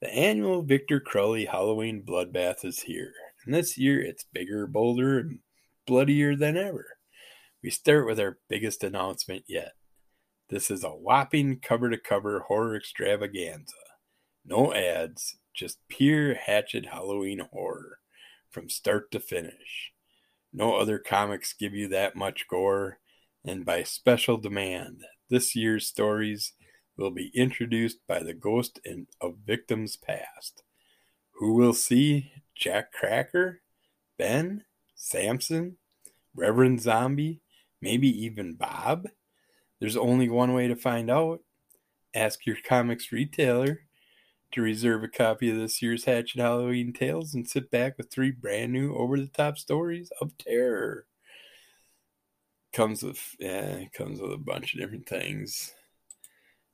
The 0.00 0.08
annual 0.08 0.62
Victor 0.62 1.00
Crowley 1.00 1.44
Halloween 1.44 2.02
Bloodbath 2.02 2.64
is 2.64 2.80
here. 2.80 3.12
And 3.44 3.52
this 3.52 3.76
year 3.76 4.00
it's 4.00 4.24
bigger, 4.32 4.66
bolder, 4.66 5.18
and 5.18 5.40
bloodier 5.86 6.34
than 6.34 6.56
ever. 6.56 6.96
We 7.62 7.68
start 7.68 8.06
with 8.06 8.18
our 8.18 8.38
biggest 8.48 8.82
announcement 8.82 9.44
yet. 9.46 9.72
This 10.48 10.70
is 10.70 10.82
a 10.82 10.88
whopping 10.88 11.60
cover 11.60 11.90
to 11.90 11.98
cover 11.98 12.40
horror 12.40 12.76
extravaganza. 12.76 13.74
No 14.46 14.72
ads, 14.72 15.36
just 15.52 15.76
pure 15.88 16.32
Hatchet 16.32 16.86
Halloween 16.86 17.42
horror 17.52 17.98
from 18.52 18.68
start 18.68 19.10
to 19.10 19.20
finish. 19.20 19.92
No 20.52 20.76
other 20.76 20.98
comics 20.98 21.54
give 21.54 21.74
you 21.74 21.88
that 21.88 22.14
much 22.14 22.46
gore, 22.48 22.98
and 23.44 23.64
by 23.64 23.82
special 23.82 24.36
demand, 24.36 25.02
this 25.30 25.56
year's 25.56 25.86
stories 25.86 26.52
will 26.96 27.10
be 27.10 27.30
introduced 27.34 27.98
by 28.06 28.22
the 28.22 28.34
ghost 28.34 28.78
of 29.20 29.34
victims 29.46 29.96
past. 29.96 30.62
Who 31.36 31.54
will 31.54 31.72
see 31.72 32.30
Jack 32.54 32.92
Cracker, 32.92 33.62
Ben, 34.18 34.64
Samson, 34.94 35.78
Reverend 36.34 36.82
Zombie, 36.82 37.40
maybe 37.80 38.08
even 38.24 38.54
Bob? 38.54 39.08
There's 39.80 39.96
only 39.96 40.28
one 40.28 40.52
way 40.52 40.68
to 40.68 40.76
find 40.76 41.10
out. 41.10 41.40
Ask 42.14 42.46
your 42.46 42.56
comics 42.62 43.10
retailer 43.10 43.80
to 44.52 44.62
reserve 44.62 45.02
a 45.02 45.08
copy 45.08 45.50
of 45.50 45.56
this 45.56 45.82
year's 45.82 46.04
Hatchet 46.04 46.40
Halloween 46.40 46.92
Tales 46.92 47.34
and 47.34 47.48
sit 47.48 47.70
back 47.70 47.96
with 47.96 48.10
three 48.10 48.30
brand 48.30 48.72
new 48.72 48.94
over 48.94 49.18
the 49.18 49.26
top 49.26 49.58
stories 49.58 50.10
of 50.20 50.36
terror. 50.38 51.06
Comes 52.72 53.02
with 53.02 53.36
yeah, 53.38 53.84
comes 53.92 54.20
with 54.20 54.32
a 54.32 54.38
bunch 54.38 54.74
of 54.74 54.80
different 54.80 55.08
things. 55.08 55.72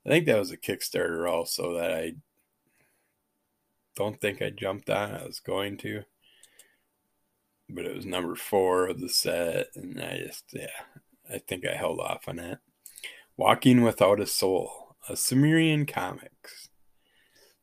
I 0.06 0.10
think 0.10 0.26
that 0.26 0.38
was 0.38 0.52
a 0.52 0.56
Kickstarter 0.56 1.28
also 1.30 1.74
that 1.74 1.92
I 1.92 2.14
don't 3.96 4.20
think 4.20 4.40
I 4.40 4.50
jumped 4.50 4.88
on. 4.90 5.14
I 5.14 5.24
was 5.24 5.40
going 5.40 5.76
to. 5.78 6.04
But 7.68 7.84
it 7.84 7.94
was 7.94 8.06
number 8.06 8.34
four 8.34 8.86
of 8.88 9.00
the 9.00 9.08
set, 9.08 9.68
and 9.74 10.00
I 10.00 10.22
just 10.26 10.44
yeah, 10.52 10.66
I 11.32 11.38
think 11.38 11.66
I 11.66 11.74
held 11.74 12.00
off 12.00 12.28
on 12.28 12.36
that. 12.36 12.60
Walking 13.36 13.82
Without 13.82 14.20
a 14.20 14.26
Soul, 14.26 14.96
a 15.08 15.16
Cimmerian 15.16 15.84
Comics 15.84 16.67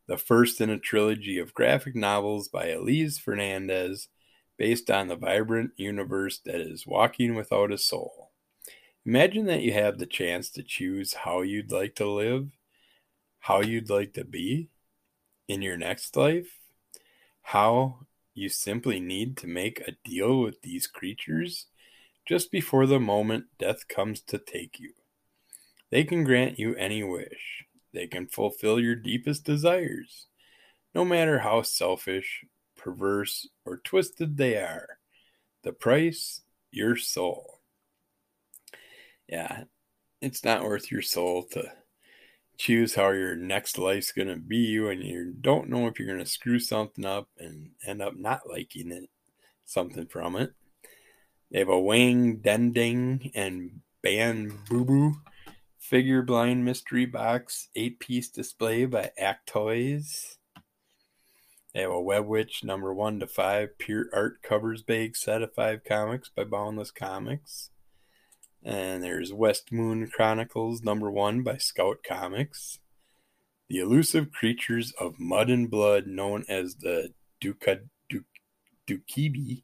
the 0.08 0.18
first 0.18 0.62
in 0.62 0.70
a 0.70 0.78
trilogy 0.78 1.40
of 1.40 1.54
graphic 1.54 1.96
novels 1.96 2.48
by 2.48 2.68
Elise 2.68 3.18
Fernandez 3.18 4.08
based 4.58 4.90
on 4.90 5.08
the 5.08 5.16
vibrant 5.16 5.72
universe 5.76 6.40
that 6.46 6.62
is 6.62 6.88
Walking 6.88 7.36
Without 7.36 7.72
a 7.72 7.78
Soul. 7.78 8.32
Imagine 9.06 9.46
that 9.46 9.62
you 9.62 9.74
have 9.74 9.98
the 9.98 10.06
chance 10.06 10.50
to 10.52 10.64
choose 10.64 11.14
how 11.14 11.42
you'd 11.42 11.72
like 11.72 11.96
to 11.96 12.10
live, 12.10 12.50
how 13.40 13.62
you'd 13.62 13.90
like 13.90 14.14
to 14.14 14.24
be 14.24 14.70
in 15.48 15.62
your 15.62 15.78
next 15.78 16.16
life, 16.16 16.60
how 17.42 18.06
you 18.34 18.50
simply 18.50 19.00
need 19.00 19.38
to 19.38 19.48
make 19.48 19.82
a 19.82 19.96
deal 20.04 20.40
with 20.40 20.62
these 20.62 20.88
creatures 20.88 21.68
just 22.28 22.52
before 22.52 22.88
the 22.88 23.00
moment 23.00 23.46
death 23.60 23.88
comes 23.88 24.22
to 24.22 24.38
take 24.38 24.80
you. 24.80 24.94
They 25.92 26.04
can 26.04 26.24
grant 26.24 26.58
you 26.58 26.76
any 26.76 27.04
wish. 27.04 27.65
They 27.96 28.08
can 28.08 28.28
fulfill 28.28 28.78
your 28.78 28.96
deepest 28.96 29.46
desires, 29.46 30.28
no 30.94 31.06
matter 31.06 31.40
how 31.40 31.62
selfish, 31.62 32.44
perverse, 32.76 33.48
or 33.64 33.78
twisted 33.78 34.36
they 34.36 34.58
are. 34.58 35.00
The 35.64 35.72
price, 35.72 36.42
your 36.72 36.98
soul. 36.98 37.62
Yeah, 39.30 39.64
it's 40.22 40.44
not 40.44 40.66
worth 40.66 40.92
your 40.92 41.02
soul 41.02 41.44
to 41.52 41.72
choose 42.58 42.96
how 42.96 43.12
your 43.12 43.38
next 43.38 43.78
life's 43.78 44.12
going 44.12 44.28
to 44.28 44.36
be 44.36 44.78
when 44.78 45.02
you 45.02 45.34
don't 45.40 45.70
know 45.70 45.88
if 45.88 45.98
you're 45.98 46.08
going 46.10 46.20
to 46.20 46.26
screw 46.26 46.60
something 46.60 47.06
up 47.06 47.30
and 47.40 47.70
end 47.88 48.02
up 48.02 48.18
not 48.18 48.50
liking 48.50 48.92
it, 48.92 49.10
something 49.64 50.06
from 50.06 50.36
it. 50.36 50.52
They 51.50 51.60
have 51.60 51.70
a 51.70 51.80
Wang 51.80 52.38
Dending 52.40 53.32
and 53.36 53.80
Ban 54.02 54.52
Boo 54.70 54.84
Boo 54.84 55.16
figure 55.86 56.24
blind 56.24 56.66
mystery 56.66 57.06
box 57.06 57.70
eight 57.76 58.00
piece 58.00 58.28
display 58.28 58.86
by 58.86 59.12
Act 59.20 59.48
Toys. 59.48 60.40
They 61.74 61.82
have 61.82 61.92
a 61.92 62.02
Web 62.02 62.26
Witch 62.26 62.64
number 62.64 62.92
one 62.92 63.20
to 63.20 63.28
five 63.28 63.78
pure 63.78 64.08
art 64.12 64.42
covers 64.42 64.82
bag 64.82 65.16
set 65.16 65.44
of 65.44 65.54
five 65.54 65.84
comics 65.84 66.28
by 66.28 66.44
Boundless 66.44 66.90
Comics. 66.90 67.70
And 68.64 69.04
there's 69.04 69.32
West 69.32 69.72
Moon 69.72 70.10
Chronicles 70.12 70.82
number 70.82 71.12
one 71.12 71.44
by 71.44 71.58
Scout 71.58 71.98
Comics. 72.04 72.80
The 73.70 73.78
elusive 73.78 74.32
creatures 74.32 74.92
of 75.00 75.20
mud 75.20 75.52
and 75.52 75.70
blood, 75.70 76.08
known 76.08 76.46
as 76.50 76.78
the 76.78 77.14
Duka, 77.40 77.82
Duk, 78.10 78.24
Dukibi, 78.88 79.62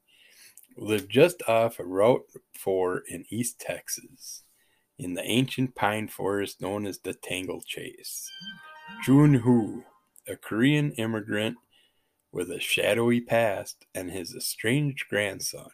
live 0.77 1.07
just 1.07 1.41
off 1.47 1.77
Route 1.79 2.25
4 2.59 3.03
in 3.09 3.25
East 3.29 3.59
Texas, 3.59 4.43
in 5.01 5.15
the 5.15 5.23
ancient 5.23 5.73
pine 5.73 6.07
forest 6.07 6.61
known 6.61 6.85
as 6.85 6.99
the 6.99 7.13
Tangle 7.13 7.61
Chase. 7.65 8.29
Jun 9.03 9.33
Hu, 9.33 9.83
a 10.27 10.35
Korean 10.35 10.91
immigrant 10.91 11.57
with 12.31 12.51
a 12.51 12.59
shadowy 12.59 13.19
past, 13.19 13.87
and 13.95 14.11
his 14.11 14.35
estranged 14.35 15.07
grandson, 15.09 15.71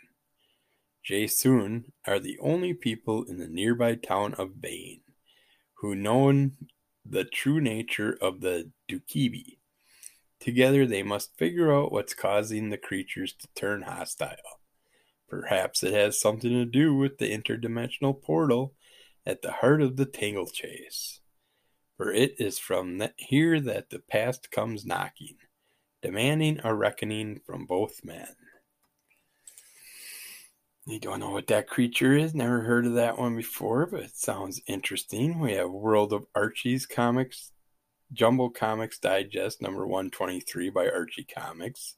Jae-Soon 1.07 1.91
are 2.05 2.19
the 2.19 2.39
only 2.39 2.73
people 2.73 3.23
in 3.25 3.37
the 3.37 3.47
nearby 3.47 3.95
town 3.95 4.33
of 4.35 4.61
Bain 4.61 5.01
who 5.75 5.93
know 5.93 6.49
the 7.05 7.25
true 7.25 7.59
nature 7.59 8.17
of 8.21 8.39
the 8.41 8.71
Dukibi. 8.89 9.57
Together 10.39 10.85
they 10.85 11.03
must 11.03 11.37
figure 11.37 11.73
out 11.73 11.91
what's 11.91 12.13
causing 12.13 12.69
the 12.69 12.77
creatures 12.77 13.33
to 13.33 13.47
turn 13.55 13.83
hostile. 13.83 14.61
Perhaps 15.27 15.83
it 15.83 15.93
has 15.93 16.19
something 16.19 16.51
to 16.51 16.65
do 16.65 16.95
with 16.95 17.17
the 17.17 17.37
interdimensional 17.37 18.19
portal 18.21 18.73
at 19.27 19.41
the 19.41 19.51
heart 19.51 19.81
of 19.81 19.97
the 19.97 20.05
Tangle 20.05 20.47
Chase. 20.47 21.19
For 21.97 22.13
it 22.13 22.35
is 22.39 22.57
from 22.57 23.03
here 23.17 23.59
that 23.59 23.89
the 23.89 23.99
past 23.99 24.49
comes 24.51 24.85
knocking, 24.85 25.35
demanding 26.01 26.61
a 26.63 26.73
reckoning 26.73 27.41
from 27.45 27.65
both 27.65 28.05
men. 28.05 28.29
You 30.85 30.99
don't 31.01 31.19
know 31.19 31.31
what 31.31 31.47
that 31.47 31.67
creature 31.67 32.15
is. 32.15 32.33
Never 32.33 32.61
heard 32.61 32.85
of 32.85 32.93
that 32.93 33.17
one 33.17 33.35
before, 33.35 33.85
but 33.87 34.03
it 34.03 34.15
sounds 34.15 34.61
interesting. 34.65 35.39
We 35.39 35.53
have 35.53 35.69
World 35.69 36.13
of 36.13 36.25
Archie's 36.33 36.85
Comics, 36.85 37.51
Jumbo 38.13 38.47
Comics 38.47 38.97
Digest 38.97 39.61
number 39.61 39.85
123 39.85 40.69
by 40.69 40.87
Archie 40.87 41.25
Comics. 41.25 41.95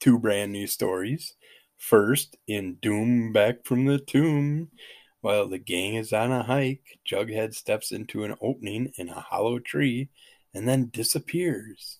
Two 0.00 0.18
brand 0.18 0.52
new 0.52 0.66
stories. 0.66 1.34
First, 1.76 2.38
in 2.46 2.76
Doom 2.80 3.32
Back 3.32 3.66
from 3.66 3.84
the 3.84 3.98
Tomb, 3.98 4.70
while 5.22 5.48
the 5.48 5.58
gang 5.58 5.94
is 5.94 6.12
on 6.12 6.32
a 6.32 6.42
hike, 6.42 6.98
Jughead 7.08 7.54
steps 7.54 7.92
into 7.92 8.24
an 8.24 8.34
opening 8.40 8.92
in 8.96 9.08
a 9.08 9.20
hollow 9.20 9.58
tree 9.58 10.10
and 10.52 10.68
then 10.68 10.90
disappears. 10.92 11.98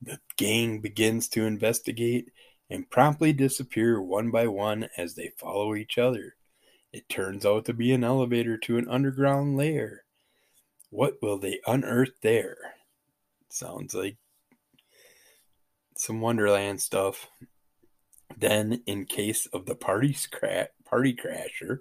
The 0.00 0.18
gang 0.36 0.80
begins 0.80 1.28
to 1.30 1.44
investigate 1.44 2.30
and 2.70 2.88
promptly 2.88 3.32
disappear 3.32 4.00
one 4.00 4.30
by 4.30 4.46
one 4.46 4.88
as 4.96 5.14
they 5.14 5.32
follow 5.36 5.74
each 5.74 5.98
other. 5.98 6.36
It 6.92 7.08
turns 7.08 7.44
out 7.44 7.64
to 7.66 7.74
be 7.74 7.92
an 7.92 8.04
elevator 8.04 8.56
to 8.58 8.78
an 8.78 8.88
underground 8.88 9.56
lair. 9.56 10.04
What 10.90 11.14
will 11.20 11.38
they 11.38 11.58
unearth 11.66 12.20
there? 12.22 12.58
Sounds 13.48 13.92
like 13.92 14.16
some 15.96 16.20
Wonderland 16.20 16.80
stuff. 16.80 17.28
Then, 18.36 18.82
in 18.86 19.04
case 19.04 19.46
of 19.46 19.66
the 19.66 19.74
party, 19.74 20.12
scra- 20.12 20.68
party 20.84 21.14
crasher, 21.14 21.80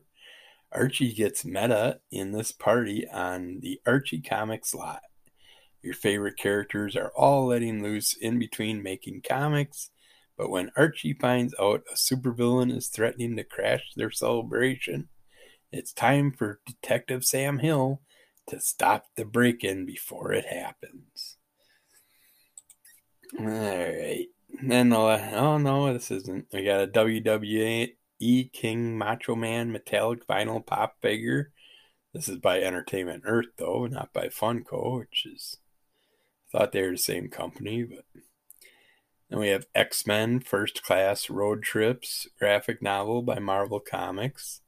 Archie 0.71 1.13
gets 1.13 1.43
meta 1.43 1.99
in 2.11 2.31
this 2.31 2.51
party 2.51 3.07
on 3.09 3.59
the 3.59 3.81
Archie 3.85 4.21
Comics 4.21 4.73
lot. 4.73 5.01
Your 5.81 5.93
favorite 5.93 6.37
characters 6.37 6.95
are 6.95 7.11
all 7.15 7.47
letting 7.47 7.83
loose 7.83 8.13
in 8.13 8.39
between 8.39 8.83
making 8.83 9.23
comics 9.27 9.91
but 10.41 10.49
when 10.49 10.71
Archie 10.75 11.13
finds 11.13 11.53
out 11.59 11.83
a 11.91 11.95
supervillain 11.95 12.75
is 12.75 12.87
threatening 12.87 13.35
to 13.35 13.43
crash 13.43 13.91
their 13.95 14.09
celebration, 14.09 15.07
it's 15.71 15.93
time 15.93 16.31
for 16.31 16.61
Detective 16.65 17.23
Sam 17.23 17.59
Hill 17.59 18.01
to 18.47 18.59
stop 18.59 19.05
the 19.15 19.23
break 19.23 19.63
in 19.63 19.85
before 19.85 20.33
it 20.33 20.45
happens. 20.45 21.37
All 23.39 23.45
right. 23.45 24.25
Then, 24.63 24.89
the, 24.89 24.97
oh 24.97 25.59
no, 25.59 25.93
this 25.93 26.09
isn't. 26.09 26.47
We 26.51 26.63
got 26.63 26.81
a 26.81 26.87
WWE 28.21 28.51
King 28.51 28.97
Macho 28.97 29.35
Man 29.35 29.71
metallic 29.71 30.27
vinyl 30.27 30.65
pop 30.65 31.01
figure. 31.01 31.51
This 32.13 32.27
is 32.27 32.37
by 32.37 32.61
Entertainment 32.61 33.23
Earth, 33.25 33.47
though, 33.57 33.87
not 33.87 34.13
by 34.13 34.27
Funko, 34.27 34.99
which 34.99 35.25
is. 35.25 35.57
I 36.53 36.57
thought 36.57 36.71
they 36.71 36.81
were 36.81 36.91
the 36.91 36.97
same 36.97 37.29
company, 37.29 37.83
but. 37.83 38.05
Then 39.29 39.39
we 39.39 39.47
have 39.47 39.65
X 39.73 40.05
Men 40.05 40.41
First 40.41 40.83
Class 40.83 41.29
Road 41.29 41.63
Trips 41.63 42.27
graphic 42.37 42.81
novel 42.81 43.21
by 43.21 43.39
Marvel 43.39 43.79
Comics. 43.79 44.59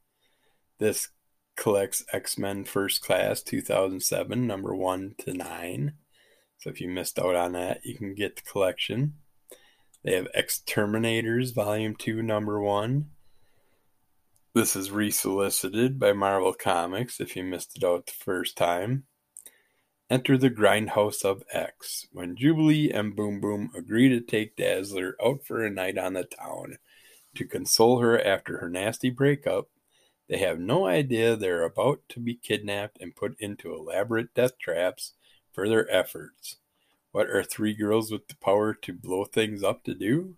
This 0.79 1.09
collects 1.57 2.05
X 2.13 2.37
Men 2.37 2.63
First 2.63 3.03
Class 3.03 3.41
2007, 3.41 4.47
number 4.47 4.73
1 4.73 5.15
to 5.19 5.33
9. 5.33 5.93
So 6.59 6.69
if 6.69 6.79
you 6.79 6.87
missed 6.87 7.19
out 7.19 7.35
on 7.35 7.51
that, 7.51 7.85
you 7.85 7.97
can 7.97 8.15
get 8.15 8.37
the 8.37 8.41
collection. 8.41 9.15
They 10.05 10.15
have 10.15 10.27
X-Terminators 10.33 11.53
Volume 11.53 11.95
2, 11.95 12.21
number 12.21 12.61
1. 12.61 13.09
This 14.55 14.75
is 14.75 14.91
resolicited 14.91 15.97
by 15.97 16.13
Marvel 16.13 16.53
Comics 16.53 17.19
if 17.19 17.35
you 17.35 17.43
missed 17.43 17.75
it 17.75 17.83
out 17.83 18.05
the 18.05 18.11
first 18.11 18.55
time. 18.55 19.05
Enter 20.11 20.37
the 20.37 20.51
grindhouse 20.51 21.25
of 21.25 21.41
X. 21.51 22.05
When 22.11 22.35
Jubilee 22.35 22.91
and 22.91 23.15
Boom 23.15 23.41
Boom 23.41 23.71
agree 23.75 24.09
to 24.09 24.21
take 24.21 24.55
Dazzler 24.55 25.15
out 25.25 25.43
for 25.43 25.65
a 25.65 25.71
night 25.71 25.97
on 25.97 26.13
the 26.13 26.23
town 26.23 26.77
to 27.33 27.45
console 27.45 27.97
her 27.97 28.23
after 28.23 28.59
her 28.59 28.69
nasty 28.69 29.09
breakup, 29.09 29.69
they 30.29 30.37
have 30.37 30.59
no 30.59 30.85
idea 30.85 31.35
they're 31.35 31.63
about 31.63 32.01
to 32.09 32.19
be 32.19 32.35
kidnapped 32.35 33.01
and 33.01 33.15
put 33.15 33.35
into 33.39 33.73
elaborate 33.73 34.35
death 34.35 34.59
traps 34.59 35.13
for 35.51 35.67
their 35.67 35.91
efforts. 35.91 36.57
What 37.11 37.27
are 37.27 37.43
three 37.43 37.73
girls 37.73 38.11
with 38.11 38.27
the 38.27 38.35
power 38.35 38.75
to 38.75 38.93
blow 38.93 39.25
things 39.25 39.63
up 39.63 39.83
to 39.85 39.95
do? 39.95 40.35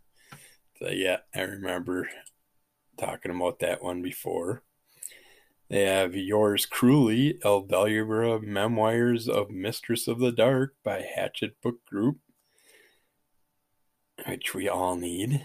So, 0.80 0.88
yeah, 0.88 1.18
I 1.36 1.42
remember 1.42 2.08
talking 2.98 3.32
about 3.32 3.60
that 3.60 3.84
one 3.84 4.02
before. 4.02 4.64
They 5.70 5.86
have 5.86 6.16
Yours 6.16 6.66
Cruelly, 6.66 7.40
Excalibur 7.44 8.40
Memoirs 8.40 9.28
of 9.28 9.50
Mistress 9.50 10.08
of 10.08 10.20
the 10.20 10.32
Dark 10.32 10.76
by 10.84 11.02
Hachette 11.02 11.60
Book 11.62 11.84
Group, 11.86 12.20
which 14.28 14.54
we 14.54 14.70
all 14.70 14.96
need. 14.96 15.44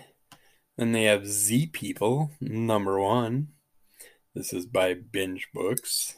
Then 0.77 0.93
they 0.93 1.05
have 1.05 1.27
Z 1.27 1.69
People, 1.69 2.33
number 2.41 3.01
one. 3.01 3.49
This 4.35 4.53
is 4.53 4.67
by 4.67 4.95
Binge 4.95 5.49
Books. 5.55 6.15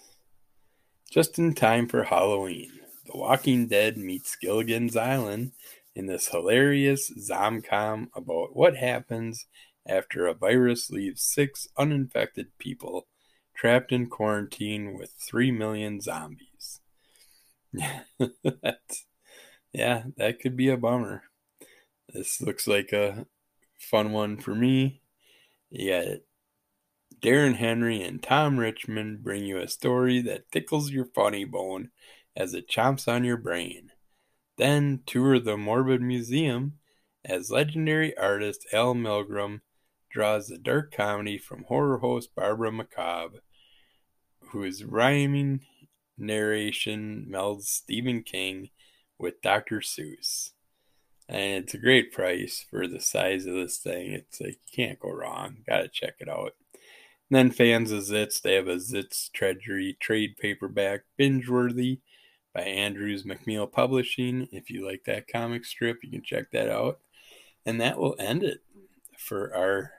Just 1.10 1.38
in 1.38 1.54
time 1.54 1.86
for 1.86 2.04
Halloween, 2.04 2.72
The 3.06 3.16
Walking 3.16 3.68
Dead 3.68 3.96
meets 3.96 4.36
Gilligan's 4.36 4.96
Island 4.96 5.52
in 5.94 6.06
this 6.06 6.28
hilarious 6.28 7.12
zomcom 7.18 8.08
about 8.14 8.56
what 8.56 8.76
happens 8.76 9.46
after 9.86 10.26
a 10.26 10.34
virus 10.34 10.90
leaves 10.90 11.22
six 11.22 11.66
uninfected 11.76 12.56
people 12.58 13.06
trapped 13.54 13.92
in 13.92 14.08
quarantine 14.08 14.96
with 14.96 15.12
3 15.20 15.50
million 15.50 16.00
zombies. 16.00 16.80
yeah, 19.72 20.02
that 20.16 20.40
could 20.40 20.56
be 20.56 20.68
a 20.68 20.76
bummer. 20.76 21.22
This 22.08 22.40
looks 22.40 22.66
like 22.66 22.92
a 22.92 23.26
fun 23.78 24.12
one 24.12 24.36
for 24.36 24.54
me. 24.54 25.02
Yeah, 25.70 26.16
Darren 27.20 27.54
Henry 27.56 28.02
and 28.02 28.22
Tom 28.22 28.58
Richmond 28.58 29.22
bring 29.22 29.44
you 29.44 29.58
a 29.58 29.68
story 29.68 30.20
that 30.22 30.50
tickles 30.50 30.90
your 30.90 31.06
funny 31.06 31.44
bone 31.44 31.90
as 32.36 32.52
it 32.52 32.68
chomps 32.68 33.06
on 33.06 33.24
your 33.24 33.36
brain. 33.36 33.90
Then 34.58 35.00
tour 35.06 35.38
the 35.38 35.56
Morbid 35.56 36.02
Museum 36.02 36.78
as 37.24 37.50
legendary 37.50 38.16
artist 38.18 38.66
Al 38.72 38.94
Milgrom 38.94 39.60
draws 40.12 40.48
the 40.48 40.58
dark 40.58 40.94
comedy 40.94 41.38
from 41.38 41.64
horror 41.64 41.98
host 41.98 42.34
Barbara 42.34 42.70
McCabe 42.70 43.40
whose 44.52 44.84
rhyming 44.84 45.60
narration 46.18 47.26
melds 47.30 47.64
Stephen 47.64 48.22
King 48.22 48.68
with 49.18 49.40
Dr. 49.40 49.80
Seuss. 49.80 50.50
And 51.28 51.64
it's 51.64 51.74
a 51.74 51.78
great 51.78 52.12
price 52.12 52.64
for 52.68 52.86
the 52.86 53.00
size 53.00 53.46
of 53.46 53.54
this 53.54 53.78
thing. 53.78 54.12
It's 54.12 54.40
like 54.40 54.58
you 54.66 54.86
can't 54.86 55.00
go 55.00 55.10
wrong. 55.10 55.58
Gotta 55.66 55.88
check 55.88 56.14
it 56.18 56.28
out. 56.28 56.54
And 56.74 56.80
then 57.30 57.50
fans 57.50 57.92
of 57.92 58.02
Zits, 58.02 58.42
they 58.42 58.54
have 58.54 58.68
a 58.68 58.76
Zits 58.76 59.32
Treasury 59.32 59.96
trade 59.98 60.36
paperback, 60.38 61.04
binge 61.16 61.48
worthy, 61.48 62.00
by 62.54 62.60
Andrews 62.60 63.22
McMeel 63.22 63.72
Publishing. 63.72 64.48
If 64.52 64.68
you 64.68 64.86
like 64.86 65.04
that 65.04 65.28
comic 65.28 65.64
strip, 65.64 66.00
you 66.02 66.10
can 66.10 66.22
check 66.22 66.50
that 66.50 66.68
out. 66.68 67.00
And 67.64 67.80
that 67.80 67.98
will 67.98 68.16
end 68.18 68.42
it 68.42 68.58
for 69.16 69.54
our 69.56 69.92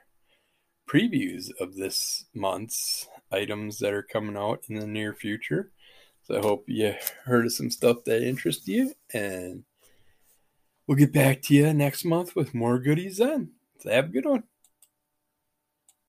previews 0.88 1.50
of 1.60 1.74
this 1.74 2.26
month's 2.34 3.08
items 3.32 3.78
that 3.78 3.92
are 3.92 4.02
coming 4.02 4.36
out 4.36 4.64
in 4.68 4.76
the 4.76 4.86
near 4.86 5.12
future. 5.14 5.70
So 6.24 6.36
I 6.36 6.40
hope 6.40 6.64
you 6.68 6.94
heard 7.24 7.46
of 7.46 7.52
some 7.52 7.70
stuff 7.70 8.04
that 8.04 8.26
interests 8.26 8.66
you. 8.66 8.94
And 9.12 9.64
we'll 10.86 10.98
get 10.98 11.12
back 11.12 11.42
to 11.42 11.54
you 11.54 11.72
next 11.74 12.04
month 12.04 12.34
with 12.34 12.54
more 12.54 12.78
goodies 12.78 13.18
then. 13.18 13.50
So 13.80 13.90
have 13.90 14.06
a 14.06 14.08
good 14.08 14.24
one. 14.24 14.44